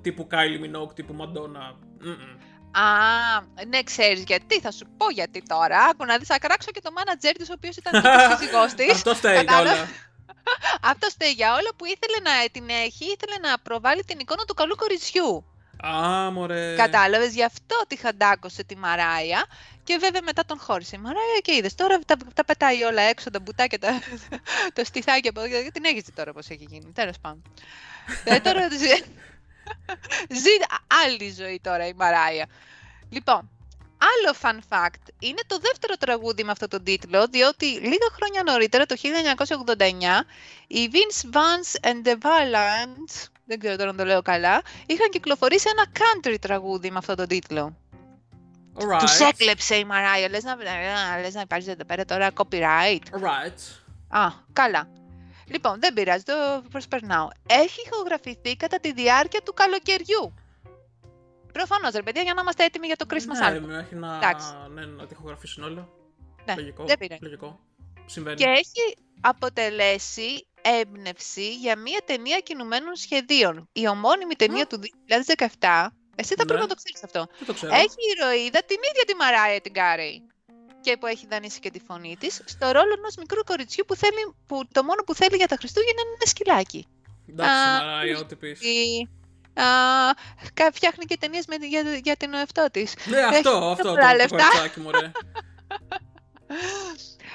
τύπου 0.00 0.26
Kylie 0.30 0.64
Minogue, 0.64 0.94
τύπου 0.94 1.16
Madonna. 1.20 1.74
Α, 2.70 2.84
ναι, 3.68 3.82
ξέρεις 3.82 4.24
γιατί. 4.26 4.60
Θα 4.60 4.70
σου 4.70 4.86
πω 4.96 5.10
γιατί 5.10 5.42
τώρα. 5.46 5.78
Άκου 5.90 6.04
να 6.04 6.18
δεις, 6.18 6.26
θα 6.26 6.38
κράξω 6.38 6.70
και 6.70 6.80
το 6.80 6.90
manager 6.96 7.34
της, 7.38 7.48
ο 7.48 7.52
οποίος 7.56 7.76
ήταν 7.76 8.02
και 8.02 8.08
ο 8.08 8.30
σύζυγός 8.36 8.74
της. 8.74 8.90
Αυτό 8.90 9.14
φταίει 9.14 9.42
για 9.42 9.58
όλα. 9.58 9.88
Αυτό 10.82 11.08
φταίει 11.08 11.30
για 11.30 11.52
όλα 11.52 11.70
που 11.76 11.84
ήθελε 11.84 12.18
να 12.22 12.48
την 12.50 12.68
έχει, 12.68 13.04
ήθελε 13.04 13.48
να 13.48 13.58
προβάλλει 13.58 14.04
την 14.04 14.18
εικόνα 14.18 14.44
του 14.44 14.54
καλού 14.54 14.76
κοριτσιού. 14.76 15.44
Α, 15.86 16.30
μωρέ. 16.30 16.74
Κατάλαβες, 16.76 17.34
γι' 17.34 17.44
αυτό 17.44 17.76
τη 17.86 17.96
χαντάκωσε 17.96 18.64
τη 18.64 18.76
Μαράια 18.76 19.46
και 19.84 19.96
βέβαια 20.00 20.22
μετά 20.22 20.44
τον 20.44 20.58
χώρισε 20.58 20.96
η 20.96 20.98
Μαράια 20.98 21.38
και 21.42 21.54
είδες. 21.54 21.74
Τώρα 21.74 21.98
τα, 21.98 22.16
τα 22.34 22.44
πετάει 22.44 22.82
όλα 22.82 23.02
έξω, 23.02 23.30
τα 23.30 23.40
μπουτάκια, 23.40 23.78
τα, 23.78 24.00
το 24.74 24.84
στιθάκι 24.84 25.28
από 25.28 25.40
εδώ. 25.40 25.70
Την 25.72 25.84
έχεις 25.84 26.04
τώρα 26.14 26.32
πώς 26.32 26.48
έχει 26.48 26.66
γίνει. 26.70 26.92
Τέλος 26.92 27.18
πάντων. 27.20 27.42
ε, 28.24 28.40
τώρα 28.40 28.68
ζει, 28.80 28.86
ζει 30.40 30.50
άλλη 31.04 31.32
ζωή 31.32 31.60
τώρα 31.62 31.86
η 31.86 31.92
Μαράια. 31.92 32.46
Λοιπόν, 33.10 33.50
Άλλο 33.98 34.36
fun 34.42 34.58
fact, 34.68 35.02
είναι 35.18 35.40
το 35.46 35.58
δεύτερο 35.58 35.94
τραγούδι 35.96 36.44
με 36.44 36.50
αυτό 36.50 36.68
τον 36.68 36.84
τίτλο, 36.84 37.26
διότι 37.26 37.66
λίγα 37.66 38.08
χρόνια 38.12 38.42
νωρίτερα, 38.42 38.86
το 38.86 38.96
1989, 38.98 40.24
οι 40.66 40.90
Vince 40.92 41.34
Vance 41.34 41.88
and 41.88 42.08
the 42.08 42.12
Valance, 42.12 43.26
δεν 43.44 43.58
ξέρω 43.58 43.76
τώρα 43.76 43.90
αν 43.90 43.96
το 43.96 44.04
λέω 44.04 44.22
καλά, 44.22 44.62
είχαν 44.86 45.08
κυκλοφορήσει 45.10 45.68
ένα 45.70 45.86
country 45.98 46.36
τραγούδι 46.40 46.90
με 46.90 46.98
αυτό 46.98 47.14
τον 47.14 47.26
τίτλο. 47.26 47.76
Right. 48.74 48.98
Τους 48.98 49.18
έκλεψε 49.18 49.74
η 49.74 49.84
Μαράια, 49.84 50.28
λες 50.28 50.42
να, 50.42 50.56
λες 51.20 51.34
να 51.34 51.40
υπάρχει 51.40 51.70
εδώ 51.70 51.84
πέρα 51.84 52.04
τώρα 52.04 52.30
copyright. 52.34 53.20
Right. 53.22 53.58
Α, 54.08 54.28
καλά. 54.52 54.88
Λοιπόν, 55.46 55.80
δεν 55.80 55.92
πειράζει, 55.92 56.22
το 56.22 56.32
προσπερνάω. 56.70 57.28
Έχει 57.46 57.80
ηχογραφηθεί 57.86 58.56
κατά 58.56 58.80
τη 58.80 58.92
διάρκεια 58.92 59.40
του 59.42 59.54
καλοκαιριού. 59.54 60.34
Προφανώς, 61.52 61.92
ρε 61.92 62.02
παιδιά, 62.02 62.22
για 62.22 62.34
να 62.34 62.40
είμαστε 62.40 62.64
έτοιμοι 62.64 62.86
για 62.86 62.96
το 62.96 63.06
Christmas 63.08 63.48
album. 63.48 63.60
Ναι, 63.60 63.78
έχει 63.78 63.94
να, 63.94 64.18
ναι, 64.68 64.86
να 64.86 65.06
τη 65.06 65.14
ηχογραφήσουν 65.14 65.64
όλα. 65.64 65.88
Ναι, 66.44 66.54
λογικό, 66.54 66.84
δεν 66.84 66.98
πήρε. 66.98 67.16
λογικό. 67.20 67.60
Συμβαίνει. 68.06 68.36
Και 68.36 68.44
έχει 68.44 68.96
αποτελέσει 69.20 70.46
έμπνευση 70.62 71.54
για 71.54 71.76
μια 71.76 72.00
ταινία 72.04 72.38
κινουμένων 72.38 72.96
σχεδίων. 72.96 73.68
Η 73.72 73.88
ομώνυμη 73.88 74.34
ταινία 74.34 74.66
του 74.66 74.80
2017, 74.80 75.86
εσύ 76.14 76.34
θα 76.34 76.42
ναι. 76.42 76.48
πρέπει 76.48 76.60
να 76.60 76.66
το 76.66 76.74
ξέρεις 76.74 77.04
αυτό. 77.04 77.28
το 77.46 77.52
ξέρω. 77.52 77.74
Έχει 77.74 78.00
ηρωίδα 78.16 78.62
την 78.62 78.76
ίδια 78.90 79.04
τη 79.06 79.14
Μαράια 79.14 79.60
την 79.60 79.72
Κάρεϊ. 79.72 80.22
Και 80.80 80.96
που 80.96 81.06
έχει 81.06 81.26
δανείσει 81.26 81.60
και 81.60 81.70
τη 81.70 81.80
φωνή 81.80 82.16
της, 82.20 82.42
στο 82.44 82.70
ρόλο 82.70 82.92
ενός 82.96 83.16
μικρού 83.16 83.44
κοριτσιού 83.44 83.84
που, 83.86 83.94
θέλει, 83.94 84.34
που 84.46 84.68
το 84.72 84.82
μόνο 84.84 85.02
που 85.06 85.14
θέλει 85.14 85.36
για 85.36 85.46
τα 85.46 85.56
Χριστούγεννα 85.56 86.00
είναι 86.00 86.16
ένα 86.20 86.26
σκυλάκι. 86.26 86.86
Εντάξει, 87.28 87.84
Μαράια, 87.84 88.18
ό,τι 88.18 88.36
πεις 88.36 88.60
φτιάχνει 90.72 91.04
και 91.04 91.16
ταινίες 91.20 91.44
για, 91.68 91.82
για 92.02 92.16
την 92.16 92.34
εαυτό 92.34 92.66
της. 92.70 92.94
Ναι, 93.04 93.20
αυτό, 93.20 93.50
αυτό 93.50 93.88
το, 93.88 93.94
το 93.94 94.26
κοριτσάκι 94.28 94.80
μου, 94.80 94.90
ρε. 94.90 95.10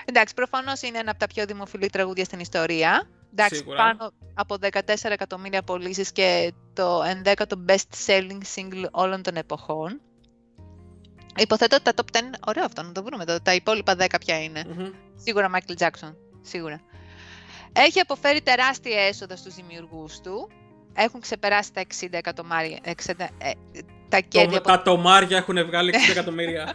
Εντάξει, 0.06 0.34
προφανώς 0.34 0.82
είναι 0.82 0.98
ένα 0.98 1.12
από 1.12 1.20
τα 1.20 1.28
πιο 1.28 1.46
δημοφιλή 1.46 1.90
τραγούδια 1.90 2.24
στην 2.24 2.40
ιστορία. 2.40 3.08
Εντάξει, 3.32 3.56
Σίγουρα. 3.56 3.78
πάνω 3.78 4.14
από 4.34 4.56
14 4.62 4.80
εκατομμύρια 5.04 5.64
πωλήσει 5.64 6.12
και 6.12 6.54
το 6.74 7.02
11ο 7.24 7.70
best 7.70 8.08
selling 8.08 8.42
single 8.56 8.86
όλων 8.92 9.24
των 9.24 9.36
εποχών. 9.36 10.02
Υποθέτω 11.38 11.76
ότι 11.76 11.94
τα 11.94 11.94
top 11.96 12.18
10, 12.18 12.22
ωραίο 12.48 12.64
αυτό 12.66 12.84
να 12.84 12.92
το 12.92 13.04
βρούμε, 13.04 13.26
τα 13.44 13.54
υπόλοιπα 13.54 13.96
10 14.00 14.08
ποια 14.20 14.44
είναι. 14.44 14.66
Σίγουρα 15.16 15.50
Michael 15.54 15.78
Jackson, 15.78 16.16
σίγουρα. 16.42 16.82
Έχει 17.74 18.00
αποφέρει 18.00 18.42
τεράστια 18.42 19.02
έσοδα 19.02 19.36
στους 19.36 19.56
δημιουργούς 19.56 20.20
του. 20.20 20.50
Έχουν 20.94 21.20
ξεπεράσει 21.20 21.74
τα 21.74 21.82
60 22.02 22.08
εκατομμύρια. 22.12 22.80
ε, 22.84 23.52
τα 24.10 24.20
κέρδη 24.20 24.56
από... 24.56 24.68
Τα 24.68 24.82
τομάρια 24.82 25.38
έχουν 25.38 25.66
βγάλει 25.66 25.94
60 25.96 26.10
εκατομμύρια. 26.10 26.74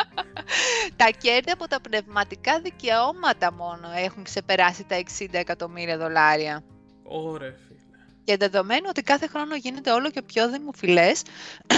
τα 0.96 1.10
κέρδη 1.18 1.50
από 1.50 1.68
τα 1.68 1.80
πνευματικά 1.80 2.60
δικαιώματα 2.60 3.52
μόνο 3.52 3.88
έχουν 3.96 4.24
ξεπεράσει 4.24 4.84
τα 4.84 5.02
60 5.18 5.26
εκατομμύρια 5.30 5.98
δολάρια. 5.98 6.64
Ωραία, 7.02 7.54
φίλε. 7.66 7.78
Και 8.24 8.36
δεδομένου 8.36 8.86
ότι 8.88 9.02
κάθε 9.02 9.26
χρόνο 9.26 9.56
γίνεται 9.56 9.90
όλο 9.92 10.10
και 10.10 10.22
πιο 10.22 10.50
δημοφιλές... 10.50 11.22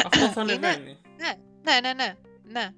Αυτό 0.05 0.29
θα 0.29 0.41
ανεβαίνει. 0.43 0.99
Ναι, 1.17 1.33
ναι, 1.63 1.81
ναι, 1.81 1.93
ναι, 1.93 2.15
ναι. 2.43 2.69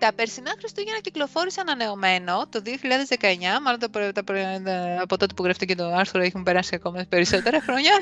Τα 0.00 0.12
περσινά 0.12 0.54
Χριστούγεννα 0.58 1.00
κυκλοφόρησαν 1.00 1.68
ανανεωμένο 1.68 2.48
το 2.48 2.62
2019, 2.64 3.26
μάλλον 3.62 3.80
τα, 3.80 4.12
τα, 4.12 4.22
από 5.02 5.16
τότε 5.16 5.34
που 5.34 5.42
γραφτεί 5.42 5.66
και 5.66 5.74
το 5.74 5.84
άρθρο 5.84 6.22
έχουν 6.22 6.42
περάσει 6.42 6.74
ακόμα 6.74 7.06
περισσότερα 7.08 7.60
χρόνια. 7.60 7.92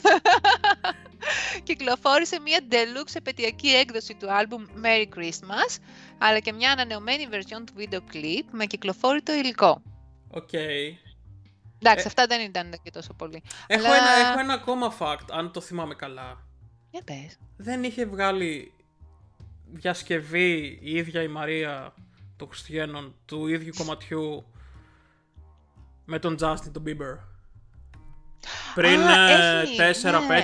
Κυκλοφόρησε 1.62 2.40
μια 2.40 2.60
deluxe 2.70 3.14
επετειακή 3.14 3.68
έκδοση 3.68 4.14
του 4.14 4.26
album 4.26 4.84
Merry 4.84 5.18
Christmas, 5.18 5.78
αλλά 6.18 6.38
και 6.38 6.52
μια 6.52 6.70
ανανεωμένη 6.70 7.28
version 7.30 7.62
του 7.66 7.72
video 7.76 8.00
clip 8.12 8.44
με 8.50 8.66
ακυκλοφόρητο 8.66 9.32
υλικό. 9.32 9.82
Οκ. 10.30 10.52
Εντάξει, 10.52 12.04
ε... 12.04 12.06
αυτά 12.06 12.26
δεν 12.26 12.40
ήταν 12.40 12.80
και 12.82 12.90
τόσο 12.90 13.12
πολύ. 13.12 13.42
Έχω, 13.66 13.86
αλλά... 13.86 13.96
ένα, 13.96 14.28
έχω 14.28 14.40
ένα 14.40 14.52
ακόμα 14.52 14.96
fact, 14.98 15.26
αν 15.30 15.52
το 15.52 15.60
θυμάμαι 15.60 15.94
καλά. 15.94 16.46
Για 16.90 17.02
πες. 17.04 17.38
Δεν 17.56 17.84
είχε 17.84 18.06
βγάλει 18.06 18.75
διασκευή 19.72 20.78
η 20.82 20.96
ίδια 20.96 21.22
η 21.22 21.28
Μαρία 21.28 21.94
των 22.36 22.48
Χριστουγέννων 22.48 23.14
του 23.24 23.46
ίδιου 23.46 23.72
κομματιού 23.76 24.46
με 26.04 26.18
τον 26.18 26.36
Justin 26.40 26.70
τον 26.72 26.82
Bieber. 26.86 27.18
Πριν 28.74 29.00
4-5 29.00 29.06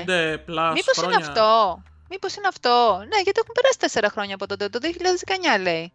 ναι. 0.07 0.35
plus 0.35 0.73
Μήπως 0.75 0.97
χρόνια. 0.97 1.18
είναι 1.18 1.27
αυτό. 1.27 1.83
Μήπως 2.09 2.35
είναι 2.35 2.49
αυτό. 2.49 2.97
Ναι, 2.99 3.20
γιατί 3.23 3.41
έχουν 3.41 3.55
περάσει 3.55 3.99
4 4.01 4.07
χρόνια 4.11 4.35
από 4.35 4.47
τότε. 4.47 4.68
Το 4.68 4.79
2019 5.59 5.62
λέει. 5.62 5.93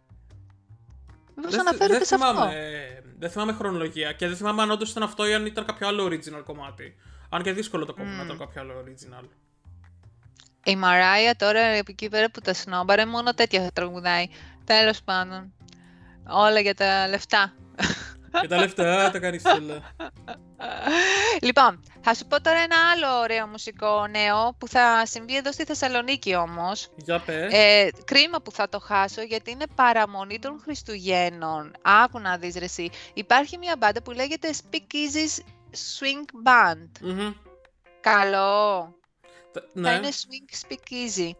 Μήπως 1.34 1.50
δεν, 1.50 1.68
αναφέρεται 1.68 2.04
σε 2.04 2.14
αυτό. 2.14 2.50
Δεν 3.18 3.30
θυμάμαι 3.30 3.52
χρονολογία 3.52 4.12
και 4.12 4.26
δεν 4.26 4.36
θυμάμαι 4.36 4.62
αν 4.62 4.70
όντως 4.70 4.90
ήταν 4.90 5.02
αυτό 5.02 5.26
ή 5.26 5.34
αν 5.34 5.46
ήταν 5.46 5.64
κάποιο 5.64 5.88
άλλο 5.88 6.04
original 6.04 6.42
κομμάτι. 6.44 6.94
Αν 7.28 7.42
και 7.42 7.52
δύσκολο 7.52 7.84
το 7.84 7.94
κομμάτι 7.94 8.14
mm. 8.14 8.18
να 8.18 8.24
ήταν 8.24 8.38
κάποιο 8.38 8.60
άλλο 8.60 8.84
original. 8.84 9.24
Η 10.68 10.76
Μαράια 10.76 11.36
τώρα 11.36 11.60
εκεί 11.60 12.08
πέρα 12.08 12.30
που 12.30 12.40
τα 12.40 12.54
σνόμπαρε 12.54 13.06
μόνο 13.06 13.34
τέτοια 13.34 13.62
θα 13.62 13.72
τραγουδάει. 13.72 14.26
Τέλος 14.64 15.02
πάντων. 15.02 15.52
Όλα 16.28 16.60
για 16.60 16.74
τα 16.74 17.08
λεφτά. 17.08 17.52
Για 18.40 18.48
τα 18.48 18.56
λεφτά 18.56 19.10
τα 19.10 19.18
κάνεις 19.18 19.42
όλα. 19.44 19.94
Λοιπόν, 21.40 21.82
θα 22.00 22.14
σου 22.14 22.26
πω 22.26 22.40
τώρα 22.40 22.58
ένα 22.58 22.76
άλλο 22.92 23.20
ωραίο 23.20 23.46
μουσικό 23.46 24.06
νέο 24.06 24.54
που 24.58 24.68
θα 24.68 25.06
συμβεί 25.06 25.36
εδώ 25.36 25.52
στη 25.52 25.64
Θεσσαλονίκη 25.64 26.34
όμως. 26.34 26.88
Για 26.96 27.18
πες. 27.18 27.52
Ε, 27.52 27.90
κρίμα 28.04 28.40
που 28.40 28.52
θα 28.52 28.68
το 28.68 28.78
χάσω 28.78 29.22
γιατί 29.22 29.50
είναι 29.50 29.64
παραμονή 29.74 30.38
των 30.38 30.60
Χριστουγέννων. 30.62 31.72
Άκου 31.82 32.18
να 32.18 32.36
δεις 32.36 32.54
ρε 32.56 32.64
εσύ. 32.64 32.90
Υπάρχει 33.14 33.58
μια 33.58 33.74
μπάντα 33.78 34.02
που 34.02 34.10
λέγεται 34.10 34.54
Speak 34.54 34.76
Easy 34.94 35.40
Swing 35.72 36.48
Band. 36.48 37.08
Καλό. 38.00 38.92
Ναι. 39.72 39.88
Θα 39.88 39.94
είναι 39.94 40.08
Swing 40.08 40.66
Speak 40.66 40.92
Easy. 40.92 41.30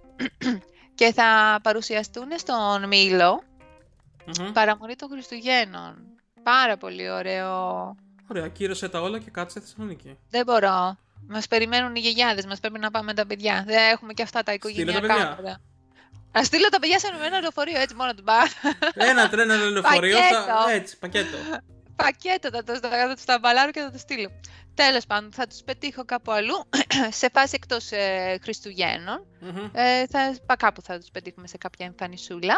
και 0.95 1.13
θα 1.13 1.61
παρουσιαστούν 1.63 2.27
στον 2.37 2.89
Μήλο 2.89 3.43
παραμονή 4.53 4.97
των 4.97 5.09
Χριστουγέννων. 5.09 5.97
Πάρα 6.43 6.77
πολύ 6.77 7.11
ωραίο. 7.11 7.51
Ωραία, 8.31 8.49
κύρωσε 8.49 8.89
τα 8.89 9.01
όλα 9.01 9.19
και 9.19 9.31
κάτσε 9.31 9.61
Θεσσαλονίκη. 9.61 10.19
Δεν 10.31 10.45
μπορώ. 10.45 10.97
Μας 11.29 11.49
περιμένουν 11.49 11.95
οι 11.95 12.01
γιαγιάδες, 12.01 12.47
μας 12.47 12.61
πρέπει 12.61 12.79
να 12.79 12.91
πάμε 12.91 13.15
τα 13.15 13.27
παιδιά. 13.27 13.65
Δεν 13.67 13.91
έχουμε 13.93 14.13
και 14.13 14.23
αυτά 14.23 14.43
τα 14.43 14.53
οικογενειακά. 14.53 15.39
Α 16.39 16.45
στείλω 16.45 16.69
τα 16.69 16.79
παιδιά 16.79 16.99
σε 16.99 17.07
ένα 17.25 17.41
λεωφορείο 17.41 17.81
έτσι 17.81 17.95
μόνο 17.95 18.15
του 18.15 18.23
μπα. 18.23 18.39
Ένα 18.95 19.29
τρένο 19.29 19.55
λεωφορείο. 19.55 20.17
θα... 20.19 20.73
Έτσι, 20.73 20.99
πακέτο. 20.99 21.37
Πακέτο 22.03 22.49
θα 22.53 22.65
το, 22.65 22.89
θα 22.89 23.15
το 23.15 23.21
σταμπαλάρω 23.21 23.71
και 23.71 23.81
θα 23.81 23.91
το 23.91 23.99
στείλω. 23.99 24.31
Τέλος 24.75 25.07
πάντων, 25.07 25.33
θα 25.33 25.47
τους 25.47 25.63
πετύχω 25.65 26.05
κάπου 26.05 26.33
αλλού, 26.33 26.69
σε 27.21 27.29
φάση 27.33 27.53
εκτός 27.55 27.91
ε, 27.91 28.39
χριστουγεννων 28.43 29.27
Ε, 29.73 30.07
θα, 30.07 30.57
κάπου 30.57 30.83
θα 30.83 30.99
τους 30.99 31.09
πετύχουμε 31.13 31.47
σε 31.47 31.57
κάποια 31.57 31.87
εμφανισούλα. 31.87 32.55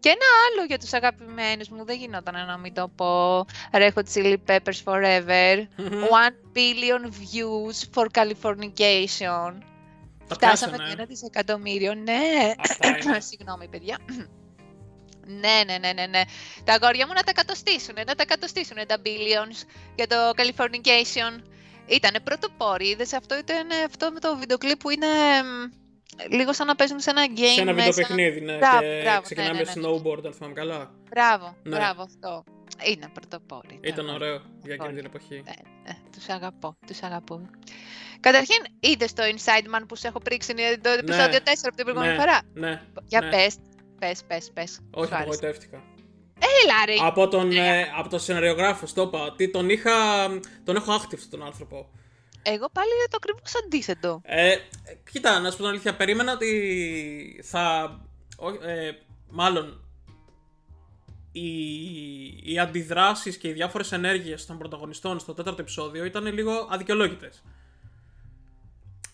Και 0.00 0.08
ένα 0.08 0.26
άλλο 0.46 0.64
για 0.66 0.78
τους 0.78 0.92
αγαπημένους 0.92 1.68
μου, 1.68 1.84
δεν 1.84 1.96
γινόταν 1.98 2.46
να 2.46 2.56
μην 2.58 2.74
το 2.74 2.88
πω. 2.88 3.40
Red 3.72 3.92
Hot 3.94 4.06
Chili 4.14 4.36
Peppers 4.46 4.80
Forever. 4.84 5.54
One 6.22 6.36
billion 6.56 7.02
views 7.22 7.76
for 7.94 8.06
Californication. 8.18 9.50
Φτάσαμε 10.26 10.76
το 10.76 10.84
ένα 10.92 11.04
δισεκατομμύριο. 11.04 11.94
Ναι, 11.94 12.52
συγγνώμη 13.28 13.68
παιδιά. 13.68 13.98
Ναι, 15.26 15.60
ναι, 15.66 15.78
ναι, 15.78 15.92
ναι, 15.92 16.06
ναι. 16.06 16.22
Τα 16.64 16.72
αγόρια 16.72 17.06
μου 17.06 17.12
να 17.12 17.22
τα 17.22 17.32
κατοστήσουν, 17.32 17.94
να 18.06 18.14
τα 18.14 18.24
κατοστήσουν 18.24 18.76
τα 18.86 18.96
billions 19.04 19.66
για 19.94 20.06
το 20.06 20.16
Californication. 20.36 21.42
Ήτανε 21.86 22.20
πρωτοπόροι, 22.20 22.88
είδες 22.88 23.12
αυτό 23.12 23.38
ήταν 23.38 23.66
αυτό 23.86 24.10
με 24.12 24.20
το 24.20 24.36
βίντεο 24.36 24.58
κλιπ 24.58 24.78
που 24.78 24.90
είναι 24.90 25.06
λίγο 26.30 26.52
σαν 26.52 26.66
να 26.66 26.74
παίζουν 26.74 27.00
σε 27.00 27.10
ένα 27.10 27.26
game 27.36 27.54
Σε 27.54 27.60
ένα 27.60 27.72
βίντεο 27.72 27.92
παιχνίδι, 27.92 28.40
ναι, 28.40 28.56
μπράβο, 28.56 28.80
και 28.80 29.00
μπράβο, 29.02 29.20
ξεκινάμε 29.22 29.52
ναι, 29.52 29.72
ναι, 29.74 29.80
ναι. 29.80 29.88
snowboard, 29.88 30.24
αν 30.26 30.32
θυμάμαι 30.32 30.54
καλά. 30.54 30.90
Μπράβο, 31.10 31.56
ναι. 31.62 31.76
μπράβο 31.76 32.02
αυτό. 32.02 32.44
Είναι 32.84 33.08
πρωτοπόροι. 33.12 33.78
Ήταν 33.82 34.08
ωραίο 34.08 34.42
για 34.62 34.74
εκείνη 34.74 34.94
την 34.94 35.04
εποχή. 35.04 35.42
Ναι, 35.44 35.52
ναι, 35.84 35.96
τους 36.12 36.28
αγαπώ, 36.28 36.76
τους 36.86 37.02
αγαπώ. 37.02 37.40
Καταρχήν, 38.20 38.64
είδες 38.80 39.12
το 39.12 39.22
Inside 39.22 39.76
Man 39.76 39.84
που 39.88 39.96
σου 39.96 40.06
έχω 40.06 40.18
πρίξει 40.18 40.54
το 40.80 40.90
επεισόδιο 40.90 41.38
ναι, 41.44 41.52
4 41.52 41.52
από 41.64 41.76
την 41.76 41.84
προηγούμενη 41.84 42.12
ναι, 42.12 42.18
φορά; 42.18 42.40
Ναι. 42.54 42.82
Για 43.06 43.20
ναι. 43.20 43.30
πες, 43.30 43.56
πες, 43.98 44.22
πες, 44.26 44.50
πες. 44.54 44.80
Όχι, 44.90 45.14
απογοητεύτηκα. 45.14 45.82
Έλα 46.38 46.84
ρε. 46.86 47.06
Από 47.06 47.28
τον, 47.28 47.50
ε, 47.50 47.82
από 47.98 48.08
τον 48.08 48.20
σεναριογράφο, 48.20 48.86
το 48.94 49.02
είπα. 49.02 49.34
Τι, 49.36 49.50
τον, 49.50 49.70
είχα, 49.70 49.92
τον 50.64 50.76
έχω 50.76 50.92
άχτυφτο 50.92 51.28
τον 51.36 51.46
άνθρωπο. 51.46 51.90
Εγώ 52.42 52.68
πάλι 52.72 52.90
το 53.10 53.16
ακριβώς 53.16 53.52
αντίθετο. 53.64 54.20
Ε, 54.24 54.56
κοίτα, 55.10 55.40
να 55.40 55.50
σου 55.50 55.56
πω 55.56 55.62
την 55.62 55.72
αλήθεια, 55.72 55.96
περίμενα 55.96 56.32
ότι 56.32 57.40
θα. 57.44 57.96
Ε, 58.66 58.90
μάλλον 59.28 59.80
οι, 61.32 62.52
οι 62.52 62.58
αντιδράσεις 62.58 63.36
και 63.36 63.48
οι 63.48 63.52
διάφορες 63.52 63.92
ενέργειες 63.92 64.46
των 64.46 64.58
πρωταγωνιστών 64.58 65.18
στο 65.18 65.34
τέταρτο 65.34 65.60
επεισόδιο 65.60 66.04
ήταν 66.04 66.26
λίγο 66.32 66.68
αδικαιολόγητες. 66.70 67.42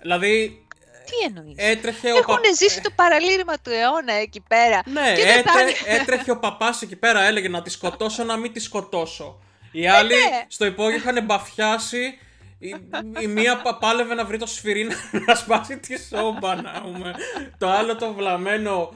Δηλαδή, 0.01 0.67
τι 1.05 1.17
εννοείς; 1.27 1.55
Έτρεχε 1.57 2.09
Έχουν 2.09 2.35
ο 2.35 2.55
ζήσει 2.57 2.81
το 2.81 2.91
παραλήρημα 2.95 3.55
του 3.55 3.71
αιώνα 3.71 4.13
εκεί 4.13 4.43
πέρα. 4.49 4.83
Ναι, 4.85 5.15
και 5.15 5.45
έτρεχε 5.87 6.31
ο 6.31 6.39
παπάς 6.39 6.83
εκεί 6.83 6.97
πέρα, 6.97 7.23
έλεγε 7.23 7.49
να 7.49 7.63
τη 7.63 7.71
σκοτώσω, 7.71 8.25
να 8.25 8.37
μην 8.37 8.53
τη 8.53 8.61
σκοτώσω. 8.61 9.39
Οι 9.73 9.89
άλλοι 9.89 10.09
ναι. 10.09 10.45
στο 10.49 10.65
υπόγειο 10.65 10.97
είχαν 10.97 11.25
μπαφιάσει. 11.25 12.19
Η, 12.59 12.77
η 13.21 13.27
μία 13.27 13.63
πάλευε 13.81 14.15
να 14.15 14.25
βρει 14.25 14.39
το 14.39 14.47
σφυρί 14.47 14.89
να 15.27 15.35
σπάσει 15.35 15.79
τη 15.79 15.99
σόμπα 15.99 16.63
να 16.63 16.81
πούμε. 16.83 17.15
Το 17.59 17.71
άλλο 17.71 17.97
το 17.97 18.13
βλαμμένο. 18.13 18.93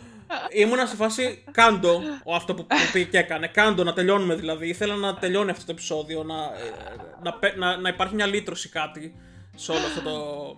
Ήμουνα 0.50 0.86
σε 0.86 0.96
φάση 0.96 1.44
κάντο 1.50 2.00
αυτό 2.34 2.54
που, 2.54 2.66
που 2.66 2.98
και 3.10 3.18
έκανε. 3.18 3.46
Κάντο 3.46 3.84
να 3.84 3.92
τελειώνουμε 3.92 4.34
δηλαδή. 4.34 4.68
Ήθελα 4.68 4.94
να 4.94 5.14
τελειώνει 5.14 5.50
αυτό 5.50 5.64
το 5.64 5.72
επεισόδιο. 5.72 6.22
Να, 6.22 6.34
να, 7.22 7.38
να, 7.56 7.76
να 7.76 7.88
υπάρχει 7.88 8.14
μια 8.14 8.26
λύτρωση 8.26 8.68
κάτι 8.68 9.14
σε 9.56 9.72
όλο 9.72 9.86
αυτό 9.86 10.00
το. 10.00 10.56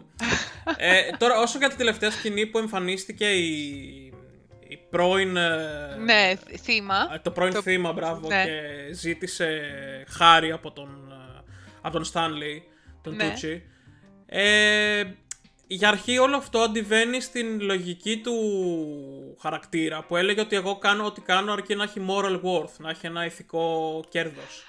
ε, 0.77 1.11
τώρα, 1.19 1.41
όσο 1.41 1.59
για 1.59 1.69
τη 1.69 1.77
τελευταία 1.77 2.11
σκηνή 2.11 2.47
που 2.47 2.59
εμφανίστηκε 2.59 3.31
η, 3.31 3.49
η 4.69 4.77
πρώην. 4.91 5.37
Ε, 5.37 5.97
ναι, 6.05 6.35
θύμα. 6.63 7.09
Ε, 7.13 7.19
το 7.19 7.31
πρώην 7.31 7.53
το... 7.53 7.63
θύμα, 7.63 7.93
μπράβο, 7.93 8.29
ναι. 8.29 8.45
και 8.45 8.93
ζήτησε 8.93 9.61
χάρη 10.09 10.53
από 10.53 10.71
τον, 10.71 11.13
ε, 11.13 11.43
από 11.81 11.93
τον 11.93 12.05
Stanley, 12.13 12.63
τον 13.03 13.15
ναι. 13.15 13.29
Τούτσι. 13.29 13.63
Ε, 14.27 15.05
για 15.67 15.89
αρχή 15.89 16.19
όλο 16.19 16.37
αυτό 16.37 16.59
αντιβαίνει 16.59 17.21
στην 17.21 17.61
λογική 17.61 18.21
του 18.21 18.37
χαρακτήρα 19.41 20.05
που 20.05 20.17
έλεγε 20.17 20.41
ότι 20.41 20.57
εγώ 20.57 20.79
κάνω 20.79 21.05
ό,τι 21.05 21.21
κάνω 21.21 21.53
αρκεί 21.53 21.75
να 21.75 21.83
έχει 21.83 22.07
moral 22.09 22.41
worth, 22.43 22.77
να 22.79 22.91
έχει 22.91 23.07
ένα 23.07 23.25
ηθικό 23.25 24.05
κέρδος. 24.09 24.65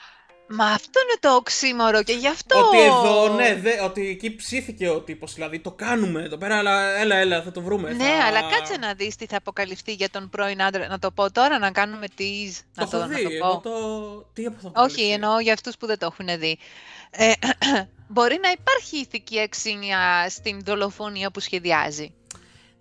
Μα 0.51 0.65
αυτό 0.65 0.99
είναι 0.99 1.17
το 1.19 1.35
οξύμορο 1.35 2.03
και 2.03 2.13
γι' 2.13 2.27
αυτό. 2.27 2.59
Ότι 2.59 2.81
εδώ, 2.81 3.33
ναι, 3.33 3.55
δε, 3.55 3.81
ότι 3.81 4.07
εκεί 4.07 4.35
ψήθηκε 4.35 4.89
ο 4.89 5.01
τύπος. 5.01 5.33
Δηλαδή 5.33 5.59
το 5.59 5.71
κάνουμε 5.71 6.21
εδώ 6.21 6.37
πέρα, 6.37 6.57
αλλά 6.57 6.97
έλα, 6.97 7.15
έλα, 7.15 7.41
θα 7.41 7.51
το 7.51 7.61
βρούμε. 7.61 7.93
Ναι, 7.93 8.03
θα... 8.03 8.25
αλλά 8.25 8.41
κάτσε 8.41 8.77
να 8.77 8.93
δεις 8.93 9.15
τι 9.15 9.25
θα 9.25 9.37
αποκαλυφθεί 9.37 9.93
για 9.93 10.09
τον 10.09 10.29
πρώην 10.29 10.61
άντρα. 10.61 10.87
Να 10.87 10.99
το 10.99 11.11
πω 11.11 11.31
τώρα, 11.31 11.59
να 11.59 11.71
κάνουμε 11.71 12.07
τι. 12.15 12.53
Το 12.75 12.97
να 12.97 13.05
έχω 13.05 13.07
δει. 13.07 13.23
να 13.23 13.29
το 13.29 13.37
πω. 13.47 13.69
Το... 13.69 14.29
Τι 14.33 14.43
θα 14.43 14.71
Όχι, 14.75 15.11
εννοώ 15.11 15.39
για 15.39 15.53
αυτούς 15.53 15.77
που 15.77 15.85
δεν 15.85 15.97
το 15.97 16.05
έχουν 16.05 16.39
δει. 16.39 16.57
Ε, 17.09 17.31
μπορεί 18.13 18.39
να 18.41 18.49
υπάρχει 18.49 18.97
ηθική 18.97 19.39
αξία 19.39 20.25
στην 20.29 20.61
δολοφονία 20.63 21.31
που 21.31 21.39
σχεδιάζει. 21.39 22.13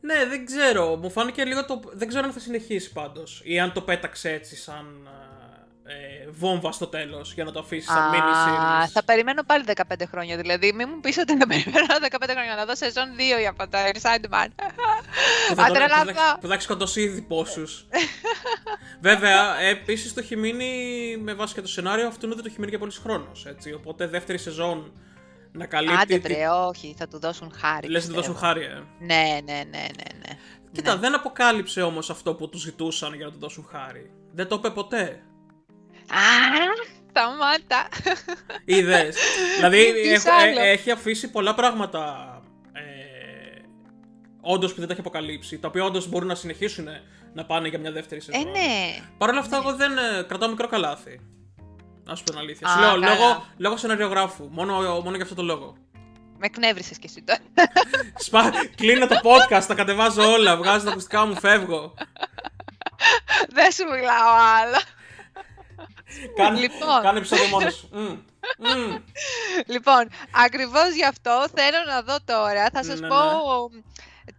Ναι, 0.01 0.27
δεν 0.29 0.47
ξέρω. 0.47 0.97
Μου 0.97 1.11
φάνηκε 1.11 1.45
λίγο 1.45 1.65
το. 1.65 1.81
Δεν 1.93 2.09
ξέρω 2.09 2.25
αν 2.25 2.33
θα 2.33 2.41
συνεχίσει 2.41 2.93
πάντως. 2.93 3.41
Ή 3.45 3.61
αν 3.61 3.73
το 3.73 3.81
πέταξε 3.81 4.31
έτσι 4.31 4.57
σαν 4.57 5.09
ε, 5.91 6.31
βόμβα 6.31 6.73
στο 6.73 6.87
τέλος 6.87 7.33
για 7.33 7.45
να 7.45 7.53
το 7.53 7.59
αφήσεις 7.59 7.91
σαν 7.91 8.13
mini 8.13 8.49
series. 8.49 8.89
Θα 8.93 9.05
περιμένω 9.05 9.43
πάλι 9.43 9.65
15 9.75 9.81
χρόνια. 10.11 10.37
Δηλαδή, 10.37 10.73
μην 10.73 10.89
μου 10.95 11.01
πεις 11.01 11.19
ότι 11.19 11.37
θα 11.37 11.47
περιμένω 11.47 11.87
15 12.11 12.25
χρόνια 12.31 12.55
να 12.57 12.65
δω 12.65 12.77
σεζόν 12.77 13.05
2 13.37 13.41
για 13.41 13.55
το 13.57 13.79
Sandman. 14.03 14.49
Που 16.41 16.47
θα 16.47 16.55
έχει 16.55 16.63
σκοτώσει 16.63 17.01
ήδη 17.01 17.21
πόσους. 17.23 17.87
Βέβαια, 19.01 19.61
επίσης 19.61 20.15
το 20.15 20.21
έχει 20.21 20.37
μείνει 20.37 20.73
με 21.21 21.35
βάση 21.35 21.55
και 21.55 21.61
το 21.61 21.69
σενάριο 21.69 22.07
αυτού 22.07 22.29
δεν 22.29 22.37
το 22.37 22.43
έχει 22.47 22.57
μείνει 22.59 22.71
και 22.71 22.79
πολλή 22.79 22.93
χρόνο. 22.93 23.33
Οπότε 23.77 24.07
δεύτερη 24.07 24.39
σεζόν 24.39 24.93
να 25.53 25.67
καλύπτει. 25.67 25.97
Άντε 26.03 26.19
βρε, 26.19 26.49
όχι, 26.49 26.95
θα 26.99 27.09
του 27.09 27.19
δώσουν 27.19 27.53
χάρη. 27.55 27.89
Λες 27.89 28.03
να 28.03 28.09
του 28.09 28.17
δώσουν 28.17 28.37
χάρη, 28.37 28.63
ε. 28.65 28.83
Ναι, 28.99 29.41
ναι, 29.45 29.53
ναι, 29.53 29.63
ναι. 29.71 30.19
ναι. 30.19 30.39
Κοίτα, 30.73 30.95
ναι. 30.95 31.01
δεν 31.01 31.15
αποκάλυψε 31.15 31.83
όμως 31.83 32.11
αυτό 32.11 32.35
που 32.35 32.49
τους 32.49 32.61
ζητούσαν 32.61 33.15
για 33.15 33.27
να 33.27 33.33
του 33.33 33.39
δώσουν 33.39 33.67
χάρη. 33.71 34.11
Δεν 34.33 34.49
το 34.49 34.55
είπε 34.55 34.71
ποτέ. 34.71 35.23
Α, 36.11 36.89
σταμάτα. 37.09 37.89
Είδες. 38.65 39.17
δηλαδή 39.57 39.79
έχω, 39.87 40.29
ε, 40.61 40.71
έχει 40.71 40.91
αφήσει 40.91 41.31
πολλά 41.31 41.55
πράγματα. 41.55 42.33
Ε, 42.73 43.61
όντως 44.41 44.73
που 44.73 44.79
δεν 44.79 44.87
τα 44.87 44.93
έχει 44.93 45.01
αποκαλύψει. 45.01 45.59
Τα 45.59 45.69
οποία 45.69 45.85
όντως 45.85 46.09
μπορούν 46.09 46.29
να 46.29 46.35
συνεχίσουν 46.35 46.89
να 47.33 47.45
πάνε 47.45 47.69
για 47.69 47.79
μια 47.79 47.93
δεύτερη 47.93 48.21
σεζόν. 48.21 48.47
Ε, 48.47 48.51
ναι. 48.51 48.97
Παρ' 49.19 49.29
όλα 49.29 49.41
αυτά, 49.41 49.57
εγώ 49.57 49.75
δεν 49.75 49.99
ε, 49.99 50.23
κρατάω 50.29 50.49
μικρό 50.49 50.69
καλάθι. 50.69 51.21
Να 52.05 52.15
σου 52.15 52.25
πω 52.25 52.31
την 52.31 52.39
αλήθεια. 52.39 52.69
Σου 52.69 52.81
λέω, 52.81 52.97
λόγω, 52.97 53.47
λόγω 53.57 53.77
σεναριογράφου. 53.77 54.49
Μόνο, 54.51 54.73
μόνο 54.81 55.15
για 55.15 55.23
αυτό 55.23 55.35
το 55.35 55.43
λόγο. 55.43 55.77
Με 56.39 56.47
εκνεύρισες 56.47 56.99
κι 56.99 57.07
εσύ 57.07 57.23
τώρα. 57.23 57.41
Σπα... 58.25 58.53
Κλείνω 58.75 59.07
το 59.07 59.17
podcast, 59.23 59.65
τα 59.67 59.75
κατεβάζω 59.75 60.33
όλα. 60.33 60.57
Βγάζω 60.57 60.85
τα 60.85 60.91
ακουστικά 60.91 61.27
μου, 61.27 61.41
φεύγω. 61.41 61.95
Δεν 63.49 63.73
σου 63.73 63.85
μιλάω 63.85 64.33
άλλα. 64.63 64.81
Κάνε, 66.37 66.61
λοιπόν. 66.61 67.03
κάνε 67.03 67.19
επεισόδιο 67.19 67.47
μόνος 67.47 67.75
σου. 67.75 67.91
Mm. 67.95 68.19
Mm. 68.65 69.01
Λοιπόν, 69.67 70.09
ακριβώς 70.45 70.95
γι' 70.95 71.05
αυτό 71.05 71.47
θέλω 71.55 71.79
να 71.87 72.03
δω 72.03 72.17
τώρα, 72.25 72.69
θα 72.73 72.85
σας 72.85 73.01
ναι, 73.01 73.09
πω 73.09 73.17
ναι. 73.73 73.81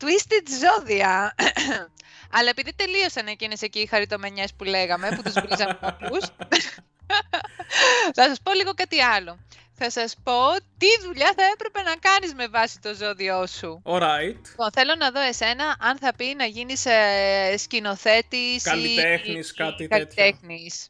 Twisted 0.01 0.45
ζώδια. 0.61 1.35
Αλλά 2.35 2.49
επειδή 2.49 2.73
τελείωσαν 2.75 3.27
εκείνες 3.27 3.61
εκεί 3.61 3.79
οι 3.79 3.85
χαριτομενιές 3.85 4.53
που 4.53 4.63
λέγαμε, 4.63 5.09
που 5.15 5.21
τους 5.21 5.33
βρίζαμε 5.33 5.79
όλους, 6.01 6.25
θα 8.17 8.23
σας 8.27 8.41
πω 8.43 8.53
λίγο 8.53 8.73
κάτι 8.73 9.01
άλλο. 9.01 9.39
Θα 9.81 9.89
σας 9.89 10.15
πω 10.23 10.39
τι 10.77 10.87
δουλειά 11.03 11.33
θα 11.35 11.43
έπρεπε 11.53 11.81
να 11.81 11.95
κάνεις 11.95 12.33
με 12.33 12.47
βάση 12.47 12.79
το 12.79 12.93
ζώδιό 12.93 13.47
σου. 13.47 13.81
Alright. 13.85 14.41
Λοιπόν, 14.49 14.71
θέλω 14.73 14.95
να 14.97 15.11
δω 15.11 15.19
εσένα 15.19 15.75
αν 15.79 15.97
θα 15.97 16.13
πει 16.15 16.35
να 16.37 16.45
γίνεις 16.45 16.85
ε, 16.85 17.57
σκηνοθέτης 17.57 18.63
καλλιτέχνης, 18.63 19.49
ή, 19.49 19.53
κάτι 19.53 19.87
καλλιτέχνης. 19.87 20.87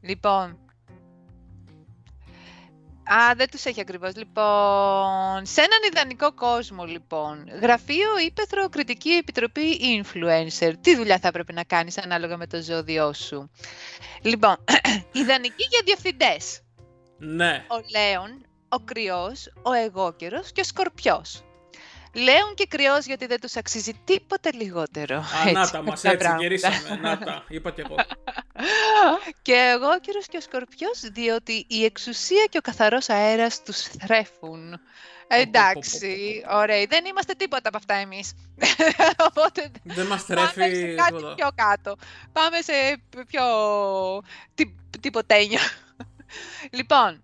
Λοιπόν, 0.00 0.58
Α, 3.12 3.34
δεν 3.36 3.50
τους 3.50 3.64
έχει 3.64 3.80
ακριβώς. 3.80 4.16
Λοιπόν, 4.16 5.46
σε 5.46 5.60
έναν 5.60 5.78
ιδανικό 5.92 6.32
κόσμο, 6.34 6.84
λοιπόν, 6.84 7.48
γραφείο, 7.60 8.18
ύπεθρο, 8.26 8.68
κριτική 8.68 9.10
επιτροπή, 9.10 9.80
influencer. 9.80 10.72
Τι 10.80 10.96
δουλειά 10.96 11.18
θα 11.18 11.28
έπρεπε 11.28 11.52
να 11.52 11.64
κάνεις 11.64 11.98
ανάλογα 11.98 12.36
με 12.36 12.46
το 12.46 12.62
ζώδιό 12.62 13.12
σου. 13.12 13.50
Λοιπόν, 14.22 14.56
ιδανική 15.12 15.66
για 15.70 15.80
διευθυντές. 15.84 16.60
Ναι. 17.18 17.64
Ο 17.68 17.76
Λέων, 17.98 18.46
ο 18.68 18.78
Κρυός, 18.78 19.52
ο 19.62 19.72
Εγώκερος 19.72 20.52
και 20.52 20.60
ο 20.60 20.64
Σκορπιός. 20.64 21.42
Λέων 22.18 22.54
και 22.54 22.66
κρυός 22.66 23.06
γιατί 23.06 23.26
δεν 23.26 23.40
τους 23.40 23.56
αξίζει 23.56 23.92
τίποτε 24.04 24.52
λιγότερο. 24.52 25.16
Α, 25.16 25.52
να 25.52 25.70
τα, 25.70 25.82
μας 25.82 26.04
έτσι 26.04 26.28
γυρίσαμε. 26.38 26.98
να 27.02 27.18
τα, 27.18 27.44
είπα 27.48 27.70
και 27.70 27.80
εγώ. 27.80 27.96
και 29.42 29.72
εγώ 29.74 30.00
κύριος 30.00 30.26
και 30.26 30.36
ο 30.36 30.40
Σκορπιός 30.40 31.00
διότι 31.12 31.64
η 31.68 31.84
εξουσία 31.84 32.44
και 32.50 32.58
ο 32.58 32.60
καθαρός 32.60 33.08
αέρας 33.08 33.62
τους 33.62 33.82
θρέφουν. 33.82 34.80
Εντάξει, 35.28 36.44
ωραία. 36.50 36.84
Δεν 36.88 37.04
είμαστε 37.04 37.34
τίποτα 37.34 37.68
από 37.68 37.76
αυτά 37.76 37.94
εμείς. 37.94 38.32
Οπότε 39.28 39.70
δεν 39.82 40.06
μας 40.06 40.22
θρέφει 40.22 40.58
πάμε 40.58 40.74
σε 40.74 40.94
κάτι 40.94 41.22
πιο 41.36 41.48
κάτω. 41.54 41.96
Πάμε 42.32 42.60
σε 42.60 43.02
πιο 43.26 43.44
τυποτένιο. 45.00 45.60
λοιπόν, 46.78 47.22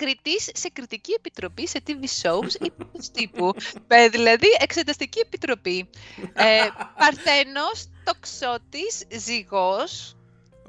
κριτής 0.00 0.50
σε 0.54 0.68
κριτική 0.72 1.12
επιτροπή 1.18 1.68
σε 1.68 1.82
TV 1.86 2.04
shows 2.22 2.66
ή 2.66 2.72
τύπου. 3.16 3.52
Ε, 3.88 4.08
δηλαδή, 4.08 4.46
εξεταστική 4.58 5.18
επιτροπή. 5.18 5.90
ε, 6.32 6.68
παρθένος, 7.00 7.88
τοξότης, 8.04 9.02
ζυγός 9.16 10.16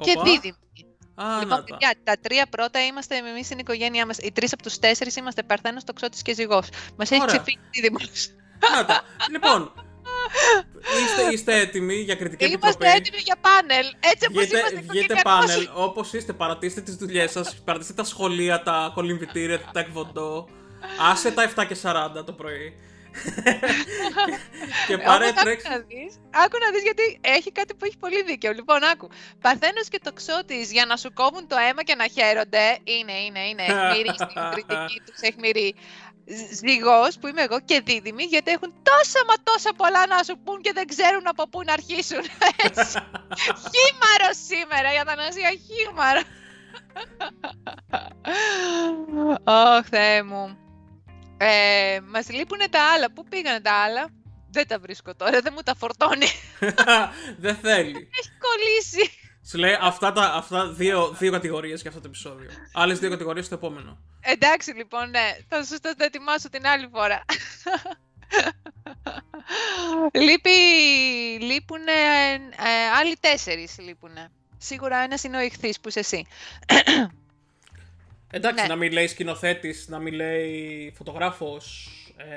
και 0.02 0.14
δίδυμη. 0.24 0.56
Α, 1.16 1.40
λοιπόν, 1.40 1.64
παιδιά, 1.64 1.96
τα 2.04 2.18
τρία 2.22 2.46
πρώτα 2.50 2.86
είμαστε 2.86 3.16
εμείς 3.16 3.46
στην 3.46 3.60
οικογένειά 3.60 4.06
μας. 4.06 4.18
Οι 4.18 4.32
τρεις 4.32 4.54
από 4.54 4.64
τους 4.64 4.80
τέσσερις 4.80 5.16
είμαστε 5.16 5.44
Παρθένος, 5.44 5.84
Τοξότης 5.84 6.22
και 6.22 6.34
Ζυγός. 6.34 6.70
Μας 6.98 7.12
έχει 7.12 7.26
ξεφύγει 7.26 7.60
δίδυμος. 7.72 8.30
Λοιπόν, 9.32 9.72
είστε, 11.04 11.32
είστε 11.32 11.60
έτοιμοι 11.60 11.96
για 11.96 12.16
κριτική 12.16 12.46
είμαστε 12.46 12.68
επιτροπή; 12.68 12.86
Είμαστε 12.86 13.00
έτοιμοι 13.00 13.22
για 13.24 13.38
πάνελ. 13.42 13.86
Έτσι 14.00 14.28
όπως 14.30 14.48
είμαστε 14.48 14.84
Βγείτε 14.90 15.16
πάνελ 15.24 15.68
όπως 15.74 16.14
είστε. 16.14 16.34
Παρατήστε 16.34 16.82
τις 16.82 16.96
δουλειές 16.96 17.32
σας. 17.32 17.56
Παρατήστε 17.64 17.94
τα 17.94 18.04
σχολεία, 18.04 18.64
τα 18.64 18.92
κολυμβητήρια, 18.94 19.62
τα 19.74 19.80
εκβοντό. 19.80 20.48
Άσε 21.12 21.32
τα 21.32 21.52
7 21.56 21.66
και 21.68 21.76
40 21.84 22.26
το 22.26 22.34
πρωί. 22.34 22.74
και 24.88 24.98
πάρε 24.98 25.32
τρέξ. 25.32 25.64
Άκου 26.44 26.58
να 26.64 26.72
δεις 26.74 26.84
γιατί 26.84 27.20
έχει 27.22 27.52
κάτι 27.52 27.74
που 27.74 27.86
έχει 27.86 27.98
πολύ 27.98 28.24
δίκαιο. 28.24 28.52
Λοιπόν, 28.54 28.84
άκου. 28.84 29.10
Παρθένος 29.42 29.88
και 29.88 30.00
τοξότης 30.04 30.72
για 30.72 30.86
να 30.86 30.98
σου 30.98 31.14
κόβουν 31.14 31.48
το 31.48 31.56
αίμα 31.70 31.84
και 31.84 31.96
να 31.96 32.08
χαίρονται. 32.08 32.78
Είναι, 32.84 33.14
είναι, 33.26 33.40
είναι. 33.50 33.64
Εχμηρή 33.64 34.14
στην 34.14 34.42
κριτική 34.52 35.02
τους, 35.06 35.20
εχμηρή. 35.20 35.76
Ζυγός 36.52 37.18
που 37.20 37.28
είμαι 37.28 37.42
εγώ 37.42 37.60
και 37.62 37.82
δίδυμη 37.86 38.24
γιατί 38.24 38.52
έχουν 38.52 38.74
τόσα 38.84 39.20
μα 39.28 39.34
τόσα 39.44 39.74
πολλά 39.74 40.08
να 40.08 40.24
σου 40.24 40.40
πούν 40.44 40.62
και 40.62 40.72
δεν 40.74 40.88
ξέρουν 40.88 41.28
από 41.28 41.50
πού 41.50 41.62
να 41.66 41.74
αρχίσουν. 41.74 42.22
χήμαρο 43.72 44.30
σήμερα, 44.48 44.94
η 44.94 44.98
Αθανασία 44.98 45.50
χήμαρο. 45.66 46.22
Ωχ, 49.44 49.88
Θεέ 49.90 50.24
μου. 50.24 50.58
Ε, 51.38 52.00
μας 52.06 52.30
λείπουν 52.30 52.60
τα 52.70 52.92
άλλα. 52.94 53.12
Πού 53.12 53.24
πήγανε 53.30 53.62
τα 53.62 53.74
άλλα; 53.74 54.10
Δεν 54.52 54.68
τα 54.68 54.80
βρίσκω 54.80 55.16
τώρα, 55.16 55.42
δεν 55.42 55.54
μου 55.56 55.62
τα 55.62 55.76
φορτώνει. 55.76 56.28
δεν 57.44 57.56
θέλει. 57.56 58.10
Έχει 58.20 58.32
κολλήσει. 58.46 59.21
Σου 59.52 59.58
λέει 59.58 59.78
αυτά, 59.82 60.12
τα, 60.12 60.24
αυτά 60.24 60.68
δύο, 60.68 61.16
δύο 61.20 61.32
κατηγορίες 61.32 61.82
για 61.82 61.89
αυτό 61.89 62.02
το 62.02 62.08
επεισόδιο. 62.08 62.49
Άλλες 62.74 62.99
δύο 62.99 63.10
κατηγορίες 63.10 63.45
στο 63.45 63.56
επόμενο. 63.56 63.97
Εντάξει 64.22 64.74
λοιπόν, 64.76 65.10
ναι. 65.10 65.38
Θα 65.47 65.64
σου 65.64 65.80
το 65.82 65.95
ετοιμάσω 65.97 66.49
την 66.49 66.68
άλλη 66.68 66.89
φορά. 66.91 67.26
Λείπει, 70.14 70.49
λείπουνε, 71.39 71.91
ε, 72.58 72.89
άλλοι 72.99 73.18
τέσσερις 73.20 73.80
λείπουνε. 73.80 74.32
Σίγουρα 74.58 74.97
ένας 74.97 75.24
είναι 75.24 75.38
ο 75.38 75.41
ηχθής 75.41 75.80
που 75.80 75.88
είσαι 75.88 75.99
εσύ. 75.99 76.26
Εντάξει, 78.32 78.62
ναι. 78.62 78.68
να 78.68 78.76
μην 78.76 78.91
λέει 78.91 79.08
σκηνοθέτης, 79.08 79.88
να 79.88 79.99
μην 79.99 80.14
λέει 80.14 80.93
φωτογράφος. 80.97 81.89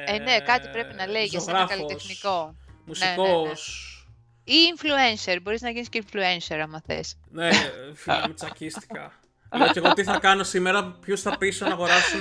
Ε, 0.07 0.19
ναι, 0.19 0.41
κάτι 0.41 0.69
πρέπει 0.69 0.95
να 0.95 1.07
λέει 1.07 1.25
για 1.25 1.45
ένα 1.49 1.67
καλλιτεχνικό. 1.67 2.57
Μουσικό. 2.85 3.23
Ναι, 3.23 3.29
ναι, 3.29 3.49
ναι. 3.49 3.53
Ή 4.45 4.55
influencer. 4.77 5.39
Μπορείς 5.43 5.61
να 5.63 5.71
γίνεις 5.71 5.89
και 5.89 6.05
influencer, 6.07 6.59
άμα 6.63 6.83
θες. 6.87 7.17
Ναι, 7.31 7.51
φίλε, 7.95 8.21
με 8.29 8.35
τσακίστηκα. 8.35 9.13
Λέω 9.59 9.69
και 9.69 9.79
εγώ 9.79 9.93
τι 9.93 10.05
θα 10.05 10.19
κάνω 10.19 10.43
σήμερα, 10.43 10.97
ποιου 11.01 11.19
θα 11.19 11.39
πείσω 11.39 11.65
να 11.65 11.73
αγοράσουν. 11.73 12.21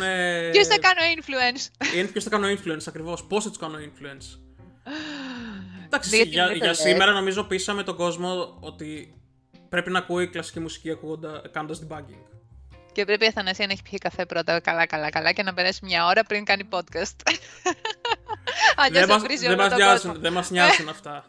Ποιου 0.52 0.66
θα 0.66 0.80
κάνω 0.80 1.02
influence; 1.16 1.96
Είναι 1.96 2.08
ποιου 2.08 2.22
θα 2.22 2.30
κάνω 2.30 2.48
influence 2.48 2.84
ακριβώς. 2.88 3.24
Πώς 3.24 3.44
θα 3.44 3.50
τους 3.50 3.58
κάνω 3.58 3.78
influence; 3.78 4.40
Εντάξει, 5.86 6.24
για, 6.24 6.52
για 6.52 6.74
σήμερα 6.74 7.12
νομίζω 7.12 7.44
πείσαμε 7.44 7.84
τον 7.84 7.96
κόσμο 7.96 8.58
ότι 8.60 9.22
πρέπει 9.70 9.92
να 9.92 10.00
ακούει 10.00 10.28
κλασική 10.28 10.60
μουσική 10.60 10.98
κάνοντας 11.52 11.84
debugging. 11.88 12.24
Και 12.92 13.06
πρέπει 13.06 13.24
η 13.24 13.28
Αθανασία 13.28 13.66
να 13.68 13.74
έχει 13.74 13.82
πιει 13.82 13.98
καφέ 13.98 14.26
πρώτα 14.26 14.60
καλά 14.60 14.86
καλά 14.86 15.10
καλά 15.10 15.32
και 15.32 15.44
να 15.44 15.54
περάσει 15.54 15.80
μια 15.86 16.06
ώρα 16.06 16.24
πριν 16.24 16.46
κάνει 16.46 16.68
podcast. 16.70 17.16
δεν, 18.92 19.08
μας, 19.08 19.22
δεν, 19.40 19.58
μας 19.58 19.76
νοιάζουν, 19.76 20.20
δεν 20.20 20.34
μας 20.34 20.50
νοιάζουν 20.50 20.90
αυτά. 20.90 21.26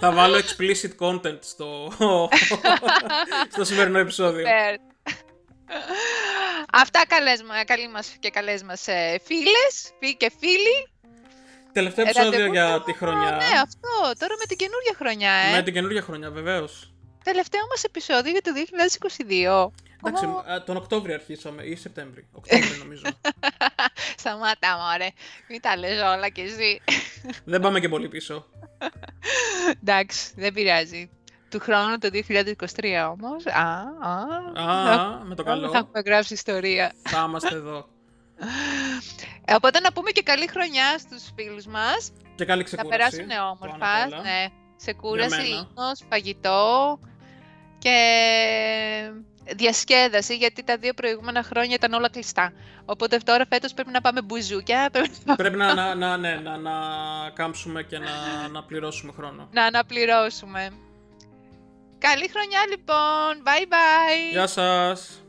Θα 0.00 0.12
βάλω 0.12 0.36
explicit 0.36 1.06
content 1.06 1.38
στο, 1.40 1.92
στο 3.52 3.64
σημερινό 3.64 3.98
επεισόδιο. 3.98 4.46
Αυτά 6.72 7.02
καλές, 7.06 7.42
καλή 7.66 7.88
μας 7.88 8.16
και 8.18 8.30
καλές 8.30 8.62
μας 8.62 8.88
ε, 8.88 9.20
φίλες 9.24 9.92
και 10.16 10.32
φίλοι. 10.40 10.88
Τελευταίο 11.72 12.04
επεισόδιο 12.04 12.46
για 12.46 12.82
τη 12.82 12.92
χρονιά. 12.92 13.30
Ναι, 13.30 13.58
αυτό. 13.62 14.18
Τώρα 14.18 14.34
με 14.38 14.44
την 14.48 14.56
καινούργια 14.56 14.94
χρονιά, 14.96 15.32
ε. 15.32 15.56
Με 15.56 15.62
την 15.62 15.72
καινούργια 15.72 16.02
χρονιά, 16.02 16.30
βεβαίως. 16.30 16.92
Τελευταίο 17.24 17.60
μας 17.70 17.84
επεισόδιο 17.84 18.30
για 18.30 18.42
το 18.42 18.50
2022. 18.52 19.72
Εντάξει, 20.02 20.24
oh. 20.26 20.64
τον 20.66 20.76
Οκτώβριο 20.76 21.14
αρχίσαμε 21.14 21.62
ή 21.62 21.76
Σεπτέμβρη. 21.76 22.26
Οκτώβριο 22.32 22.76
νομίζω. 22.78 23.02
Σταμάτα, 24.18 24.76
μωρέ. 24.76 25.08
Μην 25.48 25.60
τα 25.60 25.76
λες 25.76 26.00
όλα 26.00 26.28
κι 26.28 26.40
εσύ. 26.40 26.80
δεν 27.44 27.60
πάμε 27.60 27.80
και 27.80 27.88
πολύ 27.88 28.08
πίσω. 28.08 28.46
Εντάξει, 29.82 30.32
δεν 30.36 30.52
πειράζει. 30.52 31.10
Του 31.50 31.60
χρόνου 31.60 31.98
το 31.98 32.08
2023 32.12 33.10
όμως. 33.10 33.46
Α, 33.46 33.84
α, 34.00 34.62
α 34.62 35.24
με 35.24 35.34
το 35.34 35.42
καλό. 35.42 35.70
Θα 35.70 35.78
έχουμε 35.78 36.02
γράψει 36.06 36.34
ιστορία. 36.34 36.92
Θα 37.02 37.24
είμαστε 37.28 37.54
εδώ. 37.54 37.88
Οπότε 39.54 39.80
να 39.80 39.92
πούμε 39.92 40.10
και 40.10 40.22
καλή 40.22 40.46
χρονιά 40.46 40.98
στους 40.98 41.30
φίλους 41.36 41.66
μας. 41.66 42.12
Και 42.34 42.44
καλή 42.44 42.64
ξεκούραση. 42.64 43.20
Να 43.20 43.26
περάσουν 43.26 43.46
όμορφα. 43.46 44.06
Ναι. 44.22 44.46
Ξεκούραση, 44.76 45.48
ίνος, 45.48 46.00
φαγητό 46.08 46.98
και 47.78 47.96
διασκέδαση, 49.56 50.36
γιατί 50.36 50.62
τα 50.62 50.76
δύο 50.76 50.94
προηγούμενα 50.94 51.42
χρόνια 51.42 51.74
ήταν 51.74 51.92
όλα 51.92 52.08
κλειστά. 52.10 52.52
Οπότε 52.84 53.18
τώρα 53.18 53.44
φέτος 53.48 53.74
πρέπει 53.74 53.90
να 53.90 54.00
πάμε 54.00 54.22
μπουζούκια. 54.22 54.90
Πρέπει 55.36 55.56
να, 55.56 55.74
να, 55.74 55.94
να, 55.94 56.16
ναι, 56.16 56.34
να, 56.34 56.56
να 56.56 56.70
κάμψουμε 57.34 57.82
και 57.82 57.98
να, 57.98 58.48
να 58.48 58.62
πληρώσουμε 58.62 59.12
χρόνο. 59.16 59.48
Να 59.52 59.64
αναπληρώσουμε. 59.64 60.70
Καλή 61.98 62.28
χρονιά 62.28 62.60
λοιπόν. 62.70 63.42
Bye 63.44 63.66
bye. 63.72 64.30
Γεια 64.32 64.46
σας. 64.46 65.19